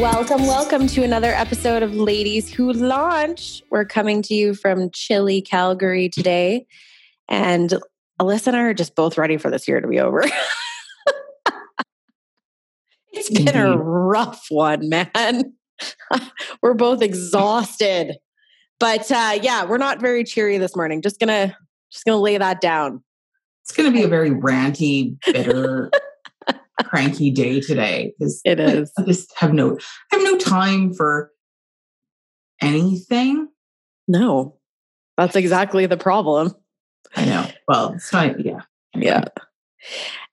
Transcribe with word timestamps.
Welcome, 0.00 0.46
welcome 0.46 0.86
to 0.86 1.02
another 1.02 1.28
episode 1.28 1.82
of 1.82 1.94
Ladies 1.94 2.50
Who 2.50 2.72
Launch. 2.72 3.62
We're 3.70 3.84
coming 3.84 4.22
to 4.22 4.32
you 4.32 4.54
from 4.54 4.88
chilly 4.92 5.42
Calgary 5.42 6.08
today. 6.08 6.64
And 7.28 7.74
Alyssa 8.18 8.46
and 8.46 8.56
I 8.56 8.60
are 8.62 8.72
just 8.72 8.94
both 8.94 9.18
ready 9.18 9.36
for 9.36 9.50
this 9.50 9.68
year 9.68 9.78
to 9.78 9.86
be 9.86 10.00
over. 10.00 10.24
it's 13.12 13.28
been 13.28 13.54
a 13.54 13.76
rough 13.76 14.46
one, 14.48 14.88
man. 14.88 15.52
we're 16.62 16.72
both 16.72 17.02
exhausted. 17.02 18.16
But 18.78 19.12
uh, 19.12 19.38
yeah, 19.42 19.66
we're 19.66 19.76
not 19.76 20.00
very 20.00 20.24
cheery 20.24 20.56
this 20.56 20.74
morning. 20.74 21.02
Just 21.02 21.20
gonna 21.20 21.54
just 21.92 22.06
gonna 22.06 22.16
lay 22.16 22.38
that 22.38 22.62
down. 22.62 23.04
It's 23.64 23.72
gonna 23.72 23.90
be 23.90 24.04
a 24.04 24.08
very 24.08 24.30
ranty, 24.30 25.18
bitter 25.26 25.90
cranky 26.84 27.30
day 27.30 27.60
today 27.60 28.12
because 28.18 28.40
it 28.44 28.60
is. 28.60 28.92
I 28.98 29.02
just 29.02 29.32
have 29.38 29.52
no 29.52 29.78
I 30.12 30.16
have 30.16 30.24
no 30.24 30.38
time 30.38 30.92
for 30.92 31.30
anything. 32.60 33.48
No. 34.08 34.56
That's 35.16 35.36
exactly 35.36 35.86
the 35.86 35.96
problem. 35.96 36.54
I 37.16 37.24
know. 37.24 37.46
Well, 37.68 37.92
it's 37.94 38.12
not 38.12 38.44
yeah. 38.44 38.60
Yeah. 38.94 39.24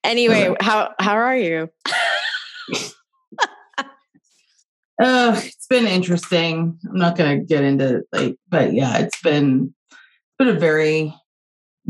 Anyway, 0.03 0.55
how 0.59 0.93
how 0.99 1.15
are 1.15 1.35
you? 1.35 1.69
uh, 4.99 5.39
it's 5.43 5.67
been 5.67 5.87
interesting. 5.87 6.77
I'm 6.89 6.97
not 6.97 7.17
going 7.17 7.39
to 7.39 7.45
get 7.45 7.63
into 7.63 8.03
like, 8.11 8.37
but 8.47 8.73
yeah, 8.73 8.99
it's 8.99 9.21
been 9.21 9.73
it's 9.91 10.37
been 10.37 10.49
a 10.49 10.59
very 10.59 11.13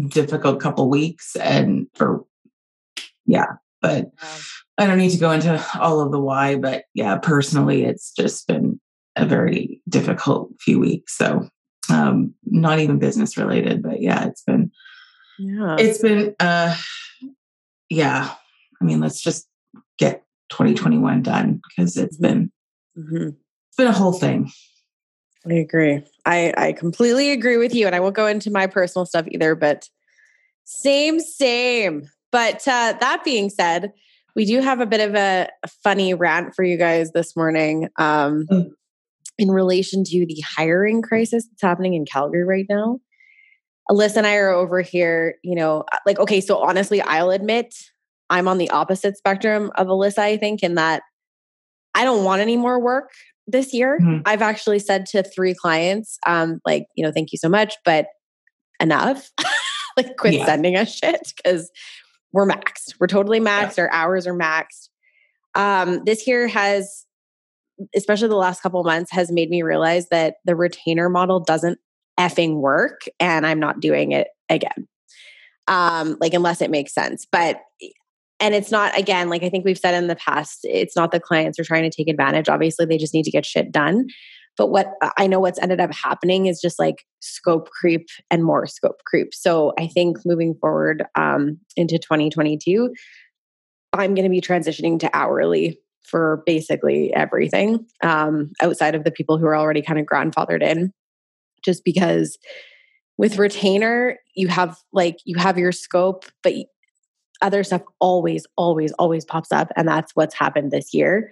difficult 0.08 0.60
couple 0.60 0.90
weeks, 0.90 1.36
and 1.36 1.88
for 1.94 2.26
yeah, 3.26 3.54
but 3.88 4.12
I 4.78 4.86
don't 4.86 4.98
need 4.98 5.12
to 5.12 5.18
go 5.18 5.32
into 5.32 5.64
all 5.80 6.02
of 6.02 6.12
the 6.12 6.20
why, 6.20 6.56
but 6.56 6.84
yeah, 6.94 7.18
personally, 7.18 7.86
it's 7.86 8.12
just 8.12 8.48
been 8.48 8.80
a 9.16 9.26
very 9.26 9.82
difficult 9.88 10.52
few 10.60 10.80
weeks. 10.80 11.18
So, 11.18 11.48
um, 11.90 12.34
not 12.46 12.80
even 12.80 13.00
business 13.00 13.38
related, 13.38 13.82
but 13.82 14.02
yeah, 14.02 14.26
it's 14.26 14.44
been, 14.44 14.72
yeah, 15.40 15.78
it's 15.80 16.00
been, 16.00 16.36
uh, 16.40 16.76
yeah. 17.90 18.34
I 18.80 18.86
mean, 18.86 19.00
let's 19.00 19.22
just 19.22 19.48
get 19.98 20.24
2021 20.50 21.22
done 21.22 21.62
because 21.70 21.96
it's 21.96 22.18
mm-hmm. 22.18 22.24
been, 22.24 22.52
mm-hmm. 22.98 23.28
it's 23.30 23.78
been 23.78 23.88
a 23.88 23.94
whole 23.94 24.14
thing. 24.14 24.52
I 25.50 25.54
agree. 25.54 26.04
I, 26.26 26.54
I 26.58 26.74
completely 26.74 27.32
agree 27.32 27.56
with 27.56 27.74
you. 27.74 27.86
And 27.86 27.96
I 27.96 28.02
won't 28.02 28.16
go 28.16 28.28
into 28.28 28.52
my 28.52 28.68
personal 28.68 29.06
stuff 29.06 29.28
either, 29.30 29.56
but 29.56 29.88
same, 30.66 31.22
same. 31.22 32.10
But 32.32 32.68
uh, 32.68 32.94
that 33.00 33.24
being 33.24 33.50
said, 33.50 33.94
we 34.36 34.46
do 34.46 34.62
have 34.62 34.80
a 34.80 34.86
bit 34.86 35.00
of 35.00 35.16
a, 35.16 35.50
funny 35.84 36.14
rant 36.14 36.54
for 36.56 36.64
you 36.64 36.78
guys 36.78 37.12
this 37.12 37.36
morning 37.36 37.90
um, 37.98 38.46
mm. 38.52 38.70
in 39.38 39.50
relation 39.50 40.04
to 40.04 40.26
the 40.28 40.44
hiring 40.56 41.02
crisis 41.02 41.48
that's 41.48 41.62
happening 41.62 41.96
in 41.96 42.06
Calgary 42.06 42.44
right 42.44 42.66
now. 42.70 43.00
Alyssa 43.90 44.18
and 44.18 44.28
I 44.28 44.36
are 44.36 44.52
over 44.52 44.82
here, 44.82 45.36
you 45.44 45.56
know, 45.56 45.86
uh, 45.92 45.98
like, 46.06 46.20
okay, 46.20 46.42
so 46.42 46.58
honestly, 46.58 47.02
I'll 47.02 47.32
admit 47.32 47.74
I'm 48.30 48.48
on 48.48 48.58
the 48.58 48.70
opposite 48.70 49.18
spectrum 49.18 49.72
of 49.76 49.88
Alyssa, 49.88 50.20
I 50.20 50.38
think, 50.38 50.62
in 50.62 50.76
that 50.76 51.04
I 51.96 52.04
don't 52.04 52.24
want 52.24 52.42
any 52.42 52.58
more 52.58 52.80
work 52.80 53.12
this 53.48 53.74
year. 53.74 53.98
Mm-hmm. 54.00 54.22
I've 54.26 54.42
actually 54.42 54.80
said 54.80 55.06
to 55.08 55.24
three 55.24 55.56
clients, 55.56 56.20
um, 56.28 56.60
like, 56.66 56.86
you 56.96 57.04
know, 57.04 57.12
thank 57.12 57.32
you 57.32 57.38
so 57.38 57.50
much, 57.50 57.76
but 57.86 58.08
enough. 58.80 59.32
like, 59.98 60.16
quit 60.18 60.36
yeah. 60.36 60.46
sending 60.46 60.76
us 60.76 60.94
shit 60.94 61.34
because 61.38 61.72
we're 62.38 62.46
maxed. 62.46 62.94
We're 63.00 63.08
totally 63.08 63.40
maxed. 63.40 63.78
Yeah. 63.78 63.86
Our 63.86 63.92
hours 63.92 64.28
are 64.28 64.34
maxed. 64.34 64.90
Um, 65.56 66.04
this 66.06 66.28
year 66.28 66.48
has, 66.48 67.04
especially 67.96 68.28
the 68.28 68.36
last 68.36 68.62
couple 68.62 68.84
months, 68.84 69.12
has 69.12 69.32
made 69.32 69.50
me 69.50 69.64
realize 69.64 70.10
that 70.10 70.36
the 70.46 70.56
retainer 70.56 71.10
model 71.10 71.40
doesn't 71.40 71.80
effing 72.20 72.58
work, 72.58 73.06
and 73.20 73.44
I'm 73.44 73.60
not 73.60 73.80
doing 73.80 74.12
it 74.12 74.28
again. 74.50 74.88
Um, 75.68 76.18
like 76.22 76.36
unless 76.36 76.62
it 76.62 76.70
makes 76.70 76.94
sense, 76.94 77.26
but 77.32 77.60
and 78.40 78.54
it's 78.54 78.70
not 78.70 78.96
again 78.96 79.30
like 79.32 79.42
i 79.42 79.50
think 79.50 79.66
we've 79.66 79.80
said 79.80 79.96
in 79.96 80.06
the 80.06 80.16
past 80.16 80.60
it's 80.62 80.96
not 80.96 81.12
the 81.12 81.20
clients 81.20 81.58
are 81.58 81.64
trying 81.64 81.82
to 81.82 81.90
take 81.90 82.08
advantage 82.08 82.48
obviously 82.48 82.86
they 82.86 83.00
just 83.00 83.16
need 83.16 83.24
to 83.24 83.32
get 83.32 83.48
shit 83.48 83.72
done 83.72 84.06
but 84.58 84.68
what 84.68 84.94
I 85.18 85.28
know 85.28 85.40
what's 85.40 85.60
ended 85.60 85.80
up 85.80 85.94
happening 85.94 86.48
is 86.48 86.60
just 86.60 86.80
like 86.80 87.06
scope 87.20 87.70
creep 87.70 88.08
and 88.32 88.44
more 88.44 88.66
scope 88.66 89.02
creep. 89.06 89.34
So 89.34 89.74
I 89.78 89.88
think 89.88 90.18
moving 90.26 90.56
forward 90.56 91.06
um, 91.16 91.60
into 91.76 91.98
2022, 92.00 92.94
I'm 93.94 94.16
going 94.16 94.24
to 94.24 94.30
be 94.30 94.42
transitioning 94.42 95.00
to 95.00 95.16
hourly 95.16 95.80
for 96.04 96.42
basically 96.46 97.14
everything 97.14 97.86
um, 98.02 98.52
outside 98.62 98.96
of 98.96 99.04
the 99.04 99.12
people 99.12 99.38
who 99.38 99.46
are 99.46 99.56
already 99.56 99.82
kind 99.82 100.00
of 100.00 100.06
grandfathered 100.06 100.64
in, 100.64 100.92
just 101.64 101.84
because 101.84 102.38
with 103.18 103.38
retainer 103.38 104.18
you 104.36 104.48
have 104.48 104.78
like 104.94 105.18
you 105.26 105.38
have 105.38 105.58
your 105.58 105.72
scope 105.72 106.26
but 106.44 106.54
other 107.42 107.64
stuff 107.64 107.82
always 108.00 108.46
always 108.56 108.92
always 108.94 109.26
pops 109.26 109.52
up 109.52 109.72
and 109.76 109.88
that's 109.88 110.16
what's 110.16 110.36
happened 110.36 110.72
this 110.72 110.94
year 110.94 111.32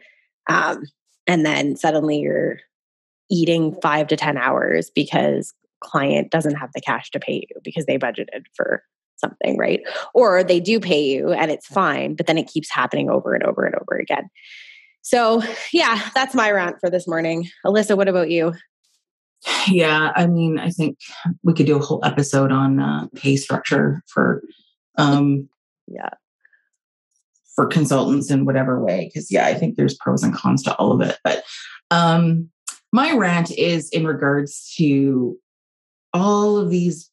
um, 0.49 0.83
and 1.27 1.45
then 1.45 1.75
suddenly 1.75 2.17
you're 2.19 2.57
eating 3.29 3.75
five 3.81 4.07
to 4.07 4.15
10 4.15 4.37
hours 4.37 4.91
because 4.93 5.53
client 5.81 6.31
doesn't 6.31 6.55
have 6.55 6.71
the 6.73 6.81
cash 6.81 7.11
to 7.11 7.19
pay 7.19 7.45
you 7.49 7.61
because 7.63 7.85
they 7.85 7.97
budgeted 7.97 8.43
for 8.55 8.83
something, 9.17 9.57
right? 9.57 9.81
Or 10.13 10.43
they 10.43 10.59
do 10.59 10.79
pay 10.79 11.03
you 11.03 11.31
and 11.31 11.51
it's 11.51 11.67
fine, 11.67 12.15
but 12.15 12.27
then 12.27 12.37
it 12.37 12.47
keeps 12.47 12.69
happening 12.69 13.09
over 13.09 13.33
and 13.33 13.43
over 13.43 13.65
and 13.65 13.75
over 13.75 13.97
again. 13.97 14.29
So, 15.01 15.41
yeah, 15.71 16.09
that's 16.15 16.33
my 16.33 16.51
rant 16.51 16.77
for 16.79 16.89
this 16.89 17.07
morning. 17.07 17.47
Alyssa, 17.65 17.95
what 17.95 18.07
about 18.07 18.29
you? 18.29 18.53
Yeah, 19.67 20.11
I 20.15 20.25
mean, 20.25 20.57
I 20.57 20.69
think 20.69 20.97
we 21.43 21.53
could 21.53 21.67
do 21.67 21.77
a 21.77 21.83
whole 21.83 22.03
episode 22.03 22.51
on 22.51 22.79
uh, 22.79 23.07
pay 23.15 23.35
structure 23.35 24.01
for, 24.07 24.41
um, 24.97 25.47
yeah, 25.87 26.09
for 27.55 27.67
consultants 27.67 28.31
in 28.31 28.45
whatever 28.45 28.83
way. 28.83 29.09
Because 29.13 29.31
yeah, 29.31 29.45
I 29.45 29.53
think 29.53 29.75
there's 29.75 29.95
pros 29.95 30.23
and 30.23 30.33
cons 30.33 30.63
to 30.63 30.75
all 30.75 30.91
of 30.91 31.07
it. 31.07 31.19
But 31.23 31.43
um, 31.91 32.49
my 32.95 33.11
rant 33.11 33.51
is 33.51 33.89
in 33.89 34.07
regards 34.07 34.73
to 34.77 35.37
all 36.13 36.55
of 36.55 36.69
these 36.69 37.11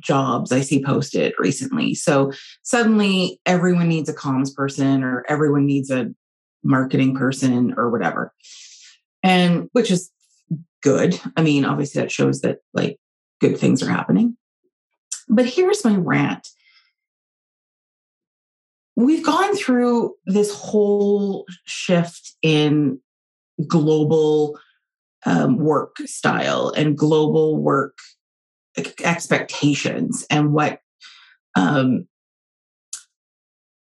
jobs 0.00 0.50
I 0.50 0.62
see 0.62 0.82
posted 0.82 1.32
recently. 1.38 1.94
So 1.94 2.32
suddenly 2.64 3.40
everyone 3.46 3.88
needs 3.88 4.08
a 4.08 4.14
comms 4.14 4.52
person 4.52 5.04
or 5.04 5.24
everyone 5.28 5.64
needs 5.64 5.92
a 5.92 6.12
marketing 6.64 7.14
person 7.14 7.72
or 7.76 7.88
whatever. 7.88 8.34
And 9.22 9.68
which 9.70 9.92
is 9.92 10.10
good. 10.82 11.20
I 11.36 11.42
mean, 11.42 11.64
obviously 11.64 12.00
that 12.00 12.10
shows 12.10 12.40
that 12.40 12.58
like 12.72 12.98
good 13.40 13.56
things 13.56 13.80
are 13.80 13.90
happening. 13.90 14.36
But 15.28 15.46
here's 15.46 15.84
my 15.84 15.94
rant. 15.94 16.48
We've 18.96 19.24
gone 19.24 19.54
through 19.54 20.16
this 20.26 20.52
whole 20.52 21.46
shift 21.64 22.32
in 22.42 22.98
global 23.68 24.58
um, 25.26 25.56
work 25.56 25.96
style 26.04 26.72
and 26.76 26.96
global 26.96 27.56
work 27.56 27.96
expectations 29.02 30.26
and 30.30 30.52
what 30.52 30.80
um, 31.56 32.06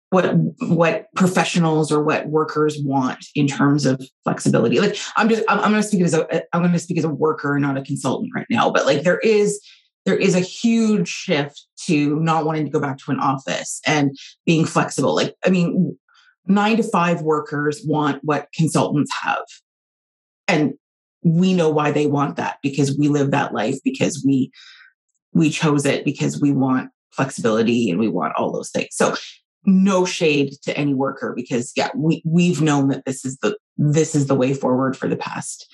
what 0.09 0.33
what 0.61 1.07
professionals 1.15 1.91
or 1.91 2.03
what 2.03 2.27
workers 2.27 2.79
want 2.83 3.25
in 3.35 3.47
terms 3.47 3.85
of 3.85 4.01
flexibility. 4.23 4.79
Like 4.79 4.97
i'm 5.17 5.29
just 5.29 5.43
i'm, 5.47 5.59
I'm 5.59 5.71
going 5.71 5.81
to 5.81 5.87
speak 5.87 6.01
as 6.01 6.13
a 6.13 6.43
i'm 6.53 6.61
going 6.61 6.73
to 6.73 6.79
speak 6.79 6.97
as 6.97 7.03
a 7.03 7.09
worker 7.09 7.57
not 7.59 7.77
a 7.77 7.83
consultant 7.83 8.31
right 8.35 8.47
now 8.49 8.69
but 8.71 8.85
like 8.85 9.03
there 9.03 9.19
is 9.19 9.61
there 10.05 10.17
is 10.17 10.33
a 10.33 10.39
huge 10.39 11.07
shift 11.07 11.67
to 11.85 12.19
not 12.19 12.45
wanting 12.45 12.65
to 12.65 12.71
go 12.71 12.79
back 12.79 12.97
to 12.97 13.11
an 13.11 13.19
office 13.19 13.81
and 13.85 14.17
being 14.45 14.65
flexible. 14.65 15.15
Like 15.15 15.35
i 15.45 15.49
mean 15.49 15.97
9 16.47 16.77
to 16.77 16.83
5 16.83 17.21
workers 17.21 17.83
want 17.85 18.23
what 18.23 18.47
consultants 18.55 19.11
have. 19.21 19.43
And 20.47 20.73
we 21.23 21.53
know 21.53 21.69
why 21.69 21.91
they 21.91 22.07
want 22.07 22.37
that 22.37 22.57
because 22.63 22.97
we 22.97 23.07
live 23.07 23.31
that 23.31 23.53
life 23.53 23.77
because 23.83 24.23
we 24.25 24.51
we 25.33 25.49
chose 25.49 25.85
it 25.85 26.05
because 26.05 26.41
we 26.41 26.51
want 26.51 26.89
flexibility 27.11 27.89
and 27.89 27.99
we 27.99 28.07
want 28.07 28.33
all 28.35 28.51
those 28.51 28.71
things. 28.71 28.89
So 28.91 29.15
no 29.65 30.05
shade 30.05 30.53
to 30.63 30.75
any 30.77 30.93
worker 30.93 31.33
because 31.35 31.73
yeah 31.75 31.89
we 31.95 32.21
we've 32.25 32.61
known 32.61 32.87
that 32.87 33.05
this 33.05 33.25
is 33.25 33.37
the 33.37 33.57
this 33.77 34.15
is 34.15 34.27
the 34.27 34.35
way 34.35 34.53
forward 34.53 34.95
for 34.95 35.07
the 35.07 35.17
past 35.17 35.67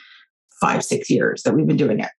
five, 0.60 0.84
six 0.84 1.10
years 1.10 1.44
that 1.44 1.54
we've 1.54 1.68
been 1.68 1.78
doing 1.78 2.00
it. 2.00 2.10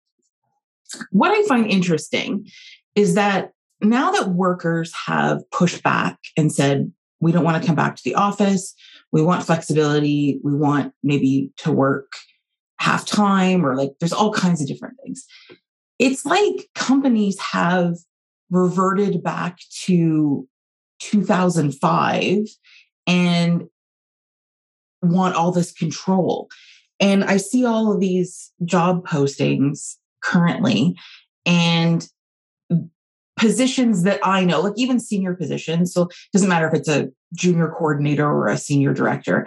What 1.11 1.31
I 1.31 1.47
find 1.47 1.67
interesting 1.67 2.47
is 2.95 3.15
that 3.15 3.53
now 3.81 4.11
that 4.13 4.31
workers 4.31 4.93
have 5.07 5.49
pushed 5.51 5.83
back 5.83 6.19
and 6.37 6.53
said, 6.53 6.93
we 7.21 7.33
don't 7.33 7.45
want 7.45 7.61
to 7.61 7.67
come 7.67 7.77
back 7.77 7.97
to 7.97 8.03
the 8.05 8.15
office, 8.15 8.75
we 9.13 9.23
want 9.23 9.45
flexibility, 9.45 10.41
we 10.45 10.55
want 10.55 10.93
maybe 11.03 11.51
to 11.59 11.73
work 11.73 12.13
half 12.79 13.07
time, 13.07 13.65
or 13.65 13.77
like 13.77 13.93
there's 14.01 14.13
all 14.13 14.33
kinds 14.33 14.61
of 14.61 14.69
different 14.69 14.97
things. 15.05 15.25
It's 15.99 16.27
like 16.27 16.69
companies 16.75 17.39
have 17.41 17.95
reverted 18.51 19.23
back 19.23 19.59
to 19.85 20.47
2005 21.01 22.39
and 23.07 23.65
want 25.03 25.35
all 25.35 25.53
this 25.53 25.73
control. 25.73 26.49
And 27.01 27.25
I 27.25 27.37
see 27.37 27.65
all 27.65 27.93
of 27.93 28.01
these 28.01 28.53
job 28.65 29.07
postings 29.07 29.97
currently 30.23 30.97
and 31.45 32.07
positions 33.37 34.03
that 34.05 34.19
I 34.23 34.45
know, 34.45 34.61
like 34.63 34.73
even 34.77 34.99
senior 34.99 35.35
positions. 35.35 35.93
So 35.93 36.03
it 36.03 36.15
doesn't 36.33 36.49
matter 36.49 36.69
if 36.69 36.75
it's 36.75 36.89
a 36.89 37.09
junior 37.35 37.69
coordinator 37.69 38.27
or 38.27 38.49
a 38.49 38.57
senior 38.57 38.95
director. 38.95 39.47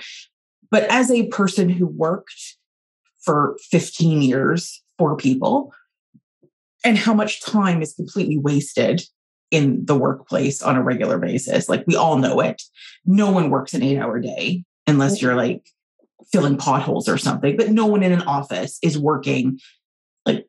But 0.70 0.84
as 0.84 1.10
a 1.10 1.28
person 1.28 1.70
who 1.70 1.88
worked 1.88 2.56
for 3.22 3.58
15 3.70 4.22
years 4.22 4.82
for 4.98 5.16
people, 5.16 5.74
and 6.84 6.98
how 6.98 7.14
much 7.14 7.42
time 7.42 7.82
is 7.82 7.94
completely 7.94 8.38
wasted 8.38 9.02
in 9.52 9.86
the 9.86 9.96
workplace 9.96 10.62
on 10.62 10.76
a 10.76 10.84
regular 10.84 11.18
basis. 11.18 11.70
Like 11.70 11.86
we 11.88 11.96
all 11.96 12.18
know 12.18 12.40
it. 12.40 12.62
No 13.06 13.32
one 13.32 13.50
works 13.50 13.74
an 13.74 13.84
eight 13.84 13.98
hour 13.98 14.20
day 14.20 14.64
unless 14.88 15.22
you're 15.22 15.36
like 15.36 15.66
filling 16.32 16.58
potholes 16.58 17.08
or 17.08 17.18
something, 17.18 17.58
but 17.58 17.70
no 17.70 17.86
one 17.86 18.04
in 18.04 18.12
an 18.12 18.22
office 18.24 18.78
is 18.84 18.98
working 18.98 19.60
like 20.26 20.46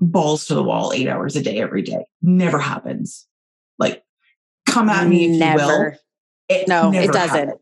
balls 0.00 0.46
to 0.46 0.54
the 0.54 0.62
wall 0.62 0.92
eight 0.92 1.08
hours 1.08 1.36
a 1.36 1.42
day 1.42 1.60
every 1.60 1.82
day. 1.82 2.04
Never 2.22 2.58
happens. 2.58 3.26
Like, 3.78 4.02
come 4.66 4.88
at 4.88 5.06
me 5.06 5.32
if 5.32 5.38
never. 5.38 5.60
you 5.60 5.66
will. 5.68 5.92
It 6.48 6.68
no, 6.68 6.92
it 6.92 7.12
doesn't. 7.12 7.36
Happens. 7.36 7.60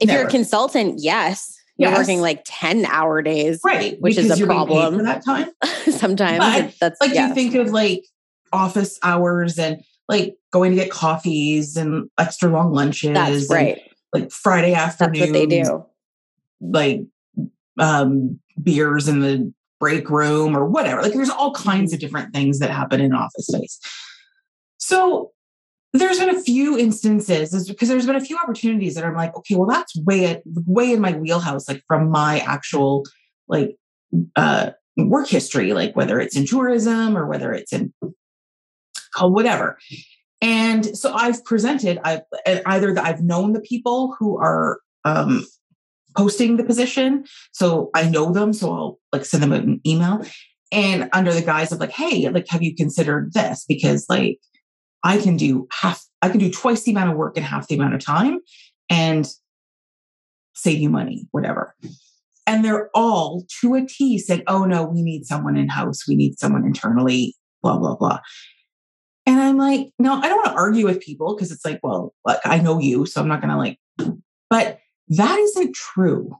If 0.00 0.08
never. 0.08 0.20
you're 0.20 0.28
a 0.28 0.30
consultant, 0.30 0.96
yes. 0.98 1.55
You're 1.78 1.90
yes. 1.90 1.98
working 1.98 2.20
like 2.20 2.42
10 2.46 2.86
hour 2.86 3.20
days. 3.22 3.60
Right. 3.62 4.00
Which 4.00 4.16
is 4.16 4.40
a 4.40 4.46
problem. 4.46 4.96
for 4.96 5.02
that 5.02 5.24
time. 5.24 5.50
Sometimes 5.90 6.38
but, 6.38 6.74
that's 6.80 7.00
like 7.00 7.12
yes. 7.12 7.28
you 7.28 7.34
think 7.34 7.54
of 7.54 7.70
like 7.70 8.04
office 8.52 8.98
hours 9.02 9.58
and 9.58 9.82
like 10.08 10.36
going 10.52 10.70
to 10.70 10.76
get 10.76 10.90
coffees 10.90 11.76
and 11.76 12.08
extra 12.18 12.48
long 12.48 12.72
lunches. 12.72 13.12
That's 13.12 13.50
right. 13.50 13.80
like 14.14 14.30
Friday 14.30 14.72
afternoon. 14.72 15.20
That's 15.20 15.32
what 15.32 15.48
they 15.48 15.62
do. 15.62 15.86
Like 16.60 17.00
um 17.78 18.40
beers 18.62 19.06
in 19.06 19.20
the 19.20 19.52
break 19.78 20.08
room 20.08 20.56
or 20.56 20.64
whatever. 20.64 21.02
Like 21.02 21.12
there's 21.12 21.30
all 21.30 21.52
kinds 21.52 21.92
of 21.92 21.98
different 21.98 22.32
things 22.32 22.58
that 22.60 22.70
happen 22.70 23.00
in 23.00 23.12
office 23.12 23.48
space. 23.48 23.78
So 24.78 25.32
there's 25.92 26.18
been 26.18 26.34
a 26.34 26.40
few 26.40 26.78
instances 26.78 27.68
because 27.68 27.88
there's 27.88 28.06
been 28.06 28.16
a 28.16 28.20
few 28.24 28.36
opportunities 28.36 28.94
that 28.94 29.04
I'm 29.04 29.14
like, 29.14 29.36
okay, 29.36 29.54
well, 29.54 29.68
that's 29.68 29.96
way 30.02 30.42
way 30.66 30.92
in 30.92 31.00
my 31.00 31.12
wheelhouse, 31.12 31.68
like 31.68 31.82
from 31.86 32.10
my 32.10 32.40
actual 32.40 33.04
like 33.48 33.76
uh, 34.36 34.70
work 34.96 35.28
history, 35.28 35.72
like 35.72 35.96
whether 35.96 36.20
it's 36.20 36.36
in 36.36 36.46
tourism 36.46 37.16
or 37.16 37.26
whether 37.26 37.52
it's 37.52 37.72
in 37.72 37.92
whatever. 39.20 39.78
And 40.42 40.96
so 40.96 41.14
I've 41.14 41.44
presented, 41.44 41.98
I've 42.04 42.22
either 42.66 42.92
that 42.94 43.04
I've 43.04 43.22
known 43.22 43.52
the 43.52 43.60
people 43.60 44.14
who 44.18 44.38
are 44.38 44.80
um, 45.04 45.46
posting 46.16 46.56
the 46.56 46.64
position. 46.64 47.24
So 47.52 47.90
I 47.94 48.08
know 48.08 48.32
them. 48.32 48.52
So 48.52 48.72
I'll 48.72 48.98
like 49.12 49.24
send 49.24 49.42
them 49.42 49.52
an 49.52 49.80
email 49.86 50.22
and 50.72 51.08
under 51.12 51.32
the 51.32 51.42
guise 51.42 51.72
of 51.72 51.80
like, 51.80 51.92
hey, 51.92 52.28
like, 52.28 52.48
have 52.48 52.62
you 52.62 52.74
considered 52.74 53.32
this? 53.32 53.64
Because 53.66 54.06
like 54.08 54.38
I 55.06 55.18
can 55.18 55.36
do 55.36 55.68
half, 55.70 56.04
I 56.20 56.28
can 56.28 56.40
do 56.40 56.50
twice 56.50 56.82
the 56.82 56.90
amount 56.90 57.10
of 57.10 57.16
work 57.16 57.36
in 57.36 57.44
half 57.44 57.68
the 57.68 57.76
amount 57.76 57.94
of 57.94 58.04
time 58.04 58.40
and 58.90 59.24
save 60.52 60.80
you 60.80 60.90
money, 60.90 61.28
whatever. 61.30 61.76
And 62.44 62.64
they're 62.64 62.90
all 62.92 63.44
to 63.60 63.74
a 63.76 63.86
T 63.86 64.18
said, 64.18 64.42
oh 64.48 64.64
no, 64.64 64.84
we 64.84 65.02
need 65.02 65.24
someone 65.24 65.56
in 65.56 65.68
house, 65.68 66.08
we 66.08 66.16
need 66.16 66.40
someone 66.40 66.64
internally, 66.64 67.36
blah, 67.62 67.78
blah, 67.78 67.94
blah. 67.94 68.18
And 69.26 69.38
I'm 69.38 69.56
like, 69.56 69.90
no, 70.00 70.14
I 70.14 70.28
don't 70.28 70.38
want 70.38 70.48
to 70.48 70.54
argue 70.54 70.86
with 70.86 71.00
people 71.00 71.36
because 71.36 71.52
it's 71.52 71.64
like, 71.64 71.78
well, 71.84 72.12
like 72.24 72.40
I 72.44 72.58
know 72.58 72.80
you, 72.80 73.06
so 73.06 73.20
I'm 73.20 73.28
not 73.28 73.40
gonna 73.40 73.58
like, 73.58 73.78
but 74.50 74.80
that 75.10 75.38
isn't 75.38 75.76
true. 75.76 76.36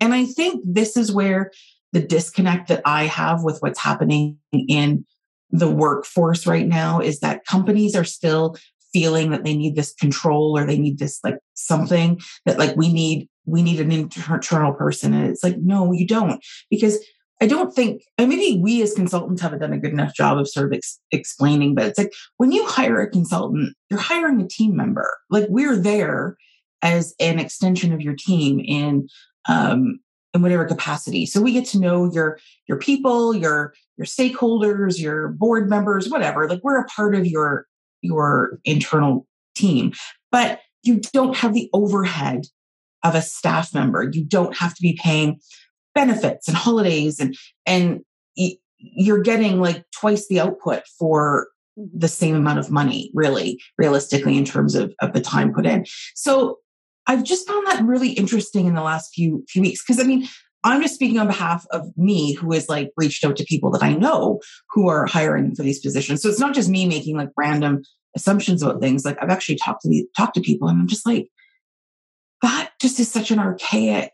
And 0.00 0.14
I 0.14 0.24
think 0.24 0.62
this 0.64 0.96
is 0.96 1.12
where 1.12 1.52
the 1.92 2.00
disconnect 2.00 2.68
that 2.68 2.80
I 2.86 3.04
have 3.04 3.42
with 3.42 3.60
what's 3.60 3.78
happening 3.78 4.38
in 4.52 5.04
the 5.50 5.70
workforce 5.70 6.46
right 6.46 6.66
now 6.66 7.00
is 7.00 7.20
that 7.20 7.44
companies 7.46 7.96
are 7.96 8.04
still 8.04 8.56
feeling 8.92 9.30
that 9.30 9.44
they 9.44 9.56
need 9.56 9.76
this 9.76 9.94
control 9.94 10.56
or 10.56 10.64
they 10.64 10.78
need 10.78 10.98
this 10.98 11.20
like 11.22 11.38
something 11.54 12.20
that 12.44 12.58
like 12.58 12.76
we 12.76 12.92
need 12.92 13.28
we 13.46 13.62
need 13.62 13.80
an 13.80 13.92
internal 13.92 14.72
person. 14.72 15.14
And 15.14 15.28
it's 15.28 15.44
like 15.44 15.58
no 15.58 15.92
you 15.92 16.06
don't. 16.06 16.44
Because 16.70 16.98
i 17.42 17.46
don't 17.46 17.74
think 17.74 18.02
and 18.18 18.28
maybe 18.28 18.60
we 18.60 18.82
as 18.82 18.92
consultants 18.92 19.40
haven't 19.40 19.60
done 19.60 19.72
a 19.72 19.78
good 19.78 19.92
enough 19.92 20.14
job 20.14 20.36
of 20.36 20.46
sort 20.46 20.66
of 20.66 20.74
ex- 20.74 21.00
explaining 21.10 21.74
but 21.74 21.86
it's 21.86 21.96
like 21.96 22.12
when 22.36 22.52
you 22.52 22.66
hire 22.66 23.00
a 23.00 23.08
consultant 23.08 23.74
you're 23.90 23.98
hiring 24.00 24.40
a 24.40 24.46
team 24.46 24.76
member. 24.76 25.18
Like 25.30 25.46
we're 25.48 25.76
there 25.76 26.36
as 26.82 27.14
an 27.20 27.38
extension 27.38 27.92
of 27.92 28.00
your 28.00 28.14
team. 28.14 28.60
In 28.60 29.08
um, 29.48 30.00
in 30.34 30.42
whatever 30.42 30.64
capacity. 30.64 31.26
So 31.26 31.40
we 31.40 31.52
get 31.52 31.66
to 31.66 31.80
know 31.80 32.10
your 32.12 32.38
your 32.68 32.78
people, 32.78 33.34
your 33.34 33.74
your 33.96 34.06
stakeholders, 34.06 34.98
your 34.98 35.28
board 35.28 35.68
members, 35.68 36.08
whatever. 36.08 36.48
Like 36.48 36.60
we're 36.62 36.80
a 36.80 36.86
part 36.86 37.14
of 37.14 37.26
your 37.26 37.66
your 38.02 38.58
internal 38.64 39.26
team, 39.54 39.92
but 40.30 40.60
you 40.82 41.00
don't 41.12 41.36
have 41.36 41.52
the 41.52 41.68
overhead 41.72 42.46
of 43.04 43.14
a 43.14 43.22
staff 43.22 43.74
member. 43.74 44.08
You 44.10 44.24
don't 44.24 44.56
have 44.56 44.74
to 44.74 44.82
be 44.82 44.98
paying 45.00 45.40
benefits 45.94 46.48
and 46.48 46.56
holidays 46.56 47.18
and 47.18 47.36
and 47.66 48.00
you're 48.78 49.20
getting 49.22 49.60
like 49.60 49.84
twice 49.90 50.28
the 50.28 50.40
output 50.40 50.84
for 50.98 51.48
the 51.76 52.08
same 52.08 52.34
amount 52.34 52.58
of 52.58 52.70
money 52.70 53.10
really 53.14 53.60
realistically 53.78 54.36
in 54.36 54.44
terms 54.44 54.74
of, 54.74 54.94
of 55.00 55.12
the 55.12 55.20
time 55.20 55.52
put 55.52 55.66
in 55.66 55.84
so 56.14 56.58
I've 57.10 57.24
just 57.24 57.48
found 57.48 57.66
that 57.66 57.82
really 57.82 58.10
interesting 58.10 58.68
in 58.68 58.74
the 58.74 58.82
last 58.82 59.12
few 59.12 59.44
few 59.48 59.62
weeks 59.62 59.82
because 59.82 60.00
I 60.00 60.06
mean, 60.06 60.28
I'm 60.62 60.80
just 60.80 60.94
speaking 60.94 61.18
on 61.18 61.26
behalf 61.26 61.66
of 61.72 61.90
me 61.96 62.34
who 62.34 62.52
has 62.52 62.68
like 62.68 62.92
reached 62.96 63.24
out 63.24 63.34
to 63.36 63.44
people 63.44 63.68
that 63.72 63.82
I 63.82 63.94
know 63.94 64.40
who 64.70 64.88
are 64.88 65.06
hiring 65.06 65.56
for 65.56 65.64
these 65.64 65.80
positions. 65.80 66.22
So 66.22 66.28
it's 66.28 66.38
not 66.38 66.54
just 66.54 66.68
me 66.68 66.86
making 66.86 67.16
like 67.16 67.30
random 67.36 67.82
assumptions 68.14 68.62
about 68.62 68.80
things. 68.80 69.04
Like 69.04 69.20
I've 69.20 69.30
actually 69.30 69.56
talked 69.56 69.82
to 69.82 69.88
the, 69.88 70.06
talked 70.16 70.34
to 70.34 70.40
people 70.40 70.68
and 70.68 70.78
I'm 70.78 70.86
just 70.86 71.04
like, 71.04 71.26
that 72.42 72.70
just 72.80 73.00
is 73.00 73.10
such 73.10 73.32
an 73.32 73.40
archaic 73.40 74.12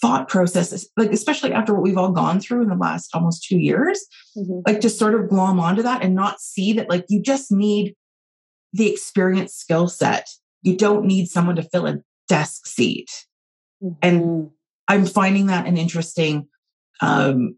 thought 0.00 0.28
process, 0.28 0.88
like 0.96 1.12
especially 1.12 1.52
after 1.52 1.74
what 1.74 1.82
we've 1.82 1.98
all 1.98 2.10
gone 2.10 2.40
through 2.40 2.62
in 2.62 2.68
the 2.70 2.74
last 2.74 3.14
almost 3.14 3.44
two 3.44 3.58
years, 3.58 4.04
mm-hmm. 4.36 4.62
like 4.66 4.80
to 4.80 4.90
sort 4.90 5.14
of 5.14 5.28
glom 5.28 5.60
onto 5.60 5.82
that 5.82 6.02
and 6.02 6.16
not 6.16 6.40
see 6.40 6.72
that 6.72 6.90
like 6.90 7.04
you 7.08 7.22
just 7.22 7.52
need 7.52 7.94
the 8.72 8.90
experience 8.90 9.54
skill 9.54 9.86
set 9.86 10.26
you 10.62 10.76
don't 10.76 11.04
need 11.04 11.28
someone 11.28 11.56
to 11.56 11.62
fill 11.62 11.86
a 11.86 11.98
desk 12.28 12.66
seat. 12.66 13.10
Mm-hmm. 13.82 13.94
And 14.02 14.50
I'm 14.88 15.06
finding 15.06 15.46
that 15.46 15.66
an 15.66 15.76
interesting, 15.76 16.48
um, 17.00 17.56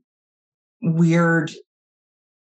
weird 0.80 1.52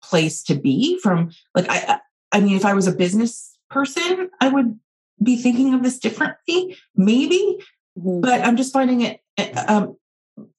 place 0.04 0.44
to 0.44 0.56
be 0.56 1.00
from 1.00 1.32
like, 1.56 1.66
I, 1.70 2.00
I 2.32 2.40
mean, 2.40 2.56
if 2.56 2.66
I 2.66 2.74
was 2.74 2.88
a 2.88 2.96
business 2.96 3.58
person, 3.70 4.30
I 4.40 4.50
would 4.50 4.80
be 5.22 5.36
thinking 5.36 5.74
of 5.74 5.84
this 5.84 6.00
differently, 6.00 6.78
maybe, 6.96 7.60
mm-hmm. 7.98 8.22
but 8.22 8.42
I'm 8.42 8.56
just 8.56 8.74
finding 8.74 9.02
it, 9.02 9.20
eh, 9.38 9.52
um, 9.68 9.98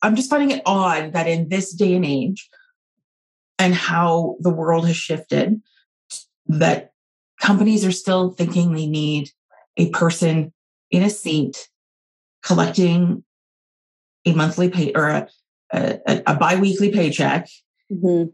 I'm 0.02 0.16
just 0.16 0.30
finding 0.30 0.50
it 0.50 0.62
odd 0.66 1.14
that 1.14 1.26
in 1.26 1.48
this 1.48 1.72
day 1.72 1.94
and 1.94 2.04
age 2.04 2.48
and 3.58 3.74
how 3.74 4.36
the 4.40 4.50
world 4.50 4.86
has 4.86 4.96
shifted, 4.96 5.60
that 6.46 6.92
companies 7.40 7.84
are 7.84 7.92
still 7.92 8.30
thinking 8.30 8.74
they 8.74 8.86
need 8.86 9.30
a 9.76 9.90
person 9.90 10.52
in 10.90 11.02
a 11.02 11.10
seat 11.10 11.68
collecting 12.42 13.24
a 14.26 14.32
monthly 14.32 14.68
pay 14.68 14.92
or 14.94 15.08
a, 15.08 15.28
a, 15.72 16.22
a 16.26 16.36
biweekly 16.36 16.90
paycheck 16.90 17.48
mm-hmm. 17.90 18.30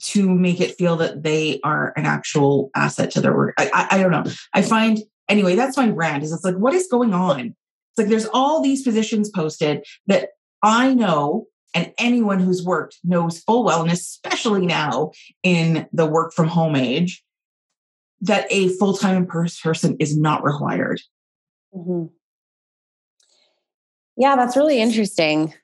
to 0.00 0.28
make 0.28 0.60
it 0.60 0.76
feel 0.76 0.96
that 0.96 1.22
they 1.22 1.60
are 1.62 1.92
an 1.96 2.06
actual 2.06 2.70
asset 2.74 3.10
to 3.12 3.20
their 3.20 3.34
work. 3.34 3.54
I, 3.58 3.70
I, 3.72 3.96
I 3.96 4.02
don't 4.02 4.10
know. 4.10 4.24
I 4.54 4.62
find 4.62 4.98
anyway, 5.28 5.54
that's 5.54 5.76
my 5.76 5.90
brand 5.90 6.22
is 6.22 6.32
it's 6.32 6.44
like, 6.44 6.56
what 6.56 6.74
is 6.74 6.88
going 6.90 7.12
on? 7.12 7.40
It's 7.40 7.98
like 7.98 8.08
there's 8.08 8.28
all 8.32 8.62
these 8.62 8.82
positions 8.82 9.30
posted 9.30 9.84
that 10.06 10.30
I 10.62 10.94
know 10.94 11.46
and 11.74 11.92
anyone 11.98 12.40
who's 12.40 12.64
worked 12.64 12.98
knows 13.04 13.40
full 13.40 13.64
well, 13.64 13.82
and 13.82 13.92
especially 13.92 14.66
now 14.66 15.12
in 15.42 15.86
the 15.92 16.06
work 16.06 16.32
from 16.32 16.48
home 16.48 16.76
age, 16.76 17.22
that 18.22 18.46
a 18.50 18.68
full 18.68 18.94
time 18.94 19.26
person 19.26 19.96
is 20.00 20.16
not 20.16 20.44
required. 20.44 21.00
Mm-hmm. 21.74 22.06
Yeah, 24.16 24.36
that's 24.36 24.56
really 24.56 24.80
interesting. 24.80 25.54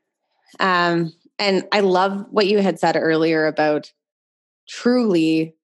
Um, 0.60 1.12
and 1.38 1.66
I 1.72 1.80
love 1.80 2.26
what 2.30 2.46
you 2.46 2.60
had 2.60 2.78
said 2.78 2.96
earlier 2.96 3.46
about 3.46 3.92
truly 4.68 5.56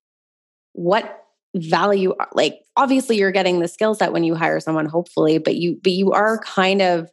what 0.72 1.24
value 1.56 2.14
like 2.32 2.60
obviously 2.76 3.16
you're 3.16 3.32
getting 3.32 3.58
the 3.58 3.66
skill 3.66 3.94
set 3.94 4.12
when 4.12 4.22
you 4.22 4.36
hire 4.36 4.60
someone 4.60 4.86
hopefully 4.86 5.38
but 5.38 5.56
you 5.56 5.80
but 5.82 5.90
you 5.90 6.12
are 6.12 6.38
kind 6.38 6.80
of 6.80 7.10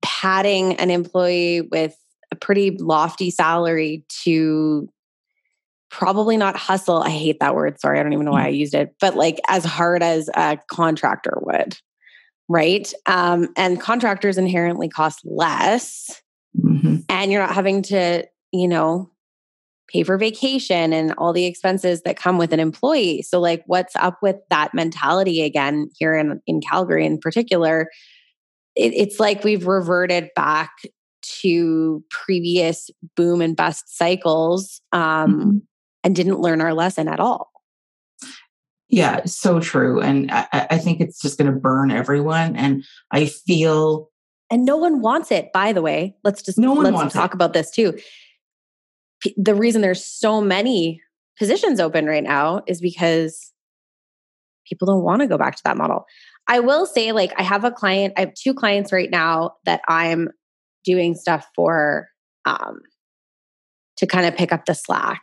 padding 0.00 0.74
an 0.76 0.90
employee 0.90 1.60
with 1.60 1.96
a 2.30 2.36
pretty 2.36 2.70
lofty 2.78 3.30
salary 3.30 4.04
to 4.08 4.88
probably 5.90 6.36
not 6.36 6.56
hustle 6.56 7.02
i 7.02 7.10
hate 7.10 7.38
that 7.40 7.54
word 7.54 7.80
sorry 7.80 7.98
i 7.98 8.02
don't 8.02 8.12
even 8.12 8.24
know 8.24 8.32
why 8.32 8.46
i 8.46 8.52
mm. 8.52 8.56
used 8.56 8.74
it 8.74 8.94
but 9.00 9.16
like 9.16 9.40
as 9.48 9.64
hard 9.64 10.02
as 10.02 10.30
a 10.34 10.58
contractor 10.70 11.38
would 11.42 11.76
right 12.48 12.92
um, 13.06 13.48
and 13.56 13.80
contractors 13.80 14.38
inherently 14.38 14.88
cost 14.88 15.20
less 15.24 16.22
mm-hmm. 16.58 16.96
and 17.08 17.32
you're 17.32 17.42
not 17.42 17.54
having 17.54 17.82
to 17.82 18.24
you 18.52 18.68
know 18.68 19.10
pay 19.90 20.02
for 20.04 20.16
vacation 20.16 20.92
and 20.92 21.12
all 21.18 21.32
the 21.32 21.46
expenses 21.46 22.02
that 22.02 22.16
come 22.16 22.38
with 22.38 22.52
an 22.52 22.60
employee. 22.60 23.22
So, 23.22 23.40
like, 23.40 23.62
what's 23.66 23.96
up 23.96 24.18
with 24.22 24.36
that 24.48 24.72
mentality 24.72 25.42
again 25.42 25.90
here 25.98 26.16
in, 26.16 26.40
in 26.46 26.60
Calgary 26.60 27.04
in 27.04 27.18
particular? 27.18 27.88
It, 28.76 28.94
it's 28.94 29.18
like 29.18 29.42
we've 29.42 29.66
reverted 29.66 30.30
back 30.36 30.70
to 31.42 32.04
previous 32.10 32.88
boom 33.16 33.40
and 33.40 33.56
bust 33.56 33.96
cycles 33.96 34.80
um, 34.92 35.00
mm-hmm. 35.02 35.58
And 36.02 36.14
didn't 36.16 36.40
learn 36.40 36.60
our 36.60 36.74
lesson 36.74 37.08
at 37.08 37.20
all. 37.20 37.50
Yeah, 38.88 39.24
so 39.24 39.60
true. 39.60 40.00
And 40.00 40.30
I, 40.32 40.46
I 40.52 40.78
think 40.78 41.00
it's 41.00 41.20
just 41.20 41.38
going 41.38 41.52
to 41.52 41.56
burn 41.58 41.90
everyone. 41.90 42.56
And 42.56 42.84
I 43.12 43.26
feel. 43.26 44.10
And 44.50 44.64
no 44.64 44.76
one 44.76 45.00
wants 45.00 45.30
it, 45.30 45.52
by 45.52 45.72
the 45.72 45.82
way. 45.82 46.16
Let's 46.24 46.42
just 46.42 46.58
no 46.58 46.72
one 46.72 46.92
let's 46.92 47.14
talk 47.14 47.30
it. 47.30 47.34
about 47.34 47.52
this 47.52 47.70
too 47.70 47.96
the 49.36 49.54
reason 49.54 49.82
there's 49.82 50.04
so 50.04 50.40
many 50.40 51.02
positions 51.38 51.80
open 51.80 52.06
right 52.06 52.22
now 52.22 52.62
is 52.66 52.80
because 52.80 53.52
people 54.66 54.86
don't 54.86 55.02
want 55.04 55.20
to 55.20 55.28
go 55.28 55.38
back 55.38 55.56
to 55.56 55.62
that 55.64 55.76
model. 55.76 56.04
I 56.46 56.60
will 56.60 56.86
say, 56.86 57.12
like, 57.12 57.32
I 57.36 57.42
have 57.42 57.64
a 57.64 57.70
client, 57.70 58.14
I 58.16 58.20
have 58.20 58.34
two 58.34 58.54
clients 58.54 58.92
right 58.92 59.10
now 59.10 59.52
that 59.64 59.80
I'm 59.88 60.28
doing 60.84 61.14
stuff 61.14 61.46
for 61.54 62.08
um, 62.44 62.80
to 63.98 64.06
kind 64.06 64.26
of 64.26 64.36
pick 64.36 64.52
up 64.52 64.64
the 64.64 64.74
slack. 64.74 65.22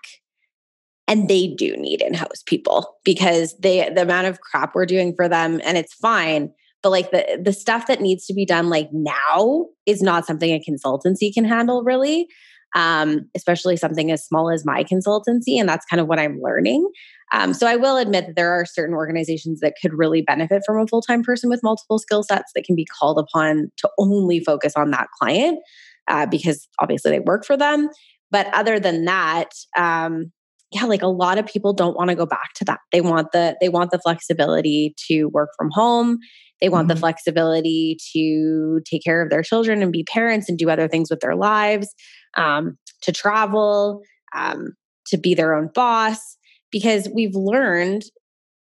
And 1.08 1.30
they 1.30 1.48
do 1.48 1.76
need 1.78 2.02
in-house 2.02 2.44
people 2.46 2.98
because 3.06 3.56
they 3.60 3.90
the 3.90 4.02
amount 4.02 4.28
of 4.28 4.42
crap 4.42 4.76
we're 4.76 4.86
doing 4.86 5.14
for 5.16 5.30
them, 5.30 5.62
and 5.64 5.78
it's 5.78 5.94
fine. 5.94 6.52
But 6.84 6.90
like 6.90 7.12
the 7.12 7.42
the 7.42 7.54
stuff 7.54 7.88
that 7.88 8.02
needs 8.02 8.26
to 8.28 8.34
be 8.34 8.46
done 8.46 8.70
like 8.70 8.90
now 8.92 9.68
is 9.86 10.02
not 10.02 10.26
something 10.26 10.52
a 10.52 10.60
consultancy 10.60 11.34
can 11.34 11.46
handle 11.46 11.84
really 11.84 12.28
um, 12.76 13.30
especially 13.36 13.78
something 13.78 14.12
as 14.12 14.26
small 14.26 14.50
as 14.50 14.66
my 14.66 14.84
consultancy. 14.84 15.60
And 15.60 15.68
that's 15.68 15.86
kind 15.86 16.00
of 16.00 16.08
what 16.08 16.20
I'm 16.20 16.40
learning. 16.42 16.90
Um, 17.34 17.54
so 17.54 17.68
I 17.68 17.76
will 17.76 17.98
admit 17.98 18.28
that 18.28 18.36
there 18.36 18.52
are 18.52 18.66
certain 18.66 18.96
organizations 18.96 19.60
that 19.60 19.74
could 19.82 19.94
really 19.94 20.22
benefit 20.22 20.64
from 20.66 20.80
a 20.80 20.88
full 20.88 21.02
time 21.02 21.24
person 21.24 21.50
with 21.50 21.64
multiple 21.64 22.00
skill 22.00 22.24
sets 22.24 22.52
that 22.56 22.64
can 22.64 22.76
be 22.76 22.86
called 22.86 23.20
upon 23.20 23.72
to 23.78 23.90
only 23.98 24.40
focus 24.40 24.74
on 24.76 24.92
that 24.92 25.08
client 25.20 25.60
uh, 26.08 26.26
because 26.26 26.68
obviously 26.80 27.12
they 27.12 27.20
work 27.20 27.46
for 27.46 27.58
them. 27.58 27.90
But 28.30 28.54
other 28.54 28.80
than 28.80 29.06
that, 29.06 29.52
um, 29.78 30.32
yeah, 30.72 30.84
like 30.84 31.02
a 31.02 31.08
lot 31.08 31.38
of 31.38 31.46
people 31.46 31.74
don't 31.74 31.96
want 31.96 32.10
to 32.10 32.16
go 32.16 32.26
back 32.26 32.54
to 32.56 32.66
that. 32.66 32.80
They 32.92 33.02
want 33.02 33.32
the 33.32 33.56
they 33.62 33.70
want 33.70 33.92
the 33.92 34.00
flexibility 34.00 34.94
to 35.08 35.26
work 35.26 35.50
from 35.58 35.70
home. 35.72 36.20
They 36.60 36.70
want 36.70 36.88
mm-hmm. 36.88 36.96
the 36.96 37.00
flexibility 37.00 37.98
to 38.14 38.82
take 38.90 39.04
care 39.04 39.22
of 39.22 39.30
their 39.30 39.44
children 39.44 39.82
and 39.82 39.92
be 39.92 40.04
parents 40.04 40.50
and 40.50 40.58
do 40.58 40.70
other 40.70 40.88
things 40.88 41.10
with 41.10 41.20
their 41.20 41.36
lives 41.36 41.94
um, 42.36 42.78
to 43.04 43.12
travel, 43.12 44.02
um, 44.36 44.74
to 45.08 45.18
be 45.18 45.36
their 45.36 45.54
own 45.54 45.70
boss, 45.74 46.38
because 46.72 47.08
we've 47.14 47.36
learned 47.36 48.04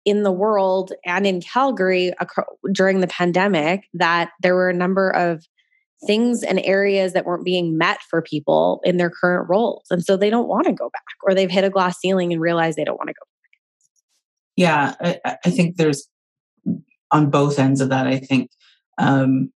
in 0.05 0.23
the 0.23 0.33
world 0.33 0.93
and 1.05 1.27
in 1.27 1.41
Calgary 1.41 2.13
during 2.73 3.01
the 3.01 3.07
pandemic 3.07 3.85
that 3.95 4.31
there 4.43 4.55
were 4.55 4.71
a 4.71 4.75
number 4.75 5.11
of 5.11 5.45
things 6.07 6.43
and 6.43 6.61
areas 6.65 7.13
that 7.13 7.27
weren't 7.27 7.45
being 7.45 7.77
met 7.77 7.99
for 8.09 8.23
people 8.23 8.81
in 8.85 8.97
their 8.97 9.11
current 9.11 9.49
roles. 9.49 9.85
And 9.91 10.05
so 10.05 10.17
they 10.17 10.31
don't 10.31 10.49
want 10.49 10.67
to 10.67 10.73
go 10.73 10.89
back 10.91 11.03
or 11.23 11.35
they've 11.35 11.51
hit 11.51 11.65
a 11.65 11.71
glass 11.71 11.99
ceiling 11.99 12.33
and 12.33 12.41
realize 12.41 12.77
they 12.77 12.85
don't 12.85 12.97
want 12.97 13.09
to 13.09 13.15
go 13.15 13.25
back. 13.25 13.41
Yeah, 14.57 15.19
I, 15.25 15.37
I 15.45 15.51
think 15.51 15.77
there's 15.77 16.09
on 17.11 17.31
both 17.31 17.59
ends 17.59 17.81
of 17.81 17.89
that. 17.91 18.07
I 18.07 18.19
think 18.19 18.51
um, 18.99 19.53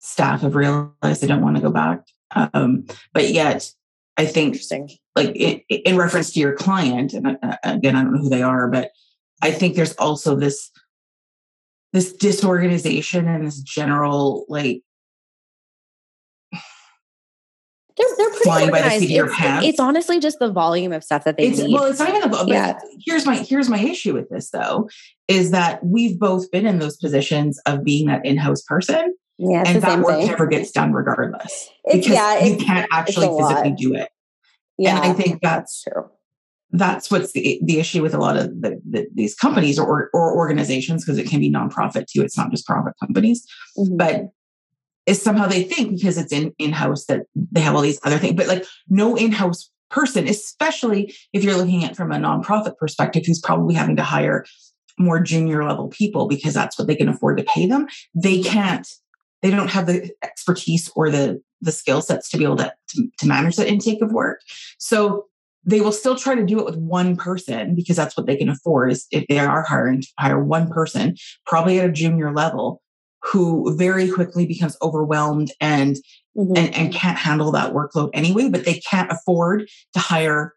staff 0.00 0.42
have 0.42 0.54
realized 0.54 1.20
they 1.20 1.26
don't 1.26 1.42
want 1.42 1.56
to 1.56 1.62
go 1.62 1.70
back. 1.70 2.00
Um, 2.30 2.86
but 3.12 3.30
yet, 3.30 3.70
I 4.16 4.26
think, 4.26 4.58
like 5.16 5.34
in, 5.34 5.60
in, 5.68 5.96
reference 5.96 6.32
to 6.32 6.40
your 6.40 6.54
client, 6.54 7.14
and 7.14 7.38
uh, 7.42 7.56
again, 7.64 7.96
I 7.96 8.02
don't 8.02 8.14
know 8.14 8.20
who 8.20 8.28
they 8.28 8.42
are, 8.42 8.68
but 8.68 8.90
I 9.42 9.50
think 9.50 9.76
there's 9.76 9.94
also 9.94 10.34
this 10.36 10.70
this 11.92 12.12
disorganization 12.12 13.26
and 13.28 13.46
this 13.46 13.60
general 13.60 14.44
like 14.48 14.82
they're, 17.98 18.16
they're 18.16 18.30
pretty 18.30 18.44
flying 18.44 18.70
organized. 18.70 18.84
by 18.84 18.98
the 18.98 19.00
seat 19.00 19.04
of 19.06 19.26
your 19.26 19.34
pants. 19.34 19.66
It's 19.66 19.80
honestly 19.80 20.20
just 20.20 20.38
the 20.38 20.50
volume 20.50 20.92
of 20.92 21.04
stuff 21.04 21.24
that 21.24 21.36
they 21.36 21.48
it's, 21.48 21.58
need. 21.58 21.74
Well, 21.74 21.84
it's 21.84 21.98
not 21.98 22.14
even 22.14 22.30
the 22.30 22.44
yeah. 22.46 22.78
Here's 23.04 23.26
my 23.26 23.36
here's 23.36 23.68
my 23.68 23.80
issue 23.80 24.14
with 24.14 24.28
this 24.30 24.50
though, 24.50 24.88
is 25.26 25.50
that 25.50 25.84
we've 25.84 26.18
both 26.18 26.50
been 26.50 26.66
in 26.66 26.78
those 26.78 26.96
positions 26.96 27.60
of 27.66 27.84
being 27.84 28.06
that 28.06 28.24
in-house 28.24 28.62
person 28.62 29.14
yeah, 29.38 29.64
and 29.66 29.82
that 29.82 30.00
work 30.00 30.18
thing. 30.18 30.26
never 30.28 30.46
gets 30.46 30.70
done 30.70 30.92
regardless. 30.92 31.68
It's, 31.84 32.06
because 32.06 32.14
yeah, 32.14 32.44
you 32.44 32.56
can't 32.56 32.88
actually 32.92 33.26
physically 33.26 33.70
lot. 33.70 33.78
do 33.78 33.94
it. 33.94 34.08
Yeah, 34.78 34.96
and 34.96 35.04
I 35.06 35.12
think 35.12 35.42
that's, 35.42 35.82
that's 35.82 35.82
true. 35.82 36.10
That's 36.70 37.10
what's 37.10 37.32
the, 37.32 37.60
the 37.64 37.78
issue 37.78 38.02
with 38.02 38.14
a 38.14 38.18
lot 38.18 38.36
of 38.36 38.48
the, 38.60 38.80
the, 38.88 39.08
these 39.14 39.34
companies 39.34 39.78
or, 39.78 40.10
or 40.12 40.36
organizations 40.36 41.04
because 41.04 41.18
it 41.18 41.28
can 41.28 41.40
be 41.40 41.50
nonprofit 41.50 42.06
too. 42.06 42.22
It's 42.22 42.36
not 42.36 42.50
just 42.50 42.66
profit 42.66 42.92
companies, 43.00 43.46
mm-hmm. 43.78 43.96
but 43.96 44.26
is 45.08 45.22
somehow 45.22 45.46
they 45.46 45.62
think 45.62 45.96
because 45.96 46.18
it's 46.18 46.32
in 46.32 46.52
in 46.58 46.72
house 46.72 47.06
that 47.06 47.22
they 47.34 47.60
have 47.60 47.74
all 47.74 47.80
these 47.80 47.98
other 48.04 48.18
things. 48.18 48.34
But 48.34 48.46
like 48.46 48.64
no 48.88 49.16
in 49.16 49.32
house 49.32 49.70
person, 49.90 50.28
especially 50.28 51.14
if 51.32 51.42
you're 51.42 51.56
looking 51.56 51.82
at 51.82 51.96
from 51.96 52.12
a 52.12 52.16
nonprofit 52.16 52.76
perspective, 52.76 53.24
who's 53.26 53.40
probably 53.40 53.74
having 53.74 53.96
to 53.96 54.02
hire 54.02 54.44
more 54.98 55.20
junior 55.20 55.64
level 55.64 55.88
people 55.88 56.28
because 56.28 56.52
that's 56.52 56.78
what 56.78 56.88
they 56.88 56.96
can 56.96 57.08
afford 57.08 57.38
to 57.38 57.44
pay 57.44 57.66
them. 57.66 57.86
They 58.14 58.42
can't 58.42 58.86
they 59.40 59.50
don't 59.50 59.70
have 59.70 59.86
the 59.86 60.10
expertise 60.22 60.90
or 60.94 61.10
the 61.10 61.40
the 61.62 61.72
skill 61.72 62.02
sets 62.02 62.28
to 62.28 62.36
be 62.36 62.44
able 62.44 62.56
to, 62.56 62.72
to, 62.90 63.08
to 63.18 63.26
manage 63.26 63.56
that 63.56 63.66
intake 63.66 64.02
of 64.02 64.12
work. 64.12 64.40
So 64.78 65.24
they 65.64 65.80
will 65.80 65.92
still 65.92 66.16
try 66.16 66.34
to 66.34 66.44
do 66.44 66.58
it 66.58 66.64
with 66.64 66.76
one 66.76 67.16
person 67.16 67.74
because 67.74 67.96
that's 67.96 68.16
what 68.16 68.26
they 68.26 68.36
can 68.36 68.48
afford 68.48 68.92
is 68.92 69.06
if 69.10 69.26
they 69.28 69.38
are 69.38 69.62
hiring 69.62 70.02
to 70.02 70.08
hire 70.18 70.42
one 70.42 70.68
person, 70.68 71.16
probably 71.46 71.80
at 71.80 71.88
a 71.88 71.92
junior 71.92 72.32
level, 72.32 72.80
who 73.22 73.76
very 73.76 74.08
quickly 74.10 74.46
becomes 74.46 74.76
overwhelmed 74.82 75.50
and 75.60 75.96
mm-hmm. 76.36 76.56
and, 76.56 76.74
and 76.74 76.94
can't 76.94 77.18
handle 77.18 77.52
that 77.52 77.72
workload 77.72 78.10
anyway, 78.14 78.48
but 78.48 78.64
they 78.64 78.80
can't 78.80 79.10
afford 79.10 79.68
to 79.92 79.98
hire 79.98 80.54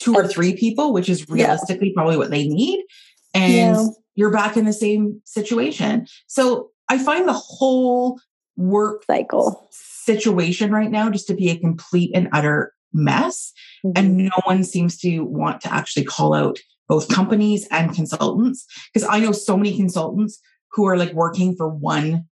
two 0.00 0.14
or 0.14 0.26
three 0.26 0.54
people, 0.56 0.92
which 0.92 1.08
is 1.08 1.28
realistically 1.28 1.88
yeah. 1.88 1.94
probably 1.94 2.16
what 2.16 2.30
they 2.30 2.46
need. 2.46 2.84
And 3.32 3.76
yeah. 3.76 3.86
you're 4.14 4.32
back 4.32 4.56
in 4.56 4.64
the 4.64 4.72
same 4.72 5.20
situation. 5.24 6.06
So 6.26 6.70
I 6.88 6.98
find 6.98 7.26
the 7.26 7.32
whole 7.32 8.20
work 8.56 9.04
cycle 9.06 9.68
situation 9.72 10.70
right 10.70 10.90
now 10.90 11.10
just 11.10 11.26
to 11.28 11.34
be 11.34 11.50
a 11.50 11.58
complete 11.58 12.10
and 12.14 12.28
utter 12.32 12.72
mess. 12.92 13.52
Mm-hmm. 13.84 13.92
And 13.96 14.16
no 14.16 14.40
one 14.44 14.64
seems 14.64 14.98
to 14.98 15.20
want 15.20 15.60
to 15.62 15.72
actually 15.72 16.04
call 16.04 16.34
out 16.34 16.58
both 16.86 17.08
companies 17.08 17.66
and 17.70 17.94
consultants. 17.94 18.66
Because 18.92 19.08
I 19.10 19.20
know 19.20 19.32
so 19.32 19.56
many 19.56 19.76
consultants 19.76 20.38
who 20.74 20.86
are 20.86 20.96
like 20.96 21.12
working 21.12 21.56
for 21.56 21.68
one 21.68 22.26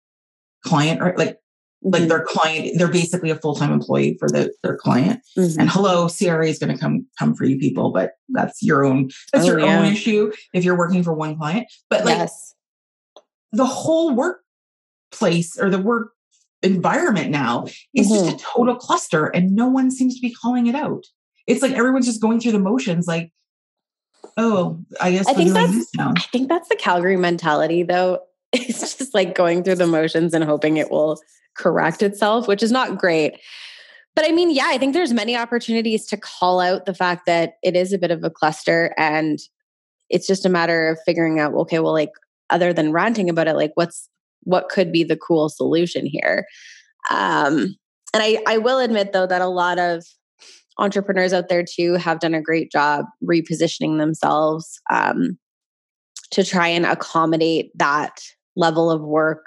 client, 0.65 1.01
or 1.01 1.15
like 1.17 1.39
like 1.83 2.03
mm-hmm. 2.03 2.09
their 2.09 2.25
client, 2.25 2.73
they're 2.77 2.89
basically 2.89 3.31
a 3.31 3.37
full-time 3.37 3.73
employee 3.73 4.15
for 4.21 4.29
the, 4.29 4.53
their 4.63 4.77
client. 4.77 5.21
Mm-hmm. 5.39 5.61
And 5.61 5.71
hello, 5.71 6.09
CRA 6.09 6.47
is 6.47 6.59
going 6.59 6.75
to 6.75 6.79
come 6.79 7.07
come 7.19 7.35
for 7.35 7.45
you 7.45 7.59
people, 7.59 7.91
but 7.91 8.13
that's 8.29 8.63
your 8.63 8.85
own 8.85 9.11
that's 9.33 9.47
oh, 9.47 9.49
your 9.49 9.61
yeah. 9.61 9.79
own 9.79 9.87
issue 9.87 10.31
if 10.53 10.65
you're 10.65 10.77
working 10.77 11.03
for 11.03 11.15
one 11.15 11.39
client. 11.39 11.67
But 11.89 12.05
like 12.05 12.19
yes 12.19 12.55
the 13.53 13.67
whole 13.67 14.15
workplace 14.15 15.59
or 15.59 15.71
the 15.71 15.79
work 15.79 16.13
environment 16.63 17.31
now 17.31 17.65
is 17.95 18.07
mm-hmm. 18.07 18.15
just 18.15 18.25
a 18.25 18.37
mm-hmm. 18.37 18.59
total 18.59 18.77
cluster 18.77 19.27
and 19.27 19.55
no 19.55 19.69
one 19.69 19.91
seems 19.91 20.15
to 20.15 20.21
be 20.21 20.33
calling 20.33 20.67
it 20.67 20.75
out. 20.75 21.05
It's 21.47 21.63
like 21.63 21.73
everyone's 21.73 22.07
just 22.07 22.21
going 22.21 22.41
through 22.41 22.53
the 22.53 22.59
motions 22.59 23.07
like, 23.07 23.33
oh, 24.37 24.81
I 25.01 25.13
guess 25.13 25.27
I 25.27 25.35
think 25.35 25.53
that's 25.53 25.87
I 25.99 26.21
think 26.31 26.49
that's 26.49 26.69
the 26.69 26.77
Calgary 26.77 27.17
mentality 27.17 27.83
though. 27.83 28.21
It's 28.69 28.99
just 28.99 29.15
like 29.15 29.35
going 29.35 29.63
through 29.63 29.77
the 29.77 29.87
motions 29.87 30.35
and 30.35 30.43
hoping 30.43 30.77
it 30.77 30.91
will 30.91 31.21
correct 31.57 32.03
itself, 32.03 32.49
which 32.49 32.63
is 32.63 32.73
not 32.73 32.99
great. 32.99 33.39
But 34.17 34.25
I 34.27 34.33
mean, 34.33 34.51
yeah, 34.51 34.67
I 34.67 34.79
think 34.79 34.93
there's 34.93 35.13
many 35.13 35.37
opportunities 35.37 36.07
to 36.07 36.17
call 36.17 36.59
out 36.59 36.85
the 36.85 36.95
fact 36.95 37.27
that 37.27 37.55
it 37.63 37.77
is 37.77 37.93
a 37.93 37.99
bit 37.99 38.11
of 38.11 38.25
a 38.25 38.31
cluster 38.31 38.93
and 38.99 39.39
it's 40.09 40.27
just 40.27 40.45
a 40.45 40.49
matter 40.49 40.89
of 40.89 40.99
figuring 41.07 41.39
out, 41.39 41.55
okay, 41.55 41.79
well, 41.79 41.93
like 41.93 42.11
other 42.51 42.73
than 42.73 42.93
ranting 42.93 43.31
about 43.31 43.49
it 43.49 43.55
like 43.55 43.73
what's 43.75 44.09
what 44.43 44.69
could 44.69 44.93
be 44.93 45.05
the 45.05 45.17
cool 45.17 45.49
solution 45.49 46.05
here 46.05 46.47
Um, 47.11 47.77
and 48.13 48.23
I, 48.23 48.43
I 48.47 48.59
will 48.59 48.79
admit 48.79 49.13
though 49.13 49.27
that 49.27 49.41
a 49.41 49.47
lot 49.47 49.79
of 49.79 50.05
entrepreneurs 50.79 51.33
out 51.33 51.49
there 51.49 51.65
too 51.65 51.95
have 51.95 52.21
done 52.21 52.35
a 52.35 52.43
great 52.43 52.71
job 52.71 53.05
repositioning 53.23 53.99
themselves 53.99 54.81
um, 54.91 55.39
to 56.33 56.43
try 56.43 56.69
and 56.69 56.87
accommodate 56.87 57.71
that 57.77 58.21
level 58.61 58.91
of 58.91 59.01
work 59.01 59.47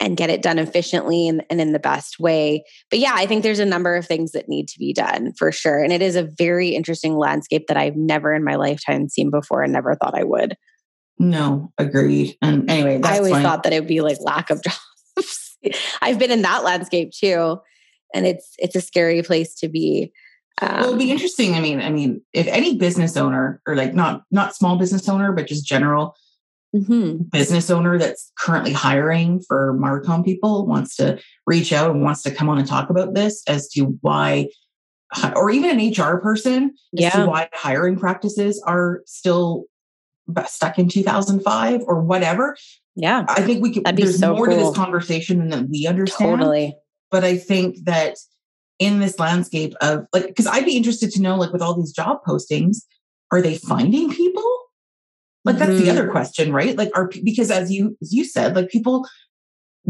and 0.00 0.16
get 0.16 0.30
it 0.30 0.42
done 0.42 0.58
efficiently 0.58 1.28
and, 1.28 1.44
and, 1.50 1.60
in 1.60 1.72
the 1.72 1.78
best 1.78 2.20
way. 2.20 2.64
But 2.90 3.00
yeah, 3.00 3.12
I 3.14 3.26
think 3.26 3.42
there's 3.42 3.58
a 3.58 3.66
number 3.66 3.96
of 3.96 4.06
things 4.06 4.32
that 4.32 4.48
need 4.48 4.68
to 4.68 4.78
be 4.78 4.92
done 4.92 5.32
for 5.36 5.50
sure. 5.50 5.82
And 5.82 5.92
it 5.92 6.02
is 6.02 6.16
a 6.16 6.22
very 6.38 6.70
interesting 6.70 7.16
landscape 7.16 7.66
that 7.66 7.76
I've 7.76 7.96
never 7.96 8.32
in 8.32 8.44
my 8.44 8.54
lifetime 8.54 9.08
seen 9.08 9.30
before 9.30 9.62
and 9.62 9.72
never 9.72 9.96
thought 9.96 10.16
I 10.16 10.24
would. 10.24 10.56
No, 11.18 11.72
agreed. 11.78 12.36
And 12.40 12.70
anyway, 12.70 13.00
I 13.02 13.18
always 13.18 13.32
fine. 13.32 13.42
thought 13.42 13.64
that 13.64 13.72
it 13.72 13.80
would 13.80 13.88
be 13.88 14.00
like 14.00 14.18
lack 14.20 14.50
of 14.50 14.62
jobs. 15.16 15.56
I've 16.00 16.18
been 16.18 16.30
in 16.30 16.42
that 16.42 16.62
landscape 16.62 17.10
too. 17.10 17.58
And 18.14 18.24
it's 18.24 18.54
it's 18.58 18.76
a 18.76 18.80
scary 18.80 19.22
place 19.22 19.54
to 19.56 19.68
be. 19.68 20.12
Um, 20.62 20.72
well, 20.72 20.86
it'd 20.86 20.98
be 20.98 21.10
interesting. 21.10 21.54
I 21.54 21.60
mean, 21.60 21.80
I 21.80 21.90
mean, 21.90 22.22
if 22.32 22.46
any 22.46 22.78
business 22.78 23.16
owner 23.16 23.60
or 23.66 23.74
like 23.76 23.94
not 23.94 24.22
not 24.30 24.54
small 24.54 24.78
business 24.78 25.08
owner, 25.08 25.32
but 25.32 25.46
just 25.46 25.66
general 25.66 26.14
mm-hmm. 26.74 27.22
business 27.30 27.70
owner 27.70 27.98
that's 27.98 28.32
currently 28.38 28.72
hiring 28.72 29.40
for 29.40 29.76
Marcom 29.78 30.24
people 30.24 30.66
wants 30.66 30.96
to 30.96 31.18
reach 31.46 31.72
out 31.72 31.90
and 31.90 32.02
wants 32.02 32.22
to 32.22 32.30
come 32.30 32.48
on 32.48 32.58
and 32.58 32.66
talk 32.66 32.90
about 32.90 33.14
this 33.14 33.42
as 33.46 33.68
to 33.70 33.98
why, 34.00 34.48
or 35.34 35.50
even 35.50 35.78
an 35.78 35.92
HR 35.92 36.18
person 36.18 36.74
as 36.94 37.00
yeah. 37.00 37.10
to 37.10 37.26
why 37.26 37.48
hiring 37.52 37.98
practices 37.98 38.62
are 38.66 39.02
still 39.06 39.64
stuck 40.46 40.78
in 40.78 40.88
2005 40.88 41.80
or 41.86 42.02
whatever. 42.02 42.56
Yeah. 42.94 43.24
I 43.28 43.42
think 43.42 43.62
we 43.62 43.72
could, 43.72 43.84
there's 43.96 44.18
so 44.18 44.34
more 44.34 44.46
cool. 44.46 44.56
to 44.56 44.64
this 44.64 44.76
conversation 44.76 45.48
than 45.48 45.70
we 45.70 45.86
understand. 45.86 46.40
Totally. 46.40 46.76
But 47.10 47.24
I 47.24 47.38
think 47.38 47.84
that 47.84 48.18
in 48.78 49.00
this 49.00 49.18
landscape 49.18 49.74
of 49.80 50.06
like, 50.12 50.26
because 50.26 50.46
I'd 50.46 50.64
be 50.64 50.76
interested 50.76 51.10
to 51.12 51.22
know, 51.22 51.36
like, 51.36 51.52
with 51.52 51.62
all 51.62 51.74
these 51.74 51.92
job 51.92 52.18
postings, 52.26 52.78
are 53.32 53.40
they 53.40 53.56
finding 53.56 54.10
people? 54.10 54.57
Like 55.48 55.58
that's 55.58 55.72
mm-hmm. 55.72 55.84
the 55.84 55.90
other 55.90 56.08
question, 56.08 56.52
right? 56.52 56.76
Like 56.76 56.90
are 56.94 57.10
because 57.24 57.50
as 57.50 57.72
you 57.72 57.96
as 58.02 58.12
you 58.12 58.24
said, 58.24 58.54
like 58.54 58.68
people 58.68 59.06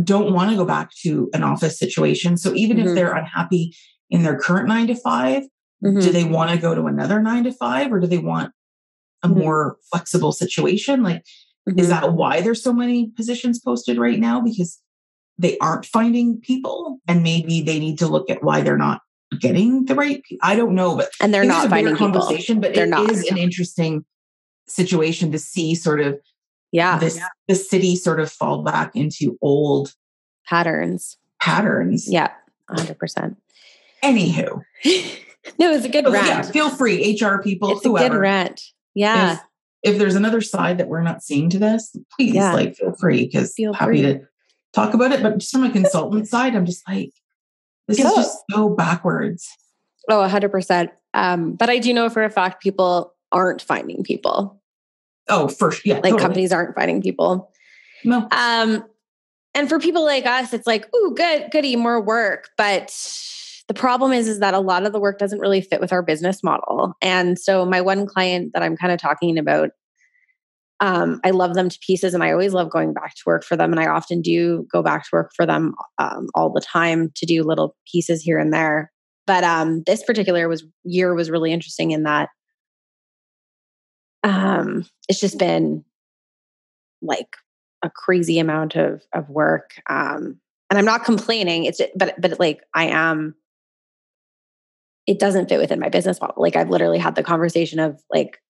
don't 0.02 0.32
want 0.32 0.50
to 0.50 0.56
go 0.56 0.64
back 0.64 0.90
to 1.02 1.28
an 1.34 1.42
office 1.42 1.78
situation. 1.78 2.36
So 2.36 2.54
even 2.54 2.76
mm-hmm. 2.76 2.88
if 2.88 2.94
they're 2.94 3.14
unhappy 3.14 3.74
in 4.10 4.22
their 4.22 4.38
current 4.38 4.68
9 4.68 4.86
to 4.86 4.94
5, 4.94 5.42
mm-hmm. 5.42 5.98
do 5.98 6.12
they 6.12 6.24
want 6.24 6.50
to 6.52 6.58
go 6.58 6.74
to 6.74 6.86
another 6.86 7.20
9 7.20 7.44
to 7.44 7.52
5 7.52 7.92
or 7.92 7.98
do 7.98 8.06
they 8.06 8.18
want 8.18 8.52
a 9.22 9.28
mm-hmm. 9.28 9.40
more 9.40 9.76
flexible 9.90 10.32
situation? 10.32 11.02
Like 11.02 11.24
is 11.66 11.74
mm-hmm. 11.74 11.90
that 11.90 12.12
why 12.12 12.40
there's 12.40 12.62
so 12.62 12.72
many 12.72 13.10
positions 13.10 13.58
posted 13.58 13.98
right 13.98 14.18
now 14.18 14.40
because 14.40 14.80
they 15.38 15.58
aren't 15.58 15.86
finding 15.86 16.40
people 16.40 16.98
and 17.06 17.22
maybe 17.22 17.60
they 17.62 17.78
need 17.78 17.98
to 17.98 18.06
look 18.06 18.30
at 18.30 18.42
why 18.42 18.60
they're 18.60 18.78
not 18.78 19.00
getting 19.38 19.84
the 19.84 19.94
right 19.94 20.22
I 20.42 20.56
don't 20.56 20.74
know 20.74 20.96
but 20.96 21.10
and 21.20 21.34
they're 21.34 21.44
not 21.44 21.68
finding 21.68 21.96
conversation 21.96 22.56
people. 22.56 22.70
but 22.70 22.74
they're 22.74 22.86
it 22.86 22.90
not. 22.90 23.10
is 23.10 23.28
an 23.30 23.36
interesting 23.36 24.06
situation 24.70 25.32
to 25.32 25.38
see 25.38 25.74
sort 25.74 26.00
of 26.00 26.20
yeah. 26.72 26.98
this 26.98 27.20
the 27.46 27.54
city 27.54 27.96
sort 27.96 28.20
of 28.20 28.30
fall 28.30 28.62
back 28.62 28.94
into 28.94 29.38
old 29.40 29.94
patterns. 30.46 31.16
patterns. 31.40 32.10
Yeah 32.10 32.32
100% 32.70 33.36
anywho. 34.02 34.62
No 35.58 35.72
it's 35.72 35.86
a 35.86 35.88
good 35.88 36.04
rant 36.04 36.26
yeah, 36.26 36.42
feel 36.42 36.68
free 36.68 37.18
hr 37.18 37.38
people 37.38 37.70
it's 37.70 37.82
whoever. 37.82 38.06
a 38.06 38.10
good 38.10 38.18
rant. 38.18 38.62
Yeah. 38.94 39.34
If, 39.82 39.94
if, 39.94 39.98
there's 39.98 40.14
another 40.14 40.42
side 40.42 40.76
that 40.76 40.88
we're 40.88 41.00
not 41.00 41.22
seeing 41.22 41.48
to 41.50 41.58
this 41.58 41.96
please 42.14 42.34
yeah. 42.34 42.52
like 42.52 42.76
feel 42.76 42.92
free 42.92 43.24
because 43.24 43.54
happy 43.56 44.02
free. 44.02 44.02
to 44.02 44.20
talk 44.74 44.92
about 44.92 45.12
it 45.12 45.22
but 45.22 45.38
just 45.38 45.50
from 45.52 45.64
a 45.64 45.70
consultant 45.70 46.28
side 46.34 46.54
i'm 46.54 46.66
just 46.66 46.86
like 46.86 47.12
this 47.86 47.98
is 47.98 48.04
just 48.04 48.36
so 48.50 48.68
backwards. 48.68 49.48
Oh 50.10 50.16
100% 50.28 50.90
um, 51.14 51.54
but 51.54 51.70
i 51.70 51.78
do 51.78 51.94
know 51.94 52.10
for 52.10 52.24
a 52.24 52.30
fact 52.30 52.62
people 52.62 53.14
aren't 53.32 53.62
finding 53.62 54.02
people. 54.02 54.57
Oh, 55.28 55.48
for 55.48 55.72
yeah, 55.84 55.94
like 55.94 56.04
totally. 56.04 56.20
companies 56.20 56.52
aren't 56.52 56.74
finding 56.74 57.02
people. 57.02 57.52
No. 58.04 58.28
Um, 58.30 58.84
and 59.54 59.68
for 59.68 59.78
people 59.78 60.04
like 60.04 60.26
us, 60.26 60.52
it's 60.52 60.66
like, 60.66 60.88
oh, 60.94 61.12
good, 61.16 61.50
goody, 61.50 61.76
more 61.76 62.00
work. 62.00 62.48
But 62.56 62.94
the 63.66 63.74
problem 63.74 64.12
is, 64.12 64.28
is 64.28 64.40
that 64.40 64.54
a 64.54 64.60
lot 64.60 64.86
of 64.86 64.92
the 64.92 65.00
work 65.00 65.18
doesn't 65.18 65.40
really 65.40 65.60
fit 65.60 65.80
with 65.80 65.92
our 65.92 66.02
business 66.02 66.42
model. 66.42 66.94
And 67.02 67.38
so, 67.38 67.64
my 67.64 67.80
one 67.80 68.06
client 68.06 68.52
that 68.54 68.62
I'm 68.62 68.76
kind 68.76 68.92
of 68.92 69.00
talking 69.00 69.38
about, 69.38 69.70
um, 70.80 71.20
I 71.24 71.30
love 71.30 71.54
them 71.54 71.68
to 71.68 71.78
pieces, 71.84 72.14
and 72.14 72.22
I 72.22 72.32
always 72.32 72.52
love 72.52 72.70
going 72.70 72.94
back 72.94 73.14
to 73.16 73.22
work 73.26 73.44
for 73.44 73.56
them. 73.56 73.72
And 73.72 73.80
I 73.80 73.86
often 73.88 74.22
do 74.22 74.66
go 74.72 74.82
back 74.82 75.04
to 75.04 75.10
work 75.12 75.32
for 75.34 75.44
them 75.44 75.74
um, 75.98 76.28
all 76.34 76.52
the 76.52 76.60
time 76.60 77.10
to 77.16 77.26
do 77.26 77.42
little 77.42 77.76
pieces 77.90 78.22
here 78.22 78.38
and 78.38 78.52
there. 78.52 78.92
But 79.26 79.44
um, 79.44 79.82
this 79.86 80.02
particular 80.04 80.48
was 80.48 80.64
year 80.84 81.14
was 81.14 81.30
really 81.30 81.52
interesting 81.52 81.90
in 81.90 82.04
that 82.04 82.30
um, 84.22 84.86
it's 85.08 85.20
just 85.20 85.38
been 85.38 85.84
like 87.02 87.36
a 87.82 87.90
crazy 87.90 88.38
amount 88.38 88.76
of 88.76 89.02
of 89.12 89.28
work. 89.28 89.80
Um, 89.88 90.40
and 90.70 90.78
I'm 90.78 90.84
not 90.84 91.04
complaining. 91.04 91.64
It's 91.64 91.80
but 91.96 92.20
but 92.20 92.38
like 92.38 92.62
I 92.74 92.86
am. 92.86 93.34
It 95.06 95.18
doesn't 95.18 95.48
fit 95.48 95.58
within 95.58 95.80
my 95.80 95.88
business 95.88 96.20
model. 96.20 96.42
Like 96.42 96.54
I've 96.54 96.68
literally 96.68 96.98
had 96.98 97.14
the 97.14 97.22
conversation 97.22 97.78
of 97.78 97.98
like, 98.12 98.42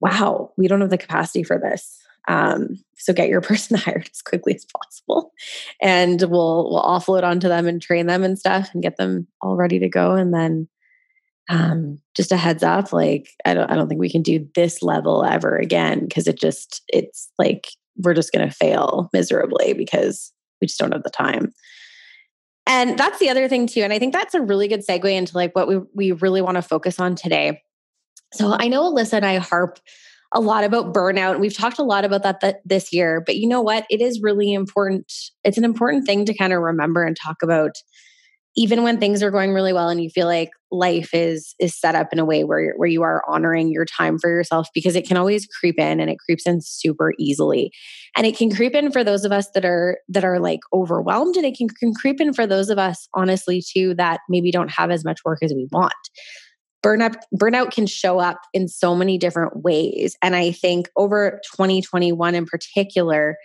wow, 0.00 0.52
we 0.56 0.66
don't 0.66 0.80
have 0.80 0.90
the 0.90 0.98
capacity 0.98 1.44
for 1.44 1.60
this. 1.60 2.00
Um, 2.26 2.82
so 2.96 3.12
get 3.12 3.28
your 3.28 3.40
person 3.42 3.76
hired 3.76 4.08
as 4.10 4.22
quickly 4.22 4.54
as 4.54 4.64
possible, 4.64 5.32
and 5.80 6.20
we'll 6.22 6.70
we'll 6.70 6.82
offload 6.82 7.22
onto 7.22 7.48
them 7.48 7.66
and 7.66 7.80
train 7.80 8.06
them 8.06 8.24
and 8.24 8.38
stuff, 8.38 8.70
and 8.72 8.82
get 8.82 8.96
them 8.96 9.28
all 9.40 9.56
ready 9.56 9.78
to 9.78 9.88
go, 9.88 10.14
and 10.14 10.34
then 10.34 10.68
um, 11.48 11.98
just 12.14 12.32
a 12.32 12.36
heads 12.36 12.62
up, 12.62 12.92
like 12.92 13.30
I 13.44 13.54
don't 13.54 13.70
I 13.70 13.74
don't 13.74 13.88
think 13.88 14.00
we 14.00 14.10
can 14.10 14.22
do 14.22 14.46
this 14.54 14.82
level 14.82 15.24
ever 15.24 15.56
again 15.56 16.00
because 16.00 16.26
it 16.26 16.38
just 16.38 16.82
it's 16.88 17.30
like 17.38 17.68
we're 17.96 18.14
just 18.14 18.32
gonna 18.32 18.50
fail 18.50 19.08
miserably 19.12 19.72
because 19.72 20.32
we 20.60 20.66
just 20.66 20.78
don't 20.78 20.92
have 20.92 21.02
the 21.02 21.10
time. 21.10 21.52
And 22.66 22.98
that's 22.98 23.18
the 23.18 23.30
other 23.30 23.48
thing 23.48 23.66
too. 23.66 23.80
And 23.80 23.92
I 23.94 23.98
think 23.98 24.12
that's 24.12 24.34
a 24.34 24.42
really 24.42 24.68
good 24.68 24.86
segue 24.86 25.10
into 25.10 25.36
like 25.36 25.56
what 25.56 25.68
we 25.68 25.78
we 25.94 26.12
really 26.12 26.42
want 26.42 26.56
to 26.56 26.62
focus 26.62 27.00
on 27.00 27.14
today. 27.14 27.62
So 28.34 28.54
I 28.58 28.68
know 28.68 28.92
Alyssa 28.92 29.14
and 29.14 29.24
I 29.26 29.38
harp 29.38 29.78
a 30.32 30.40
lot 30.40 30.64
about 30.64 30.92
burnout. 30.92 31.40
We've 31.40 31.56
talked 31.56 31.78
a 31.78 31.82
lot 31.82 32.04
about 32.04 32.22
that, 32.24 32.40
that 32.40 32.60
this 32.64 32.92
year, 32.92 33.22
but 33.24 33.36
you 33.36 33.48
know 33.48 33.62
what? 33.62 33.86
It 33.88 34.02
is 34.02 34.20
really 34.20 34.52
important. 34.52 35.10
It's 35.44 35.56
an 35.56 35.64
important 35.64 36.04
thing 36.04 36.26
to 36.26 36.36
kind 36.36 36.52
of 36.52 36.60
remember 36.60 37.04
and 37.04 37.16
talk 37.16 37.36
about 37.42 37.70
even 38.54 38.82
when 38.82 38.98
things 38.98 39.22
are 39.22 39.30
going 39.30 39.52
really 39.52 39.72
well 39.72 39.88
and 39.88 40.02
you 40.02 40.10
feel 40.10 40.26
like 40.26 40.50
life 40.70 41.10
is 41.12 41.54
is 41.58 41.78
set 41.78 41.94
up 41.94 42.08
in 42.12 42.18
a 42.18 42.24
way 42.24 42.44
where 42.44 42.74
where 42.76 42.88
you 42.88 43.02
are 43.02 43.22
honoring 43.28 43.70
your 43.70 43.84
time 43.84 44.18
for 44.18 44.28
yourself 44.28 44.68
because 44.74 44.96
it 44.96 45.06
can 45.06 45.16
always 45.16 45.46
creep 45.46 45.78
in 45.78 46.00
and 46.00 46.10
it 46.10 46.18
creeps 46.18 46.46
in 46.46 46.60
super 46.60 47.14
easily 47.18 47.72
and 48.16 48.26
it 48.26 48.36
can 48.36 48.54
creep 48.54 48.74
in 48.74 48.92
for 48.92 49.02
those 49.02 49.24
of 49.24 49.32
us 49.32 49.48
that 49.54 49.64
are 49.64 49.98
that 50.08 50.24
are 50.24 50.38
like 50.38 50.60
overwhelmed 50.72 51.36
and 51.36 51.46
it 51.46 51.56
can, 51.56 51.68
can 51.68 51.94
creep 51.94 52.20
in 52.20 52.32
for 52.32 52.46
those 52.46 52.68
of 52.68 52.78
us 52.78 53.08
honestly 53.14 53.62
too 53.62 53.94
that 53.94 54.20
maybe 54.28 54.50
don't 54.50 54.70
have 54.70 54.90
as 54.90 55.04
much 55.04 55.20
work 55.24 55.38
as 55.42 55.54
we 55.54 55.66
want 55.72 55.94
burnout 56.84 57.16
burnout 57.34 57.70
can 57.70 57.86
show 57.86 58.18
up 58.18 58.40
in 58.52 58.68
so 58.68 58.94
many 58.94 59.16
different 59.16 59.62
ways 59.62 60.16
and 60.22 60.36
i 60.36 60.52
think 60.52 60.88
over 60.96 61.40
2021 61.56 62.34
in 62.34 62.46
particular 62.46 63.36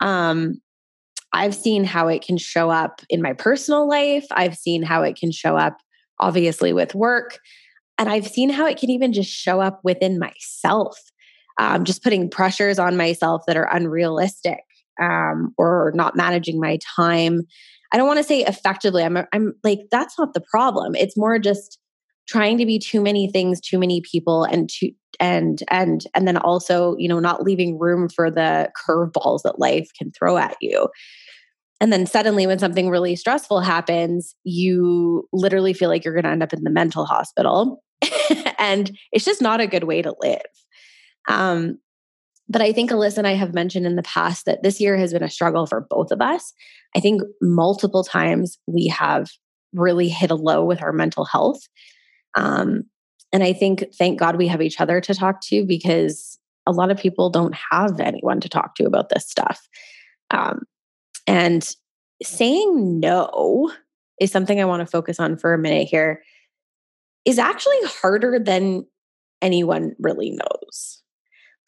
um 0.00 0.60
I've 1.32 1.54
seen 1.54 1.84
how 1.84 2.08
it 2.08 2.22
can 2.22 2.38
show 2.38 2.70
up 2.70 3.02
in 3.10 3.20
my 3.20 3.34
personal 3.34 3.86
life. 3.86 4.24
I've 4.30 4.56
seen 4.56 4.82
how 4.82 5.02
it 5.02 5.16
can 5.16 5.30
show 5.30 5.54
up, 5.54 5.76
obviously, 6.20 6.72
with 6.72 6.94
work. 6.94 7.38
And 7.98 8.08
I've 8.08 8.26
seen 8.26 8.50
how 8.50 8.66
it 8.66 8.78
can 8.78 8.90
even 8.90 9.12
just 9.12 9.30
show 9.30 9.60
up 9.60 9.80
within 9.82 10.18
myself, 10.18 10.98
um, 11.58 11.84
just 11.84 12.02
putting 12.02 12.28
pressures 12.28 12.78
on 12.78 12.96
myself 12.96 13.42
that 13.46 13.56
are 13.56 13.74
unrealistic 13.74 14.60
um, 15.00 15.54
or 15.56 15.92
not 15.94 16.16
managing 16.16 16.60
my 16.60 16.78
time. 16.96 17.42
I 17.92 17.96
don't 17.96 18.06
want 18.06 18.18
to 18.18 18.24
say 18.24 18.42
effectively. 18.42 19.02
I'm, 19.02 19.16
I'm 19.32 19.54
like, 19.64 19.80
that's 19.90 20.18
not 20.18 20.34
the 20.34 20.40
problem. 20.40 20.94
It's 20.94 21.16
more 21.16 21.38
just 21.38 21.78
trying 22.28 22.58
to 22.58 22.66
be 22.66 22.78
too 22.78 23.00
many 23.00 23.30
things, 23.30 23.60
too 23.60 23.78
many 23.78 24.00
people, 24.00 24.44
and 24.44 24.68
to 24.68 24.90
and 25.20 25.62
and 25.70 26.04
and 26.14 26.26
then 26.28 26.36
also, 26.36 26.96
you 26.98 27.08
know, 27.08 27.20
not 27.20 27.42
leaving 27.42 27.78
room 27.78 28.08
for 28.08 28.30
the 28.30 28.70
curveballs 28.76 29.42
that 29.44 29.58
life 29.58 29.88
can 29.98 30.10
throw 30.12 30.36
at 30.36 30.56
you. 30.60 30.88
And 31.80 31.92
then 31.92 32.06
suddenly, 32.06 32.46
when 32.46 32.58
something 32.58 32.88
really 32.88 33.16
stressful 33.16 33.60
happens, 33.60 34.34
you 34.44 35.28
literally 35.32 35.72
feel 35.72 35.88
like 35.90 36.04
you're 36.04 36.14
going 36.14 36.24
to 36.24 36.30
end 36.30 36.42
up 36.42 36.52
in 36.52 36.64
the 36.64 36.70
mental 36.70 37.04
hospital. 37.04 37.82
and 38.58 38.96
it's 39.12 39.24
just 39.24 39.42
not 39.42 39.60
a 39.60 39.66
good 39.66 39.84
way 39.84 40.02
to 40.02 40.14
live. 40.20 40.40
Um, 41.28 41.78
but 42.48 42.62
I 42.62 42.72
think 42.72 42.90
Alyssa 42.90 43.18
and 43.18 43.26
I 43.26 43.34
have 43.34 43.54
mentioned 43.54 43.86
in 43.86 43.96
the 43.96 44.02
past 44.02 44.46
that 44.46 44.62
this 44.62 44.80
year 44.80 44.96
has 44.96 45.12
been 45.12 45.22
a 45.22 45.30
struggle 45.30 45.66
for 45.66 45.86
both 45.90 46.12
of 46.12 46.20
us. 46.20 46.52
I 46.94 47.00
think 47.00 47.22
multiple 47.42 48.04
times 48.04 48.58
we 48.66 48.86
have 48.88 49.28
really 49.74 50.08
hit 50.08 50.30
a 50.30 50.36
low 50.36 50.64
with 50.64 50.82
our 50.82 50.92
mental 50.92 51.24
health. 51.24 51.60
Um, 52.36 52.84
and 53.32 53.42
I 53.42 53.52
think, 53.52 53.84
thank 53.98 54.18
God, 54.18 54.36
we 54.36 54.46
have 54.46 54.62
each 54.62 54.80
other 54.80 55.00
to 55.00 55.14
talk 55.14 55.40
to 55.42 55.66
because 55.66 56.38
a 56.66 56.72
lot 56.72 56.90
of 56.90 56.98
people 56.98 57.30
don't 57.30 57.54
have 57.70 58.00
anyone 58.00 58.40
to 58.40 58.48
talk 58.48 58.76
to 58.76 58.84
about 58.84 59.08
this 59.08 59.28
stuff. 59.28 59.68
Um, 60.30 60.60
and 61.26 61.68
saying 62.22 63.00
no 63.00 63.72
is 64.20 64.30
something 64.30 64.60
I 64.60 64.64
want 64.64 64.80
to 64.80 64.86
focus 64.86 65.20
on 65.20 65.36
for 65.36 65.52
a 65.52 65.58
minute 65.58 65.88
here 65.88 66.22
is 67.24 67.38
actually 67.38 67.76
harder 67.84 68.38
than 68.38 68.86
anyone 69.42 69.94
really 69.98 70.30
knows. 70.30 71.02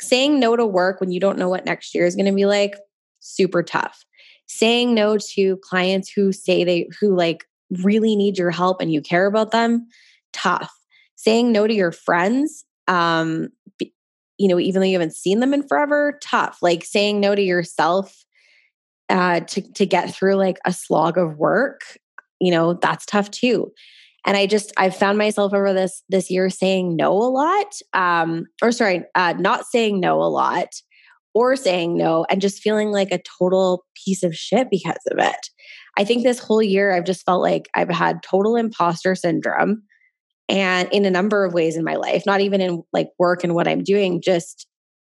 Saying 0.00 0.38
no 0.38 0.56
to 0.56 0.64
work 0.64 1.00
when 1.00 1.10
you 1.10 1.20
don't 1.20 1.38
know 1.38 1.48
what 1.48 1.64
next 1.64 1.94
year 1.94 2.06
is 2.06 2.14
going 2.14 2.26
to 2.26 2.32
be 2.32 2.46
like, 2.46 2.76
super 3.20 3.62
tough. 3.62 4.04
Saying 4.46 4.94
no 4.94 5.18
to 5.18 5.56
clients 5.58 6.10
who 6.10 6.32
say 6.32 6.64
they, 6.64 6.88
who 7.00 7.14
like 7.14 7.44
really 7.82 8.16
need 8.16 8.38
your 8.38 8.50
help 8.50 8.80
and 8.80 8.92
you 8.92 9.02
care 9.02 9.26
about 9.26 9.50
them, 9.50 9.88
tough. 10.32 10.72
Saying 11.16 11.52
no 11.52 11.66
to 11.66 11.74
your 11.74 11.92
friends, 11.92 12.64
um, 12.86 13.48
you 14.38 14.46
know, 14.46 14.60
even 14.60 14.80
though 14.80 14.86
you 14.86 14.94
haven't 14.94 15.16
seen 15.16 15.40
them 15.40 15.52
in 15.52 15.66
forever, 15.66 16.18
tough. 16.22 16.58
Like 16.62 16.84
saying 16.84 17.18
no 17.20 17.34
to 17.34 17.42
yourself 17.42 18.24
uh, 19.08 19.40
to 19.40 19.62
to 19.72 19.86
get 19.86 20.14
through 20.14 20.34
like 20.34 20.58
a 20.64 20.72
slog 20.72 21.18
of 21.18 21.36
work, 21.38 21.82
you 22.40 22.50
know, 22.50 22.74
that's 22.74 23.06
tough 23.06 23.30
too. 23.30 23.72
And 24.26 24.36
i 24.36 24.46
just 24.46 24.72
i've 24.76 24.96
found 24.96 25.16
myself 25.16 25.54
over 25.54 25.72
this 25.72 26.02
this 26.08 26.28
year 26.30 26.50
saying 26.50 26.96
no 26.96 27.12
a 27.12 27.30
lot 27.30 27.72
um 27.94 28.46
or 28.60 28.72
sorry 28.72 29.04
uh 29.14 29.32
not 29.38 29.64
saying 29.64 30.00
no 30.00 30.20
a 30.20 30.28
lot 30.28 30.68
or 31.34 31.56
saying 31.56 31.96
no 31.96 32.26
and 32.28 32.42
just 32.42 32.60
feeling 32.60 32.90
like 32.90 33.12
a 33.12 33.22
total 33.38 33.86
piece 34.04 34.22
of 34.22 34.34
shit 34.34 34.68
because 34.70 34.98
of 35.10 35.18
it. 35.18 35.48
I 35.96 36.04
think 36.04 36.22
this 36.22 36.38
whole 36.38 36.62
year 36.62 36.92
i've 36.92 37.04
just 37.04 37.24
felt 37.24 37.40
like 37.40 37.68
i've 37.74 37.88
had 37.88 38.22
total 38.22 38.56
imposter 38.56 39.14
syndrome 39.14 39.82
and 40.48 40.88
in 40.92 41.04
a 41.04 41.10
number 41.10 41.44
of 41.44 41.54
ways 41.54 41.76
in 41.76 41.84
my 41.84 41.94
life 41.94 42.24
not 42.26 42.40
even 42.40 42.60
in 42.60 42.82
like 42.92 43.08
work 43.18 43.44
and 43.44 43.54
what 43.54 43.68
i'm 43.68 43.82
doing 43.82 44.20
just 44.20 44.66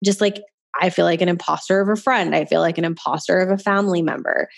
just 0.04 0.20
like 0.20 0.42
i 0.80 0.90
feel 0.90 1.04
like 1.04 1.20
an 1.20 1.28
imposter 1.28 1.80
of 1.80 1.88
a 1.88 1.96
friend 2.00 2.34
i 2.34 2.44
feel 2.44 2.60
like 2.60 2.78
an 2.78 2.84
imposter 2.84 3.40
of 3.40 3.50
a 3.50 3.58
family 3.58 4.02
member 4.02 4.48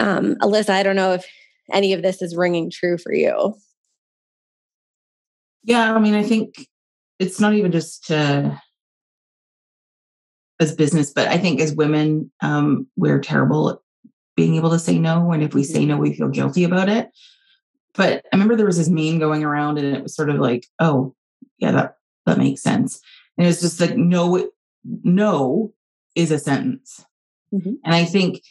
um 0.00 0.34
alyssa 0.36 0.70
i 0.70 0.82
don't 0.82 0.96
know 0.96 1.12
if 1.12 1.24
any 1.72 1.92
of 1.92 2.02
this 2.02 2.20
is 2.20 2.36
ringing 2.36 2.70
true 2.70 2.98
for 2.98 3.12
you. 3.12 3.54
Yeah, 5.62 5.94
I 5.94 5.98
mean, 5.98 6.14
I 6.14 6.22
think 6.22 6.68
it's 7.18 7.40
not 7.40 7.54
even 7.54 7.72
just 7.72 8.10
uh, 8.10 8.54
as 10.60 10.74
business, 10.74 11.10
but 11.10 11.28
I 11.28 11.38
think 11.38 11.60
as 11.60 11.74
women, 11.74 12.30
um, 12.42 12.86
we're 12.96 13.20
terrible 13.20 13.70
at 13.70 13.78
being 14.36 14.56
able 14.56 14.70
to 14.70 14.78
say 14.78 14.98
no. 14.98 15.32
And 15.32 15.42
if 15.42 15.54
we 15.54 15.64
say 15.64 15.80
mm-hmm. 15.80 15.88
no, 15.88 15.96
we 15.96 16.14
feel 16.14 16.28
guilty 16.28 16.64
about 16.64 16.88
it. 16.88 17.10
But 17.94 18.24
I 18.32 18.36
remember 18.36 18.56
there 18.56 18.66
was 18.66 18.76
this 18.76 18.88
meme 18.88 19.20
going 19.20 19.44
around, 19.44 19.78
and 19.78 19.96
it 19.96 20.02
was 20.02 20.16
sort 20.16 20.28
of 20.28 20.36
like, 20.36 20.66
"Oh, 20.80 21.14
yeah, 21.58 21.70
that 21.70 21.96
that 22.26 22.38
makes 22.38 22.60
sense." 22.60 23.00
And 23.38 23.46
it's 23.46 23.60
just 23.60 23.80
like, 23.80 23.96
"No, 23.96 24.50
no 24.84 25.72
is 26.14 26.30
a 26.30 26.38
sentence." 26.38 27.04
Mm-hmm. 27.52 27.74
And 27.84 27.94
I 27.94 28.04
think 28.04 28.42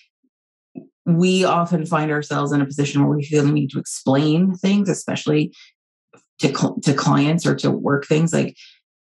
we 1.05 1.43
often 1.43 1.85
find 1.85 2.11
ourselves 2.11 2.51
in 2.51 2.61
a 2.61 2.65
position 2.65 3.05
where 3.05 3.15
we 3.15 3.25
feel 3.25 3.43
the 3.43 3.51
need 3.51 3.71
to 3.71 3.79
explain 3.79 4.55
things, 4.55 4.89
especially 4.89 5.53
to, 6.39 6.47
cl- 6.55 6.79
to 6.81 6.93
clients 6.93 7.45
or 7.45 7.55
to 7.55 7.71
work 7.71 8.05
things. 8.05 8.33
Like, 8.33 8.55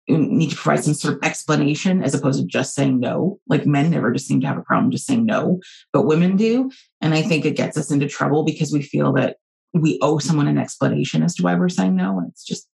you 0.08 0.18
need 0.18 0.52
to 0.52 0.56
provide 0.56 0.84
some 0.84 0.94
sort 0.94 1.16
of 1.16 1.20
explanation 1.24 2.04
as 2.04 2.14
opposed 2.14 2.40
to 2.40 2.46
just 2.46 2.76
saying 2.76 3.00
no. 3.00 3.40
Like, 3.48 3.66
men 3.66 3.90
never 3.90 4.12
just 4.12 4.28
seem 4.28 4.40
to 4.42 4.48
have 4.48 4.58
a 4.58 4.62
problem 4.62 4.92
just 4.92 5.08
saying 5.08 5.26
no, 5.26 5.60
but 5.92 6.06
women 6.06 6.36
do. 6.36 6.72
And 7.02 7.14
I 7.14 7.24
think 7.24 7.46
it 7.46 7.56
gets 7.56 7.78
us 7.78 7.92
into 7.92 8.08
trouble 8.08 8.44
because 8.44 8.72
we 8.72 8.84
feel 8.84 9.12
that 9.14 9.38
we 9.74 10.00
owe 10.02 10.20
someone 10.20 10.48
an 10.48 10.58
explanation 10.58 11.24
as 11.24 11.36
to 11.36 11.44
why 11.44 11.56
we're 11.56 11.68
saying 11.68 11.96
no. 11.96 12.20
And 12.20 12.30
it's 12.30 12.46
just 12.46 12.70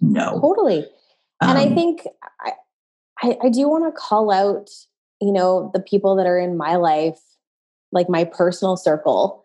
no. 0.00 0.40
Totally. 0.40 0.80
Um, 1.40 1.50
and 1.50 1.58
I 1.58 1.66
um, 1.66 1.74
think 1.74 2.02
I, 2.40 2.52
I, 3.22 3.36
I 3.42 3.48
do 3.48 3.68
want 3.68 3.84
to 3.84 3.98
call 3.98 4.30
out, 4.30 4.70
you 5.20 5.32
know, 5.32 5.70
the 5.72 5.80
people 5.80 6.16
that 6.16 6.26
are 6.26 6.38
in 6.38 6.56
my 6.56 6.76
life 6.76 7.18
like 7.92 8.08
my 8.08 8.24
personal 8.24 8.76
circle. 8.76 9.44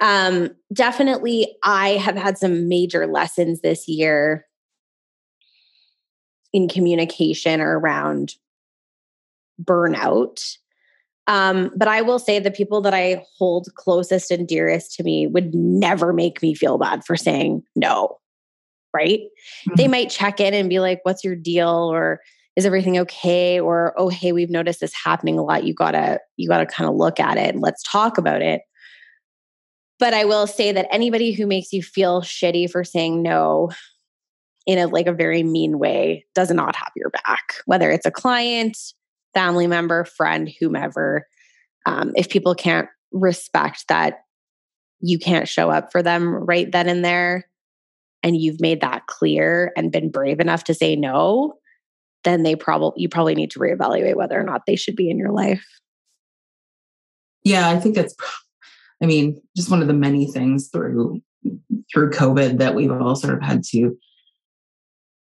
Um, 0.00 0.50
definitely, 0.72 1.56
I 1.62 1.90
have 1.90 2.16
had 2.16 2.38
some 2.38 2.68
major 2.68 3.06
lessons 3.06 3.60
this 3.60 3.88
year 3.88 4.46
in 6.52 6.68
communication 6.68 7.60
or 7.60 7.78
around 7.78 8.34
burnout. 9.62 10.56
Um, 11.26 11.70
but 11.74 11.88
I 11.88 12.02
will 12.02 12.18
say 12.18 12.38
the 12.38 12.50
people 12.50 12.80
that 12.82 12.94
I 12.94 13.24
hold 13.38 13.74
closest 13.74 14.30
and 14.30 14.46
dearest 14.46 14.94
to 14.96 15.02
me 15.02 15.26
would 15.26 15.54
never 15.54 16.12
make 16.12 16.42
me 16.42 16.54
feel 16.54 16.78
bad 16.78 17.04
for 17.04 17.16
saying 17.16 17.62
no. 17.74 18.18
Right? 18.92 19.20
Mm-hmm. 19.20 19.74
They 19.76 19.88
might 19.88 20.10
check 20.10 20.38
in 20.38 20.54
and 20.54 20.68
be 20.68 20.80
like, 20.80 21.00
What's 21.02 21.24
your 21.24 21.34
deal? 21.34 21.68
Or 21.68 22.20
is 22.56 22.66
everything 22.66 22.98
okay? 22.98 23.58
Or 23.60 23.94
oh 23.96 24.08
hey 24.08 24.32
we've 24.32 24.50
noticed 24.50 24.80
this 24.80 24.94
happening 24.94 25.38
a 25.38 25.42
lot. 25.42 25.64
You 25.64 25.74
gotta 25.74 26.20
you 26.36 26.48
gotta 26.48 26.66
kind 26.66 26.88
of 26.88 26.96
look 26.96 27.20
at 27.20 27.36
it 27.36 27.54
and 27.54 27.60
let's 27.60 27.82
talk 27.82 28.18
about 28.18 28.42
it. 28.42 28.62
But 29.98 30.12
i 30.12 30.24
will 30.24 30.46
say 30.46 30.72
that 30.72 30.88
anybody 30.90 31.32
who 31.32 31.46
makes 31.46 31.72
you 31.72 31.82
feel 31.82 32.20
shitty 32.20 32.70
for 32.70 32.84
saying 32.84 33.22
no 33.22 33.70
in 34.66 34.78
a 34.78 34.86
like 34.86 35.06
a 35.06 35.12
very 35.12 35.42
mean 35.42 35.78
way 35.78 36.26
does 36.34 36.50
not 36.50 36.74
have 36.74 36.90
your 36.96 37.10
back 37.10 37.54
whether 37.66 37.90
it's 37.90 38.06
a 38.06 38.10
client 38.10 38.76
family 39.34 39.66
member 39.66 40.04
friend 40.04 40.50
whomever. 40.58 41.26
Um, 41.84 42.12
if 42.16 42.30
people 42.30 42.54
can't 42.54 42.88
respect 43.12 43.84
that 43.88 44.20
you 45.00 45.18
can't 45.18 45.48
show 45.48 45.70
up 45.70 45.92
for 45.92 46.02
them 46.02 46.32
right 46.32 46.70
then 46.72 46.88
and 46.88 47.04
there 47.04 47.44
and 48.22 48.40
you've 48.40 48.60
made 48.60 48.80
that 48.80 49.06
clear 49.06 49.72
and 49.76 49.92
been 49.92 50.10
brave 50.10 50.40
enough 50.40 50.64
to 50.64 50.74
say 50.74 50.96
no 50.96 51.54
then 52.24 52.42
they 52.42 52.56
probably 52.56 53.02
you 53.02 53.08
probably 53.08 53.34
need 53.34 53.50
to 53.52 53.58
reevaluate 53.58 54.16
whether 54.16 54.38
or 54.38 54.44
not 54.44 54.66
they 54.66 54.76
should 54.76 54.96
be 54.96 55.10
in 55.10 55.18
your 55.18 55.30
life. 55.30 55.64
Yeah, 57.42 57.68
I 57.68 57.78
think 57.78 57.94
that's 57.94 58.14
I 59.02 59.06
mean, 59.06 59.40
just 59.56 59.70
one 59.70 59.82
of 59.82 59.88
the 59.88 59.94
many 59.94 60.26
things 60.26 60.68
through 60.68 61.22
through 61.92 62.10
COVID 62.10 62.58
that 62.58 62.74
we've 62.74 62.90
all 62.90 63.14
sort 63.14 63.34
of 63.34 63.42
had 63.42 63.62
to 63.64 63.96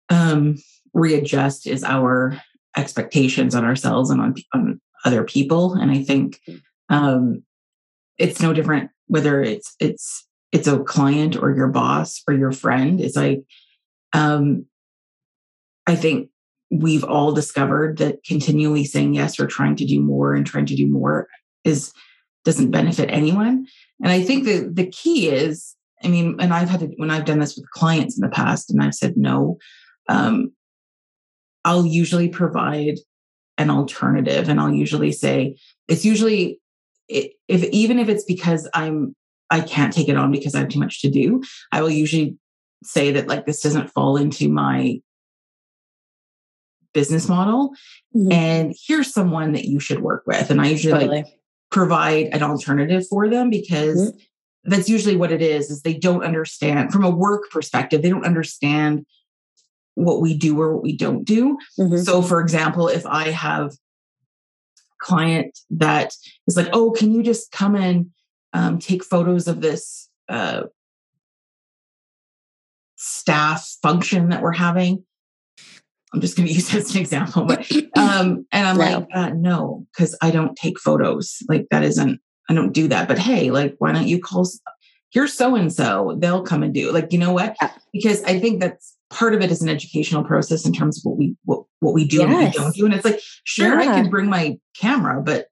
um 0.09 0.57
readjust 0.93 1.67
is 1.67 1.83
our 1.83 2.39
expectations 2.77 3.55
on 3.55 3.65
ourselves 3.65 4.09
and 4.09 4.21
on, 4.21 4.35
on 4.53 4.81
other 5.05 5.23
people 5.23 5.73
and 5.73 5.91
i 5.91 6.01
think 6.01 6.39
um 6.89 7.43
it's 8.17 8.41
no 8.41 8.53
different 8.53 8.89
whether 9.07 9.41
it's 9.41 9.75
it's 9.79 10.27
it's 10.51 10.67
a 10.67 10.79
client 10.79 11.35
or 11.35 11.55
your 11.55 11.67
boss 11.67 12.21
or 12.27 12.33
your 12.33 12.51
friend 12.51 13.01
it's 13.01 13.15
like 13.15 13.41
um 14.13 14.65
i 15.87 15.95
think 15.95 16.29
we've 16.81 17.03
all 17.03 17.31
discovered 17.31 17.97
that 17.97 18.23
continually 18.23 18.85
saying 18.85 19.13
yes 19.13 19.39
or 19.39 19.47
trying 19.47 19.75
to 19.75 19.85
do 19.85 19.99
more 19.99 20.33
and 20.33 20.45
trying 20.45 20.65
to 20.65 20.75
do 20.75 20.87
more 20.87 21.27
is 21.63 21.93
doesn't 22.45 22.71
benefit 22.71 23.09
anyone. 23.09 23.65
And 24.01 24.11
I 24.11 24.21
think 24.21 24.45
that 24.45 24.75
the 24.75 24.87
key 24.87 25.29
is, 25.29 25.75
I 26.03 26.09
mean, 26.09 26.35
and 26.39 26.53
I've 26.53 26.69
had 26.69 26.81
to, 26.81 26.87
when 26.97 27.09
I've 27.09 27.25
done 27.25 27.39
this 27.39 27.55
with 27.55 27.69
clients 27.71 28.17
in 28.17 28.21
the 28.21 28.33
past 28.33 28.69
and 28.69 28.83
I've 28.83 28.95
said 28.95 29.15
no, 29.15 29.57
um, 30.09 30.51
I'll 31.63 31.85
usually 31.85 32.27
provide 32.27 32.95
an 33.57 33.69
alternative 33.69 34.49
and 34.49 34.59
I'll 34.59 34.73
usually 34.73 35.11
say, 35.11 35.55
it's 35.87 36.03
usually 36.03 36.59
if 37.07 37.63
even 37.65 37.99
if 37.99 38.09
it's 38.09 38.23
because 38.23 38.67
I'm 38.73 39.15
I 39.49 39.61
can't 39.61 39.93
take 39.93 40.09
it 40.09 40.17
on 40.17 40.31
because 40.31 40.55
I 40.55 40.59
have 40.59 40.69
too 40.69 40.79
much 40.79 41.01
to 41.01 41.09
do, 41.09 41.43
I 41.71 41.81
will 41.81 41.89
usually 41.89 42.37
say 42.83 43.11
that 43.11 43.27
like 43.27 43.45
this 43.45 43.61
doesn't 43.61 43.91
fall 43.91 44.17
into 44.17 44.49
my 44.49 44.99
business 46.93 47.27
model 47.27 47.69
mm-hmm. 48.15 48.31
and 48.31 48.75
here's 48.87 49.11
someone 49.11 49.51
that 49.53 49.65
you 49.65 49.79
should 49.79 50.01
work 50.01 50.23
with 50.25 50.49
and 50.49 50.61
i 50.61 50.67
usually 50.67 50.93
totally. 50.93 51.23
like 51.23 51.27
provide 51.71 52.27
an 52.27 52.43
alternative 52.43 53.05
for 53.07 53.29
them 53.29 53.49
because 53.49 54.11
mm-hmm. 54.11 54.17
that's 54.69 54.89
usually 54.89 55.15
what 55.15 55.31
it 55.31 55.41
is 55.41 55.69
is 55.69 55.81
they 55.81 55.93
don't 55.93 56.23
understand 56.23 56.91
from 56.91 57.03
a 57.03 57.09
work 57.09 57.49
perspective 57.51 58.01
they 58.01 58.09
don't 58.09 58.25
understand 58.25 59.05
what 59.95 60.21
we 60.21 60.35
do 60.35 60.59
or 60.59 60.73
what 60.75 60.83
we 60.83 60.95
don't 60.95 61.23
do 61.23 61.57
mm-hmm. 61.79 61.97
so 61.97 62.21
for 62.21 62.39
example 62.39 62.87
if 62.87 63.05
i 63.05 63.29
have 63.29 63.71
client 64.99 65.59
that 65.69 66.13
is 66.47 66.55
like 66.55 66.69
oh 66.73 66.91
can 66.91 67.11
you 67.11 67.21
just 67.23 67.51
come 67.51 67.75
and 67.75 68.11
um, 68.53 68.77
take 68.77 69.03
photos 69.03 69.47
of 69.47 69.61
this 69.61 70.09
uh, 70.29 70.63
staff 72.95 73.77
function 73.81 74.29
that 74.29 74.41
we're 74.41 74.51
having 74.51 75.03
I'm 76.13 76.21
just 76.21 76.37
going 76.37 76.47
to 76.47 76.53
use 76.53 76.73
as 76.73 76.93
an 76.93 77.01
example, 77.01 77.45
but 77.45 77.69
um, 77.97 78.45
and 78.51 78.67
I'm 78.67 78.77
like, 78.77 79.07
uh, 79.13 79.29
no, 79.29 79.85
because 79.91 80.17
I 80.21 80.31
don't 80.31 80.55
take 80.55 80.79
photos. 80.79 81.37
Like 81.47 81.67
that 81.71 81.83
isn't, 81.83 82.19
I 82.49 82.53
don't 82.53 82.73
do 82.73 82.87
that. 82.89 83.07
But 83.07 83.19
hey, 83.19 83.51
like, 83.51 83.75
why 83.79 83.91
don't 83.91 84.07
you 84.07 84.19
call? 84.19 84.47
Here's 85.11 85.33
so 85.33 85.55
and 85.55 85.71
so. 85.71 86.17
They'll 86.19 86.43
come 86.43 86.63
and 86.63 86.73
do. 86.73 86.91
Like, 86.91 87.13
you 87.13 87.19
know 87.19 87.33
what? 87.33 87.55
Because 87.91 88.23
I 88.23 88.39
think 88.39 88.61
that's 88.61 88.95
part 89.09 89.35
of 89.35 89.41
it 89.41 89.51
is 89.51 89.61
an 89.61 89.69
educational 89.69 90.23
process 90.23 90.65
in 90.65 90.73
terms 90.73 90.97
of 90.97 91.03
what 91.03 91.17
we 91.17 91.35
what 91.45 91.63
what 91.79 91.93
we 91.93 92.05
do 92.05 92.17
yes. 92.17 92.25
and 92.25 92.33
what 92.33 92.45
we 92.45 92.51
don't 92.51 92.75
do. 92.75 92.85
And 92.85 92.93
it's 92.93 93.05
like, 93.05 93.19
sure, 93.43 93.79
yeah. 93.79 93.91
I 93.91 94.01
can 94.01 94.09
bring 94.09 94.29
my 94.29 94.57
camera, 94.75 95.21
but 95.21 95.47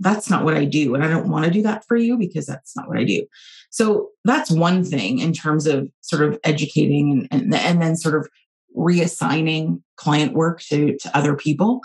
that's 0.00 0.28
not 0.28 0.44
what 0.44 0.54
I 0.54 0.64
do, 0.64 0.94
and 0.94 1.04
I 1.04 1.08
don't 1.08 1.28
want 1.28 1.44
to 1.44 1.50
do 1.50 1.62
that 1.62 1.84
for 1.86 1.96
you 1.96 2.16
because 2.16 2.46
that's 2.46 2.76
not 2.76 2.88
what 2.88 2.98
I 2.98 3.04
do. 3.04 3.26
So 3.70 4.10
that's 4.24 4.50
one 4.50 4.84
thing 4.84 5.18
in 5.18 5.32
terms 5.32 5.66
of 5.66 5.88
sort 6.00 6.22
of 6.22 6.38
educating 6.44 7.28
and 7.30 7.42
and, 7.42 7.54
and 7.54 7.82
then 7.82 7.96
sort 7.96 8.16
of 8.16 8.28
reassigning 8.76 9.82
client 9.96 10.32
work 10.32 10.60
to, 10.62 10.96
to 10.98 11.16
other 11.16 11.36
people. 11.36 11.80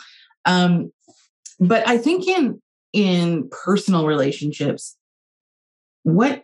Um, 0.46 0.92
but 1.60 1.88
I 1.88 1.98
think 1.98 2.28
in 2.28 2.62
in 2.94 3.50
personal 3.50 4.08
relationships, 4.08 4.98
what 6.04 6.44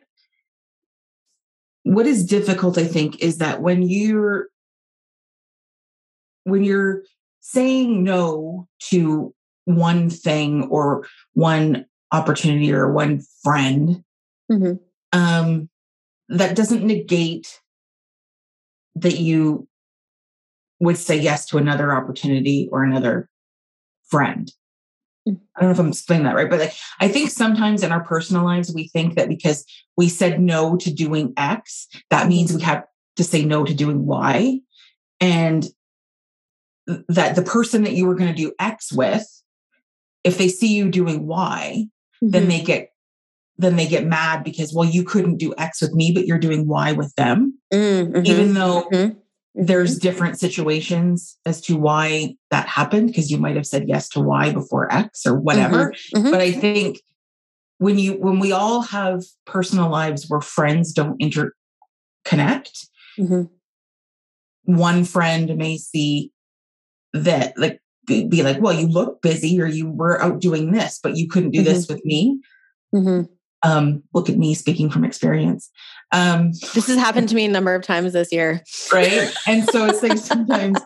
what 1.83 2.07
is 2.07 2.25
difficult, 2.25 2.77
I 2.77 2.85
think, 2.85 3.21
is 3.21 3.37
that 3.37 3.61
when 3.61 3.83
you're 3.83 4.47
when 6.43 6.63
you're 6.63 7.03
saying 7.41 8.03
no 8.03 8.67
to 8.89 9.33
one 9.65 10.09
thing 10.09 10.63
or 10.69 11.07
one 11.33 11.85
opportunity 12.11 12.73
or 12.73 12.91
one 12.91 13.21
friend, 13.43 14.03
mm-hmm. 14.51 14.73
um, 15.11 15.69
that 16.29 16.55
doesn't 16.55 16.85
negate 16.85 17.61
that 18.95 19.19
you 19.19 19.67
would 20.79 20.97
say 20.97 21.17
yes 21.17 21.45
to 21.47 21.57
another 21.57 21.93
opportunity 21.93 22.69
or 22.71 22.83
another 22.83 23.29
friend. 24.07 24.51
Mm. 25.27 25.39
I 25.55 25.61
don't 25.61 25.69
know 25.69 25.73
if 25.73 25.79
I'm 25.79 25.87
explaining 25.89 26.25
that 26.25 26.35
right, 26.35 26.49
but 26.49 26.59
like 26.59 26.73
I 26.99 27.07
think 27.07 27.29
sometimes 27.29 27.83
in 27.83 27.91
our 27.91 28.03
personal 28.03 28.43
lives 28.43 28.73
we 28.73 28.87
think 28.89 29.15
that 29.15 29.29
because 29.29 29.65
we 29.97 30.09
said 30.09 30.39
no 30.39 30.75
to 30.77 30.93
doing 30.93 31.33
X, 31.37 31.87
that 32.09 32.27
means 32.27 32.53
we 32.53 32.61
have 32.61 32.83
to 33.15 33.23
say 33.23 33.43
no 33.45 33.63
to 33.63 33.73
doing 33.73 34.05
Y. 34.05 34.59
And 35.21 35.65
that 37.07 37.35
the 37.35 37.41
person 37.41 37.83
that 37.83 37.93
you 37.93 38.05
were 38.05 38.15
going 38.15 38.33
to 38.33 38.41
do 38.41 38.53
X 38.59 38.91
with, 38.93 39.25
if 40.23 40.37
they 40.37 40.47
see 40.47 40.75
you 40.75 40.89
doing 40.89 41.25
Y, 41.25 41.87
mm-hmm. 42.23 42.29
then 42.29 42.47
they 42.47 42.61
get 42.61 42.89
then 43.57 43.77
they 43.77 43.87
get 43.87 44.05
mad 44.05 44.43
because 44.43 44.73
well 44.73 44.87
you 44.87 45.03
couldn't 45.03 45.37
do 45.37 45.53
X 45.57 45.81
with 45.81 45.93
me, 45.93 46.11
but 46.11 46.27
you're 46.27 46.37
doing 46.37 46.67
Y 46.67 46.91
with 46.91 47.13
them, 47.15 47.57
mm-hmm. 47.73 48.25
even 48.25 48.53
though 48.53 48.87
mm-hmm. 48.91 49.17
There's 49.55 49.97
different 49.97 50.37
situations 50.37 51.37
as 51.45 51.61
to 51.61 51.77
why 51.77 52.35
that 52.51 52.67
happened 52.67 53.07
because 53.07 53.31
you 53.31 53.37
might 53.37 53.55
have 53.55 53.65
said 53.65 53.87
yes 53.87 54.09
to 54.09 54.19
Y 54.19 54.51
before 54.51 54.91
X 54.93 55.25
or 55.25 55.39
whatever. 55.39 55.91
Mm-hmm. 55.91 56.17
Mm-hmm. 56.17 56.31
But 56.31 56.41
I 56.41 56.51
think 56.51 57.01
when 57.77 57.97
you 57.97 58.13
when 58.13 58.39
we 58.39 58.51
all 58.51 58.81
have 58.81 59.23
personal 59.45 59.89
lives 59.89 60.29
where 60.29 60.41
friends 60.41 60.91
don't 60.91 61.19
interconnect, 61.21 62.87
mm-hmm. 63.17 63.43
one 64.63 65.05
friend 65.05 65.57
may 65.57 65.77
see 65.77 66.31
that 67.13 67.57
like 67.57 67.81
be, 68.05 68.27
be, 68.27 68.43
like, 68.43 68.61
well, 68.61 68.73
you 68.73 68.87
look 68.87 69.21
busy 69.21 69.59
or 69.59 69.65
you 69.65 69.89
were 69.89 70.21
out 70.21 70.39
doing 70.39 70.71
this, 70.71 70.99
but 71.01 71.17
you 71.17 71.27
couldn't 71.27 71.51
do 71.51 71.59
mm-hmm. 71.59 71.69
this 71.69 71.87
with 71.87 72.03
me. 72.05 72.39
Mm-hmm. 72.93 73.31
Um, 73.67 74.03
look 74.13 74.29
at 74.29 74.37
me 74.37 74.53
speaking 74.53 74.91
from 74.91 75.03
experience. 75.03 75.71
Um, 76.15 76.51
this 76.73 76.87
has 76.87 76.97
happened 76.97 77.29
to 77.29 77.35
me 77.35 77.45
a 77.45 77.49
number 77.49 77.75
of 77.75 77.83
times 77.83 78.13
this 78.13 78.31
year. 78.31 78.63
Right. 78.93 79.33
And 79.47 79.63
so 79.69 79.85
it's 79.85 80.01
like 80.01 80.17
sometimes, 80.17 80.79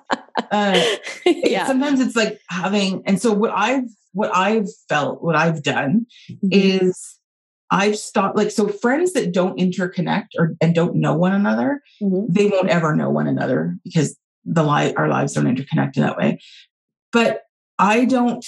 uh, 0.52 0.82
yeah. 1.26 1.68
sometimes 1.68 2.00
it's 2.00 2.16
like 2.16 2.40
having, 2.50 3.04
and 3.06 3.22
so 3.22 3.32
what 3.32 3.52
I've, 3.52 3.86
what 4.14 4.36
I've 4.36 4.68
felt, 4.88 5.24
what 5.24 5.36
I've 5.36 5.62
done 5.62 6.08
mm-hmm. 6.30 6.48
is 6.52 7.20
I've 7.70 7.98
stopped 7.98 8.36
like 8.36 8.50
so 8.50 8.68
friends 8.68 9.14
that 9.14 9.32
don't 9.32 9.60
interconnect 9.60 10.30
or 10.38 10.56
and 10.60 10.74
don't 10.74 10.96
know 10.96 11.14
one 11.14 11.34
another, 11.34 11.82
mm-hmm. 12.02 12.26
they 12.28 12.48
won't 12.48 12.70
ever 12.70 12.96
know 12.96 13.12
one 13.12 13.28
another 13.28 13.78
because 13.84 14.18
the 14.46 14.64
light 14.64 14.96
our 14.98 15.08
lives 15.08 15.34
don't 15.34 15.46
interconnect 15.46 15.96
in 15.96 16.04
that 16.04 16.18
way 16.18 16.40
but 17.12 17.44
i 17.78 18.06
don't 18.06 18.46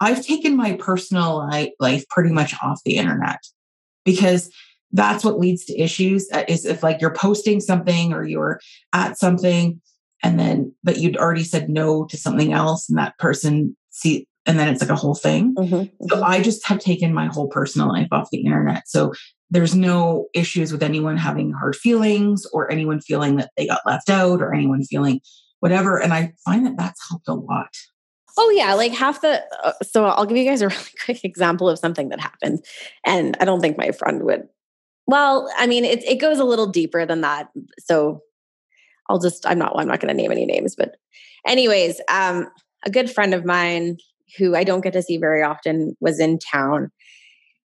i've 0.00 0.24
taken 0.24 0.56
my 0.56 0.74
personal 0.74 1.48
life 1.78 2.08
pretty 2.08 2.30
much 2.30 2.54
off 2.62 2.80
the 2.84 2.96
internet 2.96 3.40
because 4.06 4.50
that's 4.92 5.22
what 5.22 5.38
leads 5.38 5.66
to 5.66 5.78
issues 5.78 6.26
uh, 6.32 6.44
is 6.48 6.64
if 6.64 6.82
like 6.82 7.02
you're 7.02 7.12
posting 7.12 7.60
something 7.60 8.14
or 8.14 8.24
you're 8.24 8.58
at 8.94 9.18
something 9.18 9.78
and 10.22 10.40
then 10.40 10.72
but 10.82 10.96
you'd 10.96 11.18
already 11.18 11.44
said 11.44 11.68
no 11.68 12.06
to 12.06 12.16
something 12.16 12.54
else 12.54 12.88
and 12.88 12.96
that 12.96 13.18
person 13.18 13.76
see 13.90 14.26
and 14.46 14.58
then 14.58 14.68
it's 14.68 14.80
like 14.80 14.90
a 14.90 14.96
whole 14.96 15.14
thing 15.14 15.54
mm-hmm, 15.54 16.06
so 16.08 16.16
mm-hmm. 16.16 16.24
i 16.24 16.40
just 16.40 16.66
have 16.66 16.78
taken 16.78 17.12
my 17.12 17.26
whole 17.26 17.48
personal 17.48 17.88
life 17.88 18.08
off 18.12 18.30
the 18.30 18.40
internet 18.40 18.88
so 18.88 19.12
there's 19.50 19.74
no 19.74 20.26
issues 20.34 20.72
with 20.72 20.82
anyone 20.82 21.16
having 21.16 21.52
hard 21.52 21.76
feelings 21.76 22.46
or 22.52 22.70
anyone 22.70 23.00
feeling 23.00 23.36
that 23.36 23.50
they 23.56 23.66
got 23.66 23.80
left 23.86 24.08
out 24.08 24.40
or 24.40 24.52
anyone 24.54 24.82
feeling 24.82 25.20
whatever. 25.60 26.00
And 26.00 26.12
I 26.12 26.32
find 26.44 26.66
that 26.66 26.76
that's 26.76 27.08
helped 27.08 27.28
a 27.28 27.34
lot. 27.34 27.74
Oh 28.36 28.50
yeah, 28.50 28.74
like 28.74 28.92
half 28.92 29.20
the. 29.20 29.42
Uh, 29.62 29.72
so 29.82 30.04
I'll 30.04 30.26
give 30.26 30.36
you 30.36 30.44
guys 30.44 30.62
a 30.62 30.68
really 30.68 30.84
quick 31.04 31.24
example 31.24 31.68
of 31.68 31.78
something 31.78 32.08
that 32.10 32.20
happened, 32.20 32.64
and 33.04 33.36
I 33.40 33.44
don't 33.44 33.60
think 33.60 33.78
my 33.78 33.92
friend 33.92 34.22
would. 34.24 34.42
Well, 35.06 35.50
I 35.56 35.66
mean, 35.66 35.84
it 35.84 36.04
it 36.04 36.16
goes 36.16 36.38
a 36.38 36.44
little 36.44 36.66
deeper 36.66 37.06
than 37.06 37.22
that. 37.22 37.48
So 37.78 38.20
I'll 39.08 39.20
just. 39.20 39.46
I'm 39.46 39.58
not. 39.58 39.72
I'm 39.76 39.88
not 39.88 40.00
going 40.00 40.14
to 40.14 40.22
name 40.22 40.32
any 40.32 40.46
names, 40.46 40.74
but 40.76 40.96
anyways, 41.46 42.00
um, 42.08 42.48
a 42.84 42.90
good 42.90 43.10
friend 43.10 43.34
of 43.34 43.44
mine 43.44 43.98
who 44.38 44.54
I 44.54 44.64
don't 44.64 44.82
get 44.82 44.92
to 44.94 45.02
see 45.02 45.18
very 45.18 45.42
often 45.42 45.96
was 46.00 46.18
in 46.18 46.38
town 46.38 46.90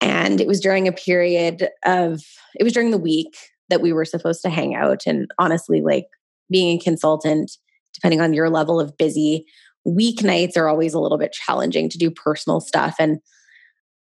and 0.02 0.40
it 0.40 0.48
was 0.48 0.60
during 0.60 0.88
a 0.88 0.92
period 0.92 1.70
of, 1.86 2.22
it 2.56 2.64
was 2.64 2.74
during 2.74 2.92
the 2.92 2.98
week 2.98 3.36
that 3.70 3.82
we 3.82 3.92
were 3.92 4.06
supposed 4.06 4.42
to 4.44 4.50
hang 4.50 4.76
out. 4.76 5.04
And 5.08 5.30
honestly, 5.40 5.82
like 5.82 6.08
being 6.52 6.78
a 6.78 6.84
consultant, 6.84 7.52
depending 7.94 8.22
on 8.22 8.34
your 8.34 8.50
level 8.50 8.80
of 8.80 8.98
busy, 8.98 9.46
weeknights 9.88 10.58
are 10.58 10.68
always 10.68 10.94
a 10.94 11.00
little 11.00 11.18
bit 11.18 11.32
challenging 11.32 11.90
to 11.90 11.98
do 11.98 12.12
personal 12.12 12.60
stuff. 12.60 12.96
And 13.00 13.20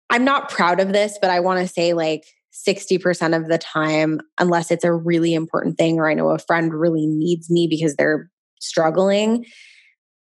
I'm 0.10 0.26
not 0.26 0.50
proud 0.50 0.80
of 0.80 0.93
this, 0.93 1.17
but 1.21 1.30
I 1.30 1.39
want 1.39 1.62
to 1.62 1.71
say 1.71 1.93
like 1.93 2.26
60% 2.67 3.36
of 3.36 3.48
the 3.48 3.58
time, 3.58 4.21
unless 4.39 4.71
it's 4.71 4.84
a 4.84 4.93
really 4.93 5.34
important 5.34 5.78
thing 5.78 6.00
or 6.00 6.10
I 6.10 6.13
know 6.13 6.30
a 6.30 6.39
friend 6.39 6.74
really 6.74 7.06
needs 7.06 7.50
me 7.50 7.67
because 7.67 7.95
they're 7.95 8.30
struggling, 8.60 9.45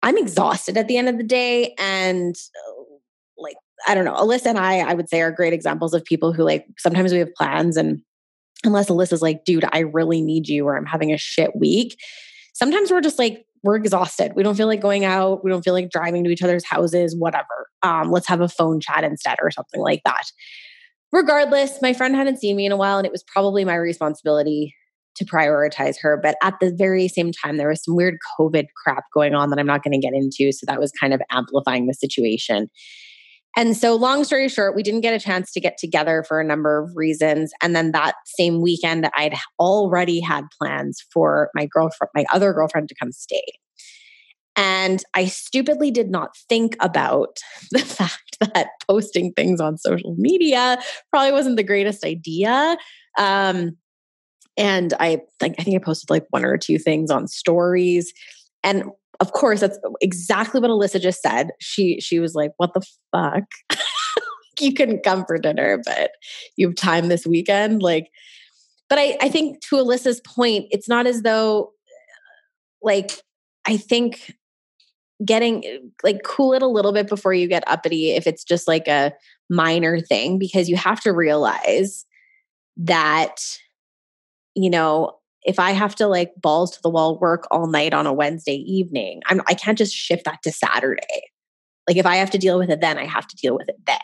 I'm 0.01 0.17
exhausted 0.17 0.77
at 0.77 0.87
the 0.87 0.97
end 0.97 1.09
of 1.09 1.17
the 1.17 1.23
day. 1.23 1.75
And 1.77 2.35
uh, 2.35 2.83
like 3.37 3.57
I 3.87 3.95
don't 3.95 4.05
know, 4.05 4.15
Alyssa 4.15 4.47
and 4.47 4.59
I, 4.59 4.79
I 4.79 4.93
would 4.93 5.09
say 5.09 5.21
are 5.21 5.31
great 5.31 5.53
examples 5.53 5.93
of 5.93 6.05
people 6.05 6.33
who 6.33 6.43
like 6.43 6.67
sometimes 6.77 7.11
we 7.11 7.19
have 7.19 7.33
plans 7.33 7.77
and 7.77 8.01
unless 8.63 8.89
Alyssa's 8.89 9.21
like, 9.21 9.45
dude, 9.45 9.65
I 9.71 9.79
really 9.79 10.21
need 10.21 10.47
you 10.47 10.65
or 10.65 10.77
I'm 10.77 10.85
having 10.85 11.13
a 11.13 11.17
shit 11.17 11.55
week. 11.55 11.97
Sometimes 12.53 12.91
we're 12.91 13.01
just 13.01 13.19
like, 13.19 13.45
we're 13.63 13.75
exhausted. 13.75 14.33
We 14.35 14.43
don't 14.43 14.55
feel 14.55 14.67
like 14.67 14.81
going 14.81 15.05
out. 15.05 15.43
We 15.43 15.51
don't 15.51 15.63
feel 15.63 15.73
like 15.73 15.89
driving 15.89 16.23
to 16.23 16.29
each 16.29 16.41
other's 16.41 16.65
houses, 16.65 17.15
whatever. 17.17 17.69
Um, 17.83 18.11
let's 18.11 18.27
have 18.27 18.41
a 18.41 18.47
phone 18.47 18.79
chat 18.79 19.03
instead 19.03 19.37
or 19.41 19.51
something 19.51 19.81
like 19.81 20.01
that. 20.05 20.23
Regardless, 21.11 21.81
my 21.81 21.93
friend 21.93 22.15
hadn't 22.15 22.37
seen 22.37 22.55
me 22.55 22.65
in 22.65 22.71
a 22.71 22.77
while 22.77 22.97
and 22.97 23.05
it 23.05 23.11
was 23.11 23.23
probably 23.23 23.65
my 23.65 23.75
responsibility 23.75 24.75
to 25.15 25.25
prioritize 25.25 25.95
her. 26.01 26.19
But 26.21 26.37
at 26.41 26.55
the 26.61 26.73
very 26.75 27.07
same 27.07 27.31
time, 27.31 27.57
there 27.57 27.69
was 27.69 27.83
some 27.83 27.95
weird 27.95 28.17
COVID 28.39 28.67
crap 28.81 29.03
going 29.13 29.33
on 29.35 29.49
that 29.49 29.59
I'm 29.59 29.67
not 29.67 29.83
going 29.83 29.99
to 29.99 30.05
get 30.05 30.13
into. 30.13 30.51
So 30.51 30.65
that 30.67 30.79
was 30.79 30.91
kind 30.91 31.13
of 31.13 31.21
amplifying 31.31 31.87
the 31.87 31.93
situation. 31.93 32.69
And 33.57 33.75
so, 33.75 33.95
long 33.95 34.23
story 34.23 34.47
short, 34.47 34.75
we 34.75 34.83
didn't 34.83 35.01
get 35.01 35.13
a 35.13 35.19
chance 35.19 35.51
to 35.53 35.59
get 35.59 35.77
together 35.77 36.23
for 36.27 36.39
a 36.39 36.45
number 36.45 36.81
of 36.81 36.91
reasons. 36.95 37.51
And 37.61 37.75
then 37.75 37.91
that 37.91 38.15
same 38.25 38.61
weekend, 38.61 39.09
I'd 39.15 39.35
already 39.59 40.19
had 40.21 40.45
plans 40.59 41.03
for 41.11 41.49
my 41.55 41.65
girlfriend, 41.65 42.11
my 42.13 42.25
other 42.33 42.53
girlfriend 42.53 42.89
to 42.89 42.95
come 42.95 43.11
stay. 43.11 43.43
And 44.55 45.01
I 45.13 45.25
stupidly 45.25 45.89
did 45.89 46.09
not 46.11 46.35
think 46.49 46.75
about 46.81 47.37
the 47.71 47.79
fact 47.79 48.37
that 48.41 48.67
posting 48.87 49.33
things 49.33 49.59
on 49.61 49.77
social 49.77 50.15
media 50.17 50.77
probably 51.09 51.31
wasn't 51.31 51.57
the 51.57 51.63
greatest 51.63 52.05
idea. 52.05 52.77
Um, 53.17 53.77
and 54.57 54.93
I 54.99 55.21
think 55.39 55.55
I 55.59 55.63
think 55.63 55.81
I 55.81 55.83
posted 55.83 56.09
like 56.09 56.25
one 56.29 56.43
or 56.43 56.57
two 56.57 56.77
things 56.77 57.09
on 57.09 57.27
stories. 57.27 58.13
And 58.63 58.83
of 59.19 59.33
course, 59.33 59.59
that's 59.59 59.77
exactly 60.01 60.61
what 60.61 60.69
Alyssa 60.69 60.99
just 60.99 61.21
said. 61.21 61.51
She 61.59 61.99
she 61.99 62.19
was 62.19 62.35
like, 62.35 62.51
"What 62.57 62.73
the 62.73 62.85
fuck? 63.11 63.43
you 64.59 64.73
couldn't 64.73 65.03
come 65.03 65.25
for 65.25 65.37
dinner, 65.37 65.81
but 65.85 66.11
you 66.55 66.67
have 66.67 66.75
time 66.75 67.09
this 67.09 67.25
weekend." 67.25 67.81
Like, 67.81 68.09
but 68.87 68.97
I 68.97 69.17
I 69.21 69.29
think 69.29 69.61
to 69.69 69.75
Alyssa's 69.75 70.21
point, 70.21 70.67
it's 70.71 70.87
not 70.87 71.05
as 71.05 71.21
though 71.23 71.71
like 72.81 73.21
I 73.65 73.77
think 73.77 74.33
getting 75.25 75.91
like 76.01 76.21
cool 76.23 76.53
it 76.53 76.61
a 76.61 76.67
little 76.67 76.93
bit 76.93 77.07
before 77.07 77.33
you 77.33 77.47
get 77.47 77.67
uppity 77.67 78.11
if 78.11 78.25
it's 78.25 78.43
just 78.43 78.67
like 78.67 78.87
a 78.87 79.11
minor 79.49 79.99
thing 79.99 80.39
because 80.39 80.69
you 80.69 80.77
have 80.77 81.01
to 81.01 81.11
realize 81.11 82.05
that 82.77 83.35
you 84.55 84.69
know 84.69 85.18
if 85.43 85.59
I 85.59 85.71
have 85.71 85.95
to 85.95 86.07
like 86.07 86.33
balls 86.37 86.71
to 86.71 86.81
the 86.81 86.89
wall 86.89 87.17
work 87.17 87.47
all 87.51 87.67
night 87.67 87.93
on 87.93 88.05
a 88.05 88.13
Wednesday 88.13 88.55
evening, 88.55 89.21
I'm, 89.27 89.41
I 89.47 89.53
can't 89.53 89.77
just 89.77 89.95
shift 89.95 90.25
that 90.25 90.41
to 90.43 90.51
Saturday. 90.51 91.31
Like 91.87 91.97
if 91.97 92.05
I 92.05 92.17
have 92.17 92.29
to 92.31 92.37
deal 92.37 92.59
with 92.59 92.69
it 92.69 92.81
then, 92.81 92.97
I 92.97 93.05
have 93.05 93.27
to 93.27 93.35
deal 93.35 93.55
with 93.55 93.69
it 93.69 93.77
then. 93.87 93.97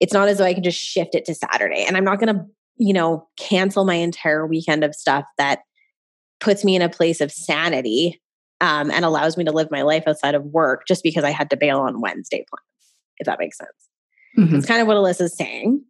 It's 0.00 0.12
not 0.12 0.28
as 0.28 0.38
though 0.38 0.44
I 0.44 0.54
can 0.54 0.62
just 0.62 0.78
shift 0.80 1.14
it 1.14 1.24
to 1.26 1.34
Saturday. 1.34 1.84
And 1.86 1.96
I'm 1.96 2.04
not 2.04 2.18
going 2.18 2.34
to, 2.34 2.46
you 2.76 2.92
know, 2.92 3.28
cancel 3.36 3.84
my 3.84 3.94
entire 3.94 4.46
weekend 4.46 4.84
of 4.84 4.94
stuff 4.94 5.24
that 5.38 5.60
puts 6.40 6.64
me 6.64 6.76
in 6.76 6.82
a 6.82 6.88
place 6.88 7.20
of 7.20 7.30
sanity 7.32 8.20
um, 8.60 8.90
and 8.90 9.04
allows 9.04 9.36
me 9.36 9.44
to 9.44 9.52
live 9.52 9.70
my 9.70 9.82
life 9.82 10.04
outside 10.06 10.34
of 10.34 10.44
work 10.44 10.86
just 10.86 11.02
because 11.02 11.24
I 11.24 11.30
had 11.30 11.50
to 11.50 11.56
bail 11.56 11.80
on 11.80 12.00
Wednesday 12.00 12.44
plans, 12.48 12.94
if 13.18 13.26
that 13.26 13.38
makes 13.38 13.58
sense. 13.58 13.70
Mm-hmm. 14.38 14.56
It's 14.56 14.66
kind 14.66 14.80
of 14.80 14.86
what 14.86 14.96
Alyssa's 14.96 15.36
saying. 15.36 15.84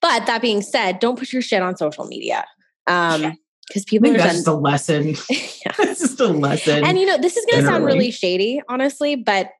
But 0.00 0.26
that 0.26 0.40
being 0.40 0.62
said, 0.62 0.98
don't 1.00 1.18
put 1.18 1.32
your 1.32 1.42
shit 1.42 1.62
on 1.62 1.76
social 1.76 2.06
media. 2.06 2.44
Um, 2.86 3.36
because 3.70 3.84
people 3.84 4.10
are 4.10 4.16
that's 4.18 4.34
just 4.34 4.48
a 4.48 4.52
lesson. 4.52 5.08
yeah. 5.30 5.72
It's 5.78 6.00
just 6.00 6.20
a 6.20 6.26
lesson. 6.26 6.84
And 6.84 6.98
you 6.98 7.06
know, 7.06 7.18
this 7.18 7.36
is 7.36 7.46
going 7.46 7.62
to 7.62 7.68
sound 7.68 7.84
really 7.84 8.10
shady, 8.10 8.60
honestly, 8.68 9.14
but 9.14 9.50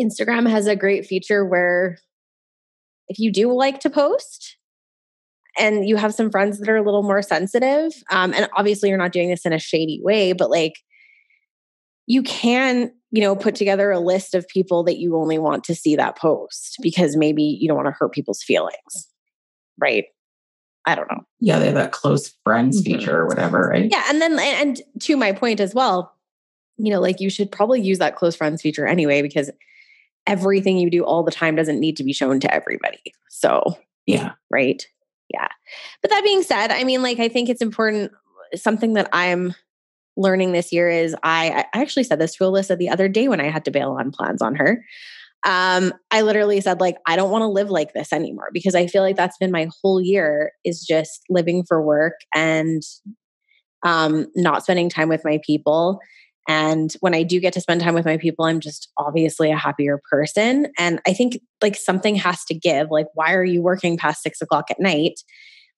Instagram 0.00 0.48
has 0.48 0.66
a 0.66 0.74
great 0.74 1.06
feature 1.06 1.44
where 1.44 1.98
if 3.08 3.18
you 3.18 3.30
do 3.30 3.52
like 3.52 3.80
to 3.80 3.90
post 3.90 4.56
and 5.58 5.86
you 5.86 5.96
have 5.96 6.14
some 6.14 6.30
friends 6.30 6.58
that 6.58 6.68
are 6.68 6.76
a 6.76 6.82
little 6.82 7.02
more 7.02 7.22
sensitive, 7.22 7.92
um, 8.10 8.32
and 8.32 8.48
obviously 8.56 8.88
you're 8.88 8.98
not 8.98 9.12
doing 9.12 9.28
this 9.28 9.44
in 9.44 9.52
a 9.52 9.58
shady 9.58 10.00
way, 10.02 10.32
but 10.32 10.50
like 10.50 10.74
you 12.06 12.22
can, 12.22 12.92
you 13.10 13.20
know, 13.20 13.36
put 13.36 13.54
together 13.54 13.90
a 13.90 14.00
list 14.00 14.34
of 14.34 14.48
people 14.48 14.84
that 14.84 14.98
you 14.98 15.16
only 15.16 15.38
want 15.38 15.64
to 15.64 15.74
see 15.74 15.96
that 15.96 16.16
post 16.16 16.76
because 16.82 17.16
maybe 17.16 17.42
you 17.42 17.68
don't 17.68 17.76
want 17.76 17.88
to 17.88 17.94
hurt 17.98 18.12
people's 18.12 18.42
feelings. 18.42 19.08
Right. 19.78 20.06
I 20.86 20.94
don't 20.94 21.10
know. 21.10 21.20
Yeah, 21.40 21.58
they 21.58 21.66
have 21.66 21.74
that 21.74 21.92
close 21.92 22.34
friends 22.44 22.82
mm-hmm. 22.82 22.98
feature 22.98 23.20
or 23.20 23.26
whatever, 23.26 23.68
right? 23.68 23.90
Yeah. 23.90 24.04
And 24.08 24.20
then, 24.20 24.38
and 24.38 24.80
to 25.00 25.16
my 25.16 25.32
point 25.32 25.60
as 25.60 25.74
well, 25.74 26.14
you 26.76 26.90
know, 26.90 27.00
like 27.00 27.20
you 27.20 27.30
should 27.30 27.50
probably 27.50 27.80
use 27.80 27.98
that 27.98 28.16
close 28.16 28.36
friends 28.36 28.60
feature 28.60 28.86
anyway, 28.86 29.22
because 29.22 29.50
everything 30.26 30.78
you 30.78 30.90
do 30.90 31.04
all 31.04 31.22
the 31.22 31.30
time 31.30 31.56
doesn't 31.56 31.80
need 31.80 31.96
to 31.96 32.04
be 32.04 32.12
shown 32.12 32.40
to 32.40 32.52
everybody. 32.52 33.14
So, 33.28 33.78
yeah. 34.06 34.32
Right. 34.50 34.86
Yeah. 35.32 35.48
But 36.02 36.10
that 36.10 36.24
being 36.24 36.42
said, 36.42 36.70
I 36.70 36.84
mean, 36.84 37.02
like, 37.02 37.18
I 37.18 37.28
think 37.28 37.48
it's 37.48 37.62
important. 37.62 38.12
Something 38.54 38.94
that 38.94 39.08
I'm 39.12 39.54
learning 40.16 40.52
this 40.52 40.72
year 40.72 40.88
is 40.88 41.16
I, 41.22 41.64
I 41.72 41.80
actually 41.80 42.04
said 42.04 42.20
this 42.20 42.36
to 42.36 42.44
Alyssa 42.44 42.76
the 42.78 42.90
other 42.90 43.08
day 43.08 43.28
when 43.28 43.40
I 43.40 43.50
had 43.50 43.64
to 43.64 43.70
bail 43.70 43.92
on 43.92 44.12
plans 44.12 44.42
on 44.42 44.54
her. 44.56 44.84
Um, 45.44 45.92
I 46.10 46.22
literally 46.22 46.60
said, 46.60 46.80
like, 46.80 46.96
I 47.06 47.16
don't 47.16 47.30
want 47.30 47.42
to 47.42 47.48
live 47.48 47.70
like 47.70 47.92
this 47.92 48.12
anymore 48.12 48.48
because 48.52 48.74
I 48.74 48.86
feel 48.86 49.02
like 49.02 49.16
that's 49.16 49.36
been 49.38 49.50
my 49.50 49.68
whole 49.82 50.00
year 50.00 50.52
is 50.64 50.80
just 50.80 51.20
living 51.28 51.64
for 51.68 51.82
work 51.82 52.14
and 52.34 52.82
um, 53.84 54.26
not 54.34 54.62
spending 54.62 54.88
time 54.88 55.08
with 55.08 55.24
my 55.24 55.38
people. 55.46 56.00
And 56.48 56.92
when 57.00 57.14
I 57.14 57.22
do 57.22 57.40
get 57.40 57.52
to 57.54 57.60
spend 57.60 57.80
time 57.80 57.94
with 57.94 58.04
my 58.04 58.16
people, 58.16 58.44
I'm 58.44 58.60
just 58.60 58.90
obviously 58.98 59.50
a 59.50 59.56
happier 59.56 60.00
person. 60.10 60.68
And 60.78 61.00
I 61.06 61.12
think 61.12 61.38
like 61.62 61.76
something 61.76 62.16
has 62.16 62.44
to 62.46 62.54
give. 62.54 62.90
Like, 62.90 63.06
why 63.14 63.34
are 63.34 63.44
you 63.44 63.62
working 63.62 63.96
past 63.96 64.22
six 64.22 64.40
o'clock 64.40 64.70
at 64.70 64.80
night? 64.80 65.20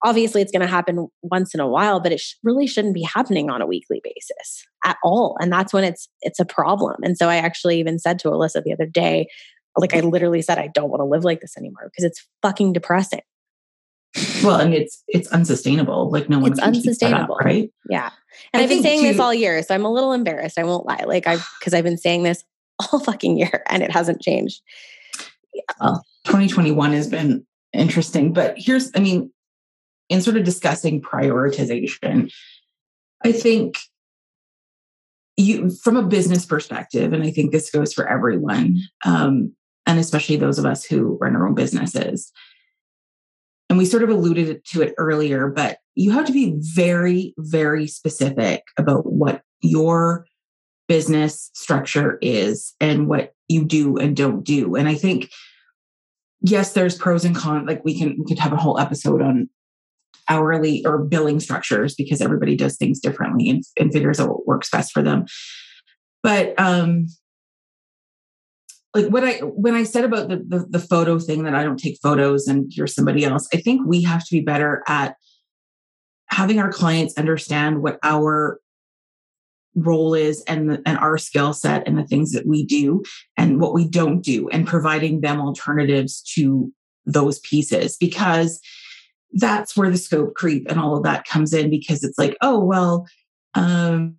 Obviously, 0.05 0.43
it's 0.43 0.53
going 0.53 0.63
to 0.63 0.67
happen 0.69 1.09
once 1.23 1.55
in 1.55 1.61
a 1.61 1.69
while, 1.69 2.01
but 2.01 2.13
it 2.13 2.21
sh- 2.21 2.35
really 2.43 2.67
shouldn't 2.67 2.95
be 2.95 3.03
happening 3.03 3.49
on 3.49 3.63
a 3.63 3.67
weekly 3.67 4.01
basis 4.05 4.65
at 4.85 4.97
all. 5.03 5.37
And 5.41 5.53
that's 5.53 5.73
when 5.73 5.85
it's 5.85 6.09
it's 6.21 6.39
a 6.39 6.45
problem. 6.45 6.97
And 7.03 7.17
so 7.17 7.29
I 7.29 7.37
actually 7.37 7.79
even 7.79 7.99
said 7.99 8.19
to 8.21 8.29
Alyssa 8.29 8.63
the 8.63 8.73
other 8.73 8.87
day, 8.87 9.29
like 9.77 9.95
I 9.95 10.01
literally 10.01 10.43
said, 10.43 10.59
I 10.59 10.69
don't 10.69 10.91
want 10.91 11.01
to 11.01 11.05
live 11.05 11.25
like 11.25 11.41
this 11.41 11.57
anymore 11.57 11.91
because 11.91 12.05
it's 12.05 12.27
fucking 12.43 12.73
depressing. 12.73 13.21
Well, 14.43 14.59
and 14.59 14.73
it's 14.73 15.03
it's 15.09 15.29
unsustainable. 15.29 16.11
Like 16.11 16.29
no 16.29 16.39
one 16.39 16.53
it's 16.53 16.61
unsustainable, 16.61 17.35
up, 17.35 17.45
right? 17.45 17.71
Yeah. 17.91 18.11
And 18.53 18.61
I 18.61 18.63
have 18.63 18.71
been 18.71 18.83
saying 18.83 19.03
too, 19.03 19.09
this 19.09 19.21
all 19.21 19.35
year, 19.35 19.63
so 19.63 19.75
I'm 19.75 19.85
a 19.85 19.93
little 19.93 20.13
embarrassed. 20.13 20.59
I 20.59 20.65
won't 20.65 20.87
lie. 20.87 21.05
Like 21.07 21.27
I've 21.27 21.47
because 21.61 21.75
I've 21.75 21.85
been 21.85 21.99
saying 21.99 22.23
this 22.23 22.45
all 22.93 23.01
fucking 23.01 23.39
year 23.39 23.63
and 23.69 23.83
it 23.83 23.91
hasn't 23.91 24.23
changed. 24.23 24.63
Yeah. 25.53 25.63
Well, 25.81 26.05
2021 26.25 26.93
has 26.93 27.09
been 27.09 27.47
interesting, 27.73 28.33
but 28.33 28.55
here's, 28.59 28.91
I 28.95 29.01
mean, 29.01 29.31
in 30.09 30.21
sort 30.21 30.37
of 30.37 30.45
discussing 30.45 31.01
prioritization, 31.01 32.31
I 33.25 33.33
think 33.33 33.79
you 35.37 35.71
from 35.71 35.97
a 35.97 36.03
business 36.03 36.47
perspective, 36.47 37.13
and 37.13 37.23
I 37.23 37.31
think 37.31 37.53
this 37.53 37.71
goes 37.71 37.93
for 37.93 38.09
everyone, 38.09 38.79
um, 39.05 39.55
and 39.87 39.99
especially 39.99 40.37
those 40.37 40.59
of 40.59 40.67
us 40.67 40.85
who 40.85 41.17
run 41.21 41.37
our 41.37 41.47
own 41.47 41.55
businesses. 41.55 42.33
And 43.69 43.79
we 43.79 43.85
sort 43.85 44.03
of 44.03 44.11
alluded 44.11 44.65
to 44.67 44.83
it 44.83 44.95
earlier, 44.99 45.49
but 45.49 45.79
you 45.95 46.13
have 46.13 46.27
to 46.27 46.33
be 46.33 46.55
very, 46.59 47.35
very 47.39 47.87
specific 47.87 48.63
about 48.79 49.07
what 49.07 49.43
your 49.61 50.27
business 50.89 51.51
structure 51.55 52.19
is 52.23 52.75
and 52.81 53.09
what 53.09 53.33
you 53.49 53.65
do 53.65 53.97
and 53.97 54.17
don't 54.17 54.45
do. 54.45 54.77
And 54.77 54.89
I 54.89 54.95
think, 54.95 55.31
yes, 56.41 56.75
there's 56.75 56.97
pros 56.97 57.25
and 57.25 57.35
cons. 57.35 57.67
Like 57.67 57.85
we 57.85 57.99
can 57.99 58.17
we 58.19 58.25
could 58.25 58.39
have 58.39 58.53
a 58.53 58.57
whole 58.57 58.79
episode 58.79 59.23
on 59.23 59.49
hourly 60.29 60.85
or 60.85 60.99
billing 60.99 61.41
structures 61.41 61.95
because 61.95 62.21
everybody 62.21 62.57
does 62.57 62.77
things 62.77 63.01
differently 63.01 63.49
and, 63.49 63.63
and 63.79 63.93
figures 63.93 64.21
out 64.21 64.29
what 64.29 64.47
works 64.47 64.71
best 64.71 64.93
for 64.93 65.03
them. 65.03 65.25
But 66.23 66.59
um 66.59 67.07
like 68.97 69.13
what 69.13 69.25
I 69.25 69.39
when 69.39 69.75
I 69.75 69.85
said 69.85 70.05
about 70.05 70.29
the, 70.29 70.37
the, 70.37 70.67
the 70.71 70.79
photo 70.79 71.19
thing 71.19 71.45
that 71.45 71.55
I 71.55 71.63
don't 71.63 71.79
take 71.79 71.99
photos 72.03 72.47
and 72.47 72.73
you're 72.73 72.87
somebody 72.87 73.25
else, 73.25 73.47
I 73.53 73.59
think 73.59 73.87
we 73.87 74.03
have 74.03 74.25
to 74.25 74.31
be 74.31 74.41
better 74.41 74.83
at 74.89 75.17
having 76.29 76.59
our 76.59 76.73
clients 76.73 77.17
understand 77.19 77.83
what 77.83 77.99
our 78.03 78.59
role 79.75 80.15
is 80.15 80.43
and 80.45 80.81
and 80.87 80.99
our 80.99 81.19
skill 81.19 81.53
set 81.53 81.87
and 81.87 81.99
the 81.99 82.07
things 82.07 82.33
that 82.33 82.47
we 82.47 82.65
do 82.65 83.03
and 83.37 83.61
what 83.61 83.75
we 83.75 83.87
don't 83.87 84.23
do 84.23 84.49
and 84.49 84.67
providing 84.67 85.21
them 85.21 85.41
alternatives 85.41 86.23
to 86.23 86.73
those 87.05 87.39
pieces 87.41 87.97
because 87.99 88.59
that's 89.35 89.77
where 89.77 89.91
the 89.91 89.99
scope 89.99 90.35
creep 90.35 90.67
and 90.71 90.81
all 90.81 90.97
of 90.97 91.03
that 91.03 91.27
comes 91.27 91.53
in 91.53 91.69
because 91.69 92.03
it's 92.03 92.19
like 92.19 92.35
oh 92.41 92.59
well 92.59 93.07
um, 93.55 94.17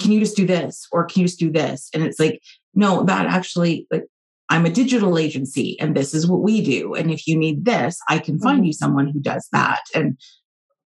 can 0.00 0.12
you 0.12 0.20
just 0.20 0.36
do 0.36 0.46
this 0.46 0.86
or 0.92 1.04
can 1.04 1.22
you 1.22 1.26
just 1.26 1.40
do 1.40 1.50
this 1.50 1.90
and 1.94 2.02
it's 2.02 2.20
like 2.20 2.40
no 2.74 3.02
that 3.04 3.26
actually 3.26 3.86
like 3.90 4.04
i'm 4.48 4.66
a 4.66 4.70
digital 4.70 5.18
agency 5.18 5.78
and 5.80 5.96
this 5.96 6.14
is 6.14 6.26
what 6.26 6.40
we 6.40 6.60
do 6.60 6.94
and 6.94 7.10
if 7.10 7.26
you 7.26 7.36
need 7.36 7.64
this 7.64 7.98
i 8.08 8.18
can 8.18 8.38
find 8.38 8.58
mm-hmm. 8.58 8.66
you 8.66 8.72
someone 8.72 9.08
who 9.08 9.20
does 9.20 9.48
that 9.52 9.82
and 9.94 10.16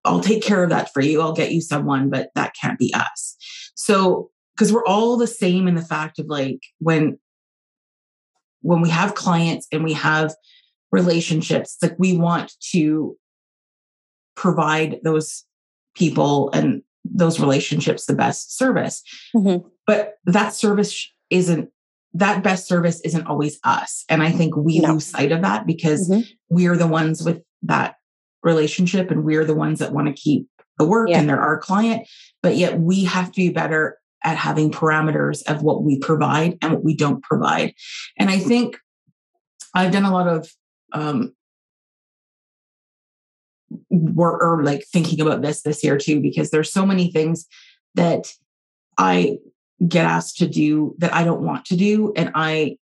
I'll 0.05 0.21
take 0.21 0.43
care 0.43 0.63
of 0.63 0.71
that 0.71 0.93
for 0.93 1.01
you. 1.01 1.21
I'll 1.21 1.33
get 1.33 1.53
you 1.53 1.61
someone, 1.61 2.11
but 2.11 2.31
that 2.35 2.55
can't 2.61 2.79
be 2.79 2.93
us. 2.95 3.37
So, 3.75 4.31
because 4.55 4.73
we're 4.73 4.85
all 4.85 5.17
the 5.17 5.27
same 5.27 5.67
in 5.67 5.75
the 5.77 5.83
fact 5.83 6.19
of 6.19 6.27
like 6.27 6.61
when 6.79 7.19
when 8.61 8.81
we 8.81 8.91
have 8.91 9.15
clients 9.15 9.67
and 9.73 9.83
we 9.83 9.93
have 9.95 10.35
relationships, 10.91 11.77
like 11.81 11.95
we 11.99 12.17
want 12.17 12.53
to 12.71 13.17
provide 14.37 15.01
those 15.03 15.45
people 15.95 16.51
and 16.51 16.83
those 17.05 17.41
relationships 17.41 18.07
the 18.07 18.15
best 18.15 18.57
service. 18.57 19.03
Mm-hmm. 19.35 19.67
But 19.87 20.15
that 20.25 20.55
service 20.55 21.11
isn't 21.31 21.71
that 22.15 22.43
best 22.43 22.69
service 22.69 23.01
isn't 23.01 23.27
always 23.27 23.59
us. 23.65 24.05
And 24.11 24.23
I 24.23 24.31
think 24.31 24.55
we 24.55 24.81
no. 24.81 24.95
lose 24.95 25.07
sight 25.07 25.33
of 25.33 25.41
that 25.43 25.67
because 25.67 26.11
mm-hmm. 26.11 26.21
we're 26.51 26.77
the 26.77 26.87
ones 26.87 27.23
with 27.23 27.43
that 27.63 27.97
relationship 28.43 29.11
and 29.11 29.25
we're 29.25 29.45
the 29.45 29.55
ones 29.55 29.79
that 29.79 29.93
want 29.93 30.09
to 30.09 30.13
keep 30.13 30.49
the 30.79 30.87
work 30.87 31.09
yeah. 31.09 31.19
and 31.19 31.29
they're 31.29 31.41
our 31.41 31.59
client 31.59 32.09
but 32.43 32.57
yet 32.57 32.81
we 32.81 33.05
have 33.05 33.31
to 33.31 33.37
be 33.37 33.51
better 33.51 33.99
at 34.25 34.37
having 34.37 34.71
parameters 34.71 35.43
of 35.49 35.63
what 35.63 35.83
we 35.83 35.99
provide 35.99 36.59
and 36.63 36.73
what 36.73 36.85
we 36.85 36.95
don't 36.95 37.23
provide 37.23 37.75
and 38.19 38.31
i 38.31 38.39
think 38.39 38.77
i've 39.75 39.93
done 39.93 40.05
a 40.05 40.13
lot 40.13 40.27
of 40.27 40.51
um 40.93 41.33
work 43.93 44.43
or 44.43 44.65
like 44.65 44.85
thinking 44.93 45.21
about 45.21 45.43
this 45.43 45.63
this 45.63 45.85
year 45.85 45.99
too 45.99 46.21
because 46.21 46.51
there's 46.51 46.73
so 46.73 46.87
many 46.87 47.11
things 47.11 47.47
that 47.95 48.33
i 48.99 49.37
get 49.87 50.07
asked 50.07 50.39
to 50.39 50.47
do 50.47 50.95
that 50.99 51.13
i 51.15 51.23
don't 51.25 51.43
want 51.43 51.65
to 51.65 51.77
do 51.77 52.13
and 52.17 52.31
i 52.35 52.77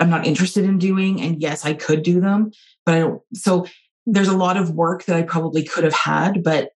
i'm 0.00 0.10
not 0.10 0.26
interested 0.26 0.64
in 0.64 0.78
doing 0.78 1.20
and 1.20 1.42
yes 1.42 1.64
i 1.64 1.74
could 1.74 2.02
do 2.02 2.20
them 2.20 2.50
but 2.86 2.94
i 2.94 3.00
don't 3.00 3.22
so 3.34 3.66
there's 4.08 4.28
a 4.28 4.36
lot 4.36 4.56
of 4.56 4.70
work 4.70 5.04
that 5.04 5.16
I 5.16 5.22
probably 5.22 5.62
could 5.62 5.84
have 5.84 5.92
had, 5.92 6.42
but 6.42 6.70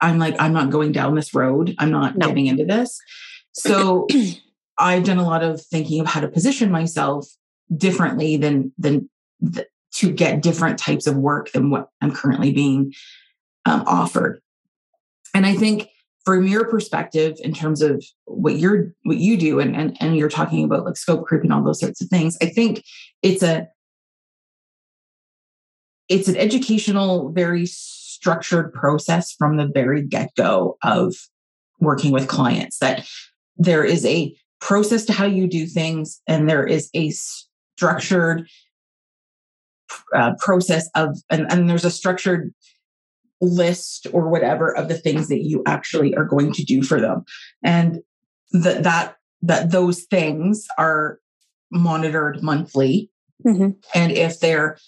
I'm 0.00 0.18
like, 0.18 0.34
I'm 0.40 0.54
not 0.54 0.70
going 0.70 0.92
down 0.92 1.14
this 1.14 1.34
road. 1.34 1.74
I'm 1.78 1.90
not 1.90 2.16
no. 2.16 2.28
getting 2.28 2.46
into 2.46 2.64
this. 2.64 2.98
So 3.52 4.06
I've 4.78 5.04
done 5.04 5.18
a 5.18 5.26
lot 5.26 5.44
of 5.44 5.60
thinking 5.60 6.00
of 6.00 6.06
how 6.06 6.20
to 6.20 6.28
position 6.28 6.70
myself 6.70 7.28
differently 7.76 8.36
than 8.38 8.72
than 8.78 9.10
th- 9.54 9.68
to 9.94 10.10
get 10.12 10.42
different 10.42 10.78
types 10.78 11.06
of 11.06 11.16
work 11.16 11.52
than 11.52 11.70
what 11.70 11.88
I'm 12.00 12.12
currently 12.12 12.52
being 12.52 12.92
um, 13.64 13.84
offered. 13.86 14.40
And 15.34 15.46
I 15.46 15.54
think 15.54 15.88
from 16.24 16.46
your 16.46 16.68
perspective, 16.68 17.36
in 17.42 17.52
terms 17.52 17.82
of 17.82 18.04
what 18.24 18.56
you're 18.56 18.92
what 19.02 19.18
you 19.18 19.36
do, 19.36 19.60
and 19.60 19.76
and 19.76 19.96
and 20.00 20.16
you're 20.16 20.28
talking 20.28 20.64
about 20.64 20.84
like 20.84 20.96
scope 20.96 21.26
creep 21.26 21.42
and 21.42 21.52
all 21.52 21.62
those 21.62 21.80
sorts 21.80 22.00
of 22.00 22.08
things, 22.08 22.36
I 22.40 22.46
think 22.46 22.82
it's 23.22 23.42
a 23.42 23.68
it's 26.08 26.28
an 26.28 26.36
educational, 26.36 27.30
very 27.32 27.66
structured 27.66 28.72
process 28.72 29.32
from 29.32 29.56
the 29.56 29.66
very 29.66 30.02
get 30.02 30.34
go 30.36 30.76
of 30.82 31.14
working 31.80 32.12
with 32.12 32.28
clients 32.28 32.78
that 32.78 33.06
there 33.56 33.84
is 33.84 34.04
a 34.06 34.34
process 34.60 35.04
to 35.04 35.12
how 35.12 35.26
you 35.26 35.46
do 35.46 35.66
things 35.66 36.22
and 36.26 36.48
there 36.48 36.66
is 36.66 36.88
a 36.94 37.10
structured 37.10 38.48
uh, 40.14 40.32
process 40.38 40.88
of 40.94 41.16
and, 41.30 41.50
and 41.50 41.68
there's 41.68 41.84
a 41.84 41.90
structured 41.90 42.52
list 43.40 44.06
or 44.12 44.28
whatever 44.28 44.74
of 44.74 44.88
the 44.88 44.96
things 44.96 45.28
that 45.28 45.42
you 45.42 45.62
actually 45.66 46.14
are 46.14 46.24
going 46.24 46.52
to 46.52 46.64
do 46.64 46.82
for 46.82 47.00
them 47.00 47.24
and 47.62 48.00
that 48.52 48.82
that 48.82 49.16
that 49.42 49.70
those 49.70 50.04
things 50.04 50.66
are 50.78 51.18
monitored 51.70 52.42
monthly 52.42 53.10
mm-hmm. 53.44 53.70
and 53.94 54.12
if 54.12 54.40
they're 54.40 54.78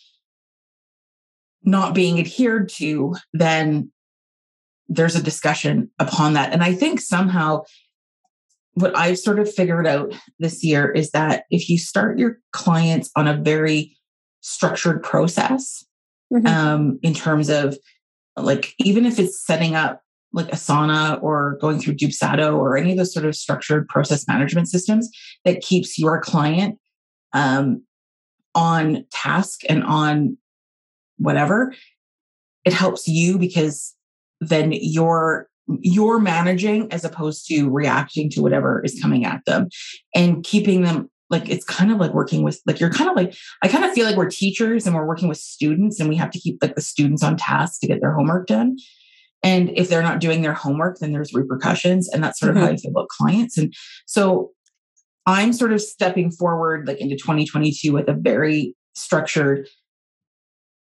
not 1.66 1.94
being 1.94 2.18
adhered 2.18 2.68
to, 2.68 3.16
then 3.32 3.90
there's 4.88 5.16
a 5.16 5.22
discussion 5.22 5.90
upon 5.98 6.34
that. 6.34 6.52
And 6.52 6.62
I 6.62 6.72
think 6.72 7.00
somehow 7.00 7.64
what 8.74 8.96
I've 8.96 9.18
sort 9.18 9.40
of 9.40 9.52
figured 9.52 9.86
out 9.86 10.14
this 10.38 10.62
year 10.62 10.90
is 10.90 11.10
that 11.10 11.44
if 11.50 11.68
you 11.68 11.76
start 11.76 12.18
your 12.18 12.38
clients 12.52 13.10
on 13.16 13.26
a 13.26 13.36
very 13.36 13.96
structured 14.40 15.02
process 15.02 15.84
mm-hmm. 16.32 16.46
um, 16.46 16.98
in 17.02 17.14
terms 17.14 17.48
of 17.48 17.76
like 18.36 18.74
even 18.78 19.06
if 19.06 19.18
it's 19.18 19.44
setting 19.44 19.74
up 19.74 20.02
like 20.32 20.48
Asana 20.48 21.22
or 21.22 21.56
going 21.60 21.78
through 21.78 21.94
Dubsado 21.94 22.56
or 22.56 22.76
any 22.76 22.92
of 22.92 22.98
those 22.98 23.12
sort 23.12 23.24
of 23.24 23.34
structured 23.34 23.88
process 23.88 24.28
management 24.28 24.68
systems 24.68 25.10
that 25.44 25.62
keeps 25.62 25.98
your 25.98 26.20
client 26.20 26.78
um, 27.32 27.82
on 28.54 29.04
task 29.10 29.62
and 29.68 29.82
on 29.84 30.36
whatever, 31.18 31.74
it 32.64 32.72
helps 32.72 33.08
you 33.08 33.38
because 33.38 33.94
then 34.40 34.72
you're 34.72 35.48
you're 35.80 36.20
managing 36.20 36.92
as 36.92 37.04
opposed 37.04 37.46
to 37.48 37.68
reacting 37.68 38.30
to 38.30 38.40
whatever 38.40 38.84
is 38.84 39.00
coming 39.00 39.24
at 39.24 39.44
them 39.46 39.68
and 40.14 40.44
keeping 40.44 40.82
them 40.82 41.10
like 41.30 41.48
it's 41.48 41.64
kind 41.64 41.90
of 41.90 41.98
like 41.98 42.12
working 42.12 42.42
with 42.42 42.60
like 42.66 42.78
you're 42.78 42.90
kind 42.90 43.10
of 43.10 43.16
like 43.16 43.34
I 43.62 43.68
kind 43.68 43.84
of 43.84 43.92
feel 43.92 44.06
like 44.06 44.16
we're 44.16 44.30
teachers 44.30 44.86
and 44.86 44.94
we're 44.94 45.06
working 45.06 45.28
with 45.28 45.38
students 45.38 45.98
and 45.98 46.08
we 46.08 46.16
have 46.16 46.30
to 46.30 46.38
keep 46.38 46.58
like 46.62 46.74
the 46.74 46.80
students 46.80 47.22
on 47.22 47.36
task 47.36 47.80
to 47.80 47.86
get 47.86 48.00
their 48.00 48.14
homework 48.14 48.46
done. 48.46 48.76
And 49.42 49.70
if 49.76 49.88
they're 49.88 50.02
not 50.02 50.20
doing 50.20 50.42
their 50.42 50.54
homework, 50.54 50.98
then 50.98 51.12
there's 51.12 51.34
repercussions. 51.34 52.08
And 52.08 52.22
that's 52.22 52.38
sort 52.38 52.50
of 52.50 52.56
mm-hmm. 52.56 52.66
how 52.66 52.72
I 52.72 52.76
feel 52.76 52.90
about 52.90 53.08
clients. 53.08 53.58
And 53.58 53.72
so 54.06 54.52
I'm 55.26 55.52
sort 55.52 55.72
of 55.72 55.80
stepping 55.80 56.30
forward 56.30 56.86
like 56.86 56.98
into 56.98 57.16
2022 57.16 57.92
with 57.92 58.08
a 58.08 58.14
very 58.14 58.74
structured 58.94 59.68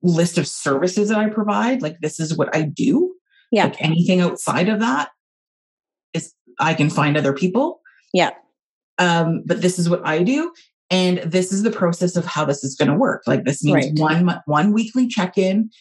list 0.01 0.37
of 0.37 0.47
services 0.47 1.09
that 1.09 1.17
I 1.17 1.29
provide. 1.29 1.81
Like 1.81 1.99
this 2.01 2.19
is 2.19 2.37
what 2.37 2.53
I 2.55 2.63
do. 2.63 3.13
Yeah. 3.51 3.65
Like 3.65 3.81
anything 3.81 4.21
outside 4.21 4.69
of 4.69 4.79
that 4.81 5.09
is 6.13 6.33
I 6.59 6.73
can 6.73 6.89
find 6.89 7.15
other 7.15 7.33
people. 7.33 7.81
Yeah. 8.13 8.31
Um, 8.97 9.43
but 9.45 9.61
this 9.61 9.79
is 9.79 9.89
what 9.89 10.05
I 10.05 10.23
do. 10.23 10.51
And 10.89 11.19
this 11.19 11.51
is 11.51 11.63
the 11.63 11.71
process 11.71 12.15
of 12.15 12.25
how 12.25 12.45
this 12.45 12.63
is 12.63 12.75
going 12.75 12.89
to 12.89 12.97
work. 12.97 13.23
Like 13.25 13.45
this 13.45 13.63
means 13.63 13.99
right. 13.99 14.25
one 14.27 14.41
one 14.45 14.73
weekly 14.73 15.07
check-in. 15.07 15.71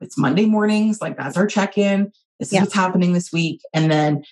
It's 0.00 0.16
Monday 0.16 0.46
mornings, 0.46 1.00
like 1.00 1.16
that's 1.16 1.36
our 1.36 1.46
check-in. 1.46 2.12
This 2.38 2.48
is 2.48 2.54
yeah. 2.54 2.60
what's 2.60 2.74
happening 2.74 3.12
this 3.12 3.32
week. 3.32 3.60
And 3.74 3.90
then 3.90 4.24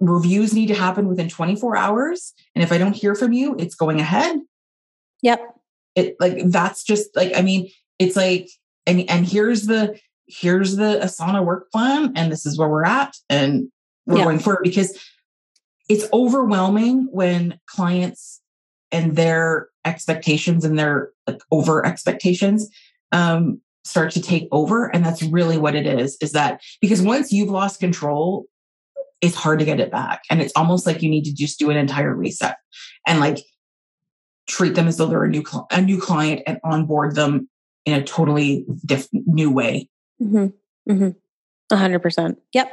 reviews 0.00 0.54
need 0.54 0.68
to 0.68 0.74
happen 0.74 1.08
within 1.08 1.28
24 1.28 1.76
hours. 1.76 2.34
And 2.54 2.62
if 2.62 2.70
I 2.70 2.78
don't 2.78 2.94
hear 2.94 3.14
from 3.14 3.32
you, 3.32 3.56
it's 3.58 3.74
going 3.74 4.00
ahead. 4.00 4.38
Yep. 5.22 5.40
It 5.94 6.16
like 6.20 6.44
that's 6.46 6.84
just 6.84 7.14
like, 7.16 7.32
I 7.36 7.42
mean, 7.42 7.70
it's 7.98 8.14
like, 8.14 8.48
and 8.86 9.08
and 9.10 9.26
here's 9.26 9.66
the 9.66 9.98
here's 10.26 10.76
the 10.76 11.00
Asana 11.02 11.44
work 11.44 11.70
plan, 11.72 12.12
and 12.14 12.30
this 12.30 12.46
is 12.46 12.58
where 12.58 12.68
we're 12.68 12.84
at, 12.84 13.16
and 13.28 13.68
we're 14.06 14.18
yep. 14.18 14.24
going 14.24 14.38
forward 14.38 14.62
because 14.62 14.96
it's 15.88 16.06
overwhelming 16.12 17.08
when 17.10 17.58
clients 17.66 18.40
and 18.92 19.16
their 19.16 19.68
expectations 19.84 20.64
and 20.64 20.78
their 20.78 21.10
like 21.26 21.40
over 21.50 21.84
expectations 21.84 22.68
um, 23.12 23.60
start 23.84 24.10
to 24.12 24.20
take 24.20 24.48
over 24.52 24.86
and 24.86 25.04
that's 25.04 25.22
really 25.22 25.56
what 25.56 25.74
it 25.74 25.86
is 25.86 26.16
is 26.20 26.32
that 26.32 26.60
because 26.80 27.00
once 27.00 27.32
you've 27.32 27.48
lost 27.48 27.80
control 27.80 28.44
it's 29.20 29.34
hard 29.34 29.58
to 29.58 29.64
get 29.64 29.80
it 29.80 29.90
back 29.90 30.22
and 30.30 30.40
it's 30.40 30.52
almost 30.54 30.86
like 30.86 31.02
you 31.02 31.08
need 31.08 31.24
to 31.24 31.34
just 31.34 31.58
do 31.58 31.70
an 31.70 31.76
entire 31.76 32.14
reset 32.14 32.56
and 33.06 33.18
like 33.18 33.38
treat 34.46 34.74
them 34.74 34.88
as 34.88 34.96
though 34.96 35.06
they're 35.06 35.24
a 35.24 35.28
new 35.28 35.44
cl- 35.44 35.66
a 35.70 35.80
new 35.80 36.00
client 36.00 36.42
and 36.46 36.58
onboard 36.64 37.14
them 37.14 37.48
in 37.86 37.94
a 37.94 38.04
totally 38.04 38.66
different 38.84 39.26
new 39.26 39.50
way 39.50 39.88
mm-hmm. 40.20 40.46
Mm-hmm. 40.90 41.74
100% 41.74 42.36
yep 42.52 42.70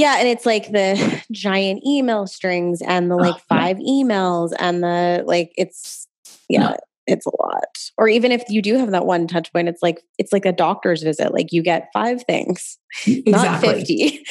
yeah, 0.00 0.16
and 0.18 0.26
it's 0.26 0.46
like 0.46 0.72
the 0.72 1.22
giant 1.32 1.82
email 1.86 2.26
strings 2.26 2.80
and 2.80 3.10
the 3.10 3.16
like 3.16 3.34
oh, 3.34 3.42
five 3.48 3.76
emails 3.76 4.52
and 4.58 4.82
the 4.82 5.22
like 5.26 5.52
it's 5.58 6.08
yeah, 6.48 6.76
it's 7.06 7.26
a 7.26 7.42
lot. 7.42 7.78
Or 7.98 8.08
even 8.08 8.32
if 8.32 8.42
you 8.48 8.62
do 8.62 8.78
have 8.78 8.92
that 8.92 9.04
one 9.04 9.26
touch 9.26 9.52
point, 9.52 9.68
it's 9.68 9.82
like 9.82 10.02
it's 10.16 10.32
like 10.32 10.46
a 10.46 10.52
doctor's 10.52 11.02
visit. 11.02 11.34
Like 11.34 11.52
you 11.52 11.62
get 11.62 11.90
five 11.92 12.24
things, 12.24 12.78
exactly. 13.06 13.32
not 13.32 13.60
50. 13.60 14.24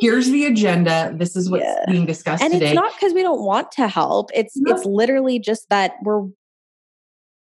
Here's 0.00 0.30
the 0.30 0.46
agenda. 0.50 1.12
This 1.14 1.36
is 1.36 1.50
what's 1.50 1.62
yeah. 1.62 1.84
being 1.88 2.06
discussed 2.06 2.42
and 2.42 2.54
today. 2.54 2.68
it's 2.68 2.74
not 2.74 2.94
because 2.94 3.12
we 3.12 3.22
don't 3.22 3.44
want 3.44 3.70
to 3.72 3.88
help. 3.88 4.30
It's 4.34 4.56
no. 4.56 4.74
it's 4.74 4.86
literally 4.86 5.38
just 5.38 5.68
that 5.68 5.92
we're 6.02 6.22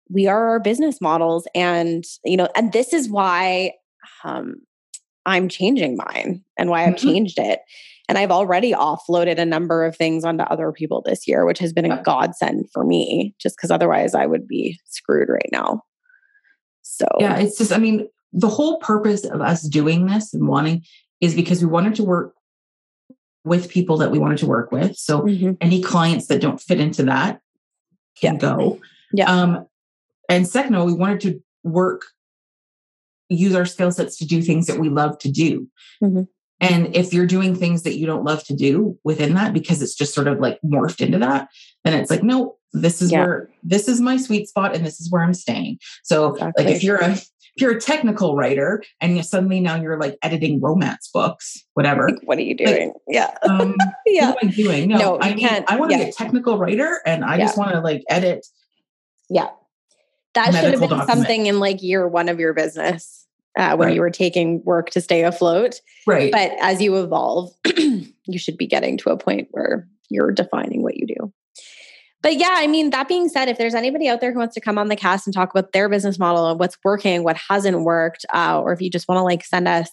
we 0.10 0.28
are 0.28 0.50
our 0.50 0.60
business 0.60 1.00
models 1.00 1.48
and 1.56 2.04
you 2.26 2.36
know, 2.36 2.50
and 2.58 2.74
this 2.74 2.92
is 2.92 3.10
why 3.10 3.72
um 4.26 4.56
I'm 5.26 5.50
changing 5.50 5.98
mine 5.98 6.44
and 6.58 6.70
why 6.70 6.84
I've 6.84 6.96
mm-hmm. 6.96 7.08
changed 7.08 7.40
it. 7.40 7.60
And 8.10 8.18
I've 8.18 8.32
already 8.32 8.74
offloaded 8.74 9.40
a 9.40 9.46
number 9.46 9.86
of 9.86 9.96
things 9.96 10.26
onto 10.26 10.44
other 10.44 10.72
people 10.74 11.02
this 11.06 11.26
year, 11.28 11.46
which 11.46 11.60
has 11.60 11.72
been 11.72 11.90
a 11.90 12.04
godsend 12.04 12.70
for 12.74 12.84
me, 12.84 13.34
just 13.40 13.56
because 13.56 13.72
otherwise 13.72 14.14
I 14.14 14.26
would 14.26 14.46
be 14.46 14.80
screwed 14.86 15.30
right 15.30 15.50
now. 15.54 15.84
So, 16.82 17.06
yeah, 17.20 17.38
it's 17.38 17.58
just, 17.58 17.72
I 17.72 17.78
mean, 17.78 18.10
the 18.34 18.50
whole 18.50 18.78
purpose 18.80 19.24
of 19.24 19.42
us 19.42 19.64
doing 19.64 20.06
this 20.06 20.34
and 20.34 20.48
wanting 20.48 20.84
is 21.22 21.34
because 21.34 21.64
we 21.64 21.72
wanted 21.72 21.96
to 21.96 22.04
work 22.04 22.34
with 23.46 23.70
people 23.70 23.98
that 23.98 24.12
we 24.12 24.20
wanted 24.20 24.40
to 24.40 24.48
work 24.48 24.72
with. 24.72 24.98
So, 24.98 25.22
mm-hmm. 25.22 25.54
any 25.62 25.82
clients 25.82 26.28
that 26.28 26.42
don't 26.42 26.60
fit 26.60 26.82
into 26.82 27.04
that 27.04 27.40
can 28.20 28.34
yeah. 28.34 28.40
go. 28.40 28.82
Yeah. 29.14 29.32
Um, 29.32 29.66
and 30.28 30.46
second 30.46 30.76
of 30.76 30.82
all, 30.82 30.88
we 30.88 30.94
wanted 30.94 31.22
to 31.22 31.42
work 31.64 32.04
use 33.30 33.56
our 33.56 33.66
skill 33.66 33.92
sets 33.92 34.18
to 34.18 34.26
do 34.26 34.42
things 34.42 34.68
that 34.68 34.80
we 34.80 34.90
love 34.90 35.18
to 35.20 35.32
do. 35.32 35.68
Mm-hmm. 36.04 36.24
And 36.60 36.96
if 36.96 37.14
you're 37.14 37.26
doing 37.26 37.56
things 37.56 37.84
that 37.84 37.98
you 37.98 38.06
don't 38.06 38.24
love 38.24 38.44
to 38.46 38.56
do 38.56 38.98
within 39.04 39.34
that 39.34 39.54
because 39.54 39.82
it's 39.82 39.96
just 39.96 40.14
sort 40.14 40.28
of 40.28 40.40
like 40.40 40.60
morphed 40.64 41.06
into 41.06 41.20
that, 41.20 41.50
then 41.84 42.00
it's 42.00 42.10
like, 42.10 42.24
no, 42.24 42.58
this 42.72 43.02
is 43.02 43.12
yeah. 43.12 43.26
where 43.26 43.50
this 43.64 43.88
is 43.88 44.00
my 44.00 44.18
sweet 44.18 44.48
spot 44.48 44.76
and 44.76 44.86
this 44.86 45.00
is 45.00 45.12
where 45.12 45.22
I'm 45.22 45.34
staying. 45.34 45.80
So 46.04 46.34
exactly. 46.34 46.66
like 46.66 46.76
if 46.76 46.84
you're 46.84 46.98
a 46.98 47.18
if 47.56 47.62
you're 47.62 47.78
a 47.78 47.82
technical 47.82 48.36
writer 48.36 48.82
and 49.00 49.16
you 49.16 49.22
suddenly 49.22 49.60
now 49.60 49.76
you're 49.76 50.00
like 50.00 50.18
editing 50.24 50.60
romance 50.60 51.10
books, 51.14 51.64
whatever. 51.74 52.10
Like, 52.10 52.22
what 52.24 52.38
are 52.40 52.42
you 52.42 52.56
doing? 52.56 52.88
Like, 52.88 53.02
yeah. 53.08 53.38
Um, 53.48 53.76
yeah. 54.08 54.30
What 54.30 54.44
am 54.44 54.50
I 54.50 54.54
doing? 54.54 54.90
No, 54.90 54.98
no 54.98 55.20
I 55.22 55.34
can't. 55.34 55.70
I 55.70 55.76
want 55.76 55.92
to 55.92 55.98
yeah. 55.98 56.06
be 56.06 56.10
a 56.10 56.14
technical 56.14 56.58
writer 56.58 57.02
and 57.06 57.24
I 57.24 57.38
yeah. 57.38 57.46
just 57.46 57.58
want 57.58 57.72
to 57.74 57.82
like 57.82 58.04
edit. 58.10 58.48
Yeah. 59.30 59.50
That 60.34 60.54
should 60.54 60.72
have 60.72 60.80
been 60.80 60.90
document. 60.90 61.10
something 61.10 61.46
in 61.46 61.60
like 61.60 61.82
year 61.82 62.08
one 62.08 62.30
of 62.30 62.40
your 62.40 62.54
business 62.54 63.28
uh, 63.58 63.76
when 63.76 63.90
right. 63.90 63.96
you 63.96 64.02
were 64.02 64.10
taking 64.10 64.64
work 64.64 64.90
to 64.92 65.02
stay 65.02 65.24
afloat. 65.24 65.80
Right. 66.08 66.32
But 66.32 66.52
as 66.60 66.82
you 66.82 66.98
evolve, 66.98 67.52
you 67.78 68.38
should 68.38 68.58
be 68.58 68.68
getting 68.68 68.98
to 69.00 69.12
a 69.12 69.18
point 69.18 69.48
where 69.52 69.88
you're 70.10 70.32
defining 70.32 70.82
what 70.82 70.98
you 70.98 71.08
do. 71.08 71.34
But 72.22 72.38
yeah, 72.38 72.54
I 72.54 72.68
mean, 72.68 72.92
that 72.92 73.10
being 73.10 73.28
said, 73.28 73.50
if 73.50 73.58
there's 73.58 73.76
anybody 73.76 74.08
out 74.08 74.22
there 74.22 74.32
who 74.32 74.40
wants 74.40 74.56
to 74.56 74.62
come 74.62 74.78
on 74.78 74.88
the 74.88 74.96
cast 74.96 75.28
and 75.28 75.34
talk 75.34 75.52
about 75.52 75.74
their 75.74 75.90
business 75.90 76.18
model 76.18 76.50
and 76.50 76.60
what's 76.60 76.78
working, 76.84 77.24
what 77.24 77.38
hasn't 77.50 77.82
worked, 77.82 78.26
uh, 78.34 78.62
or 78.62 78.72
if 78.72 78.82
you 78.82 78.90
just 78.90 79.10
want 79.10 79.20
to 79.20 79.24
like 79.24 79.44
send 79.44 79.68
us 79.68 79.90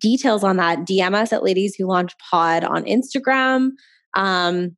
details 0.00 0.42
on 0.42 0.56
that, 0.56 0.80
DM 0.80 1.14
us 1.14 1.32
at 1.32 1.44
Ladies 1.44 1.76
Who 1.76 1.86
Launch 1.86 2.12
Pod 2.18 2.64
on 2.64 2.84
Instagram. 2.84 3.70
Um, 4.14 4.76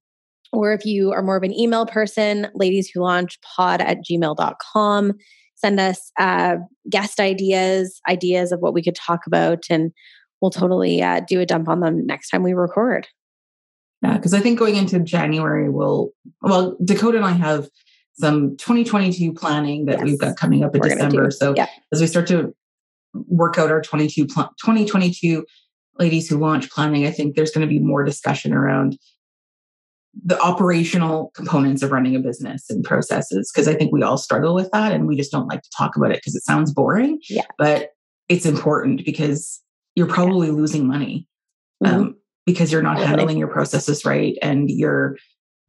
or 0.52 0.72
if 0.72 0.84
you 0.84 1.12
are 1.12 1.22
more 1.22 1.36
of 1.36 1.42
an 1.42 1.58
email 1.58 1.86
person, 1.86 2.48
ladies 2.54 2.90
who 2.92 3.00
launch 3.00 3.38
pod 3.42 3.80
at 3.80 3.98
gmail.com 4.04 5.14
send 5.62 5.80
us 5.80 6.10
uh, 6.18 6.56
guest 6.90 7.20
ideas, 7.20 8.00
ideas 8.08 8.52
of 8.52 8.60
what 8.60 8.74
we 8.74 8.82
could 8.82 8.96
talk 8.96 9.26
about, 9.26 9.64
and 9.70 9.92
we'll 10.40 10.50
totally 10.50 11.02
uh, 11.02 11.20
do 11.26 11.40
a 11.40 11.46
dump 11.46 11.68
on 11.68 11.80
them 11.80 12.04
next 12.04 12.30
time 12.30 12.42
we 12.42 12.52
record. 12.52 13.06
Yeah, 14.02 14.16
because 14.16 14.34
I 14.34 14.40
think 14.40 14.58
going 14.58 14.76
into 14.76 14.98
January, 14.98 15.70
we'll, 15.70 16.10
well, 16.40 16.76
Dakota 16.84 17.18
and 17.18 17.26
I 17.26 17.32
have 17.32 17.68
some 18.14 18.56
2022 18.56 19.32
planning 19.32 19.86
that 19.86 19.98
yes. 19.98 20.04
we've 20.04 20.18
got 20.18 20.36
coming 20.36 20.64
up 20.64 20.74
in 20.74 20.80
We're 20.80 20.88
December. 20.88 21.30
So 21.30 21.54
yeah. 21.56 21.68
as 21.92 22.00
we 22.00 22.08
start 22.08 22.26
to 22.28 22.54
work 23.14 23.58
out 23.58 23.70
our 23.70 23.80
22 23.80 24.26
pl- 24.26 24.52
2022 24.60 25.46
ladies 26.00 26.28
who 26.28 26.38
launch 26.38 26.68
planning, 26.70 27.06
I 27.06 27.12
think 27.12 27.36
there's 27.36 27.52
going 27.52 27.66
to 27.66 27.72
be 27.72 27.78
more 27.78 28.02
discussion 28.02 28.52
around 28.52 28.98
the 30.24 30.38
operational 30.40 31.32
components 31.34 31.82
of 31.82 31.90
running 31.90 32.14
a 32.14 32.20
business 32.20 32.68
and 32.68 32.84
processes 32.84 33.50
because 33.52 33.66
I 33.66 33.74
think 33.74 33.92
we 33.92 34.02
all 34.02 34.18
struggle 34.18 34.54
with 34.54 34.70
that 34.72 34.92
and 34.92 35.06
we 35.06 35.16
just 35.16 35.32
don't 35.32 35.48
like 35.48 35.62
to 35.62 35.70
talk 35.76 35.96
about 35.96 36.10
it 36.10 36.18
because 36.18 36.34
it 36.34 36.44
sounds 36.44 36.72
boring. 36.72 37.18
Yeah. 37.30 37.46
But 37.58 37.90
it's 38.28 38.46
important 38.46 39.04
because 39.04 39.60
you're 39.94 40.06
probably 40.06 40.48
yeah. 40.48 40.54
losing 40.54 40.86
money 40.86 41.28
mm-hmm. 41.82 41.94
um, 41.94 42.16
because 42.46 42.72
you're 42.72 42.82
not 42.82 42.98
handling 42.98 43.38
your 43.38 43.48
processes 43.48 44.04
right 44.04 44.36
and 44.42 44.70
you're 44.70 45.16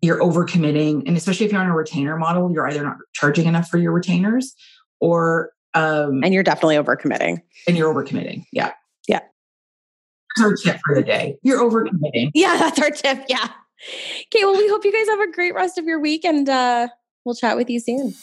you're 0.02 0.20
overcommitting 0.20 1.04
and 1.08 1.16
especially 1.16 1.46
if 1.46 1.52
you're 1.52 1.62
on 1.62 1.70
a 1.70 1.76
retainer 1.76 2.18
model 2.18 2.52
you're 2.52 2.68
either 2.68 2.84
not 2.84 2.98
charging 3.14 3.46
enough 3.46 3.68
for 3.68 3.78
your 3.78 3.92
retainers 3.92 4.56
or 5.00 5.52
um 5.74 6.24
and 6.24 6.34
you're 6.34 6.44
definitely 6.44 6.76
overcommitting 6.76 7.38
and 7.68 7.78
you're 7.78 7.94
overcommitting 7.94 8.46
yeah 8.52 8.72
yeah 9.08 9.20
that's 10.36 10.46
our 10.46 10.56
tip 10.56 10.80
for 10.86 10.96
the 10.96 11.04
day 11.04 11.38
you're 11.44 11.60
overcommitting 11.60 12.32
yeah 12.34 12.58
that's 12.60 12.80
our 12.80 12.92
tip 12.92 13.24
yeah 13.28 13.50
Okay, 14.26 14.46
well, 14.46 14.58
we 14.58 14.68
hope 14.68 14.86
you 14.86 14.92
guys 14.92 15.08
have 15.08 15.20
a 15.20 15.32
great 15.32 15.54
rest 15.54 15.78
of 15.78 15.86
your 15.86 16.00
week 16.00 16.26
and 16.26 16.48
uh, 16.50 16.88
we'll 17.26 17.36
chat 17.36 17.58
with 17.58 17.70
you 17.70 17.80
soon. 17.80 18.14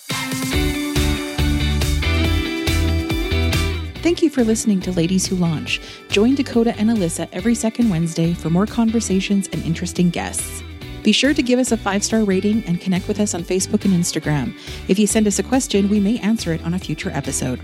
Thank 4.02 4.22
you 4.22 4.30
for 4.30 4.42
listening 4.42 4.80
to 4.80 4.92
Ladies 4.92 5.26
Who 5.26 5.36
Launch. 5.36 5.80
Join 6.08 6.34
Dakota 6.34 6.74
and 6.78 6.88
Alyssa 6.88 7.28
every 7.32 7.54
second 7.54 7.90
Wednesday 7.90 8.32
for 8.32 8.48
more 8.48 8.64
conversations 8.64 9.46
and 9.48 9.62
interesting 9.62 10.08
guests. 10.08 10.62
Be 11.02 11.12
sure 11.12 11.34
to 11.34 11.42
give 11.42 11.58
us 11.58 11.72
a 11.72 11.76
five 11.76 12.02
star 12.02 12.24
rating 12.24 12.64
and 12.64 12.80
connect 12.80 13.08
with 13.08 13.20
us 13.20 13.34
on 13.34 13.42
Facebook 13.42 13.84
and 13.84 13.94
Instagram. 13.94 14.58
If 14.88 14.98
you 14.98 15.06
send 15.06 15.26
us 15.26 15.38
a 15.38 15.42
question, 15.42 15.88
we 15.88 16.00
may 16.00 16.18
answer 16.18 16.52
it 16.52 16.64
on 16.64 16.74
a 16.74 16.78
future 16.78 17.10
episode. 17.10 17.60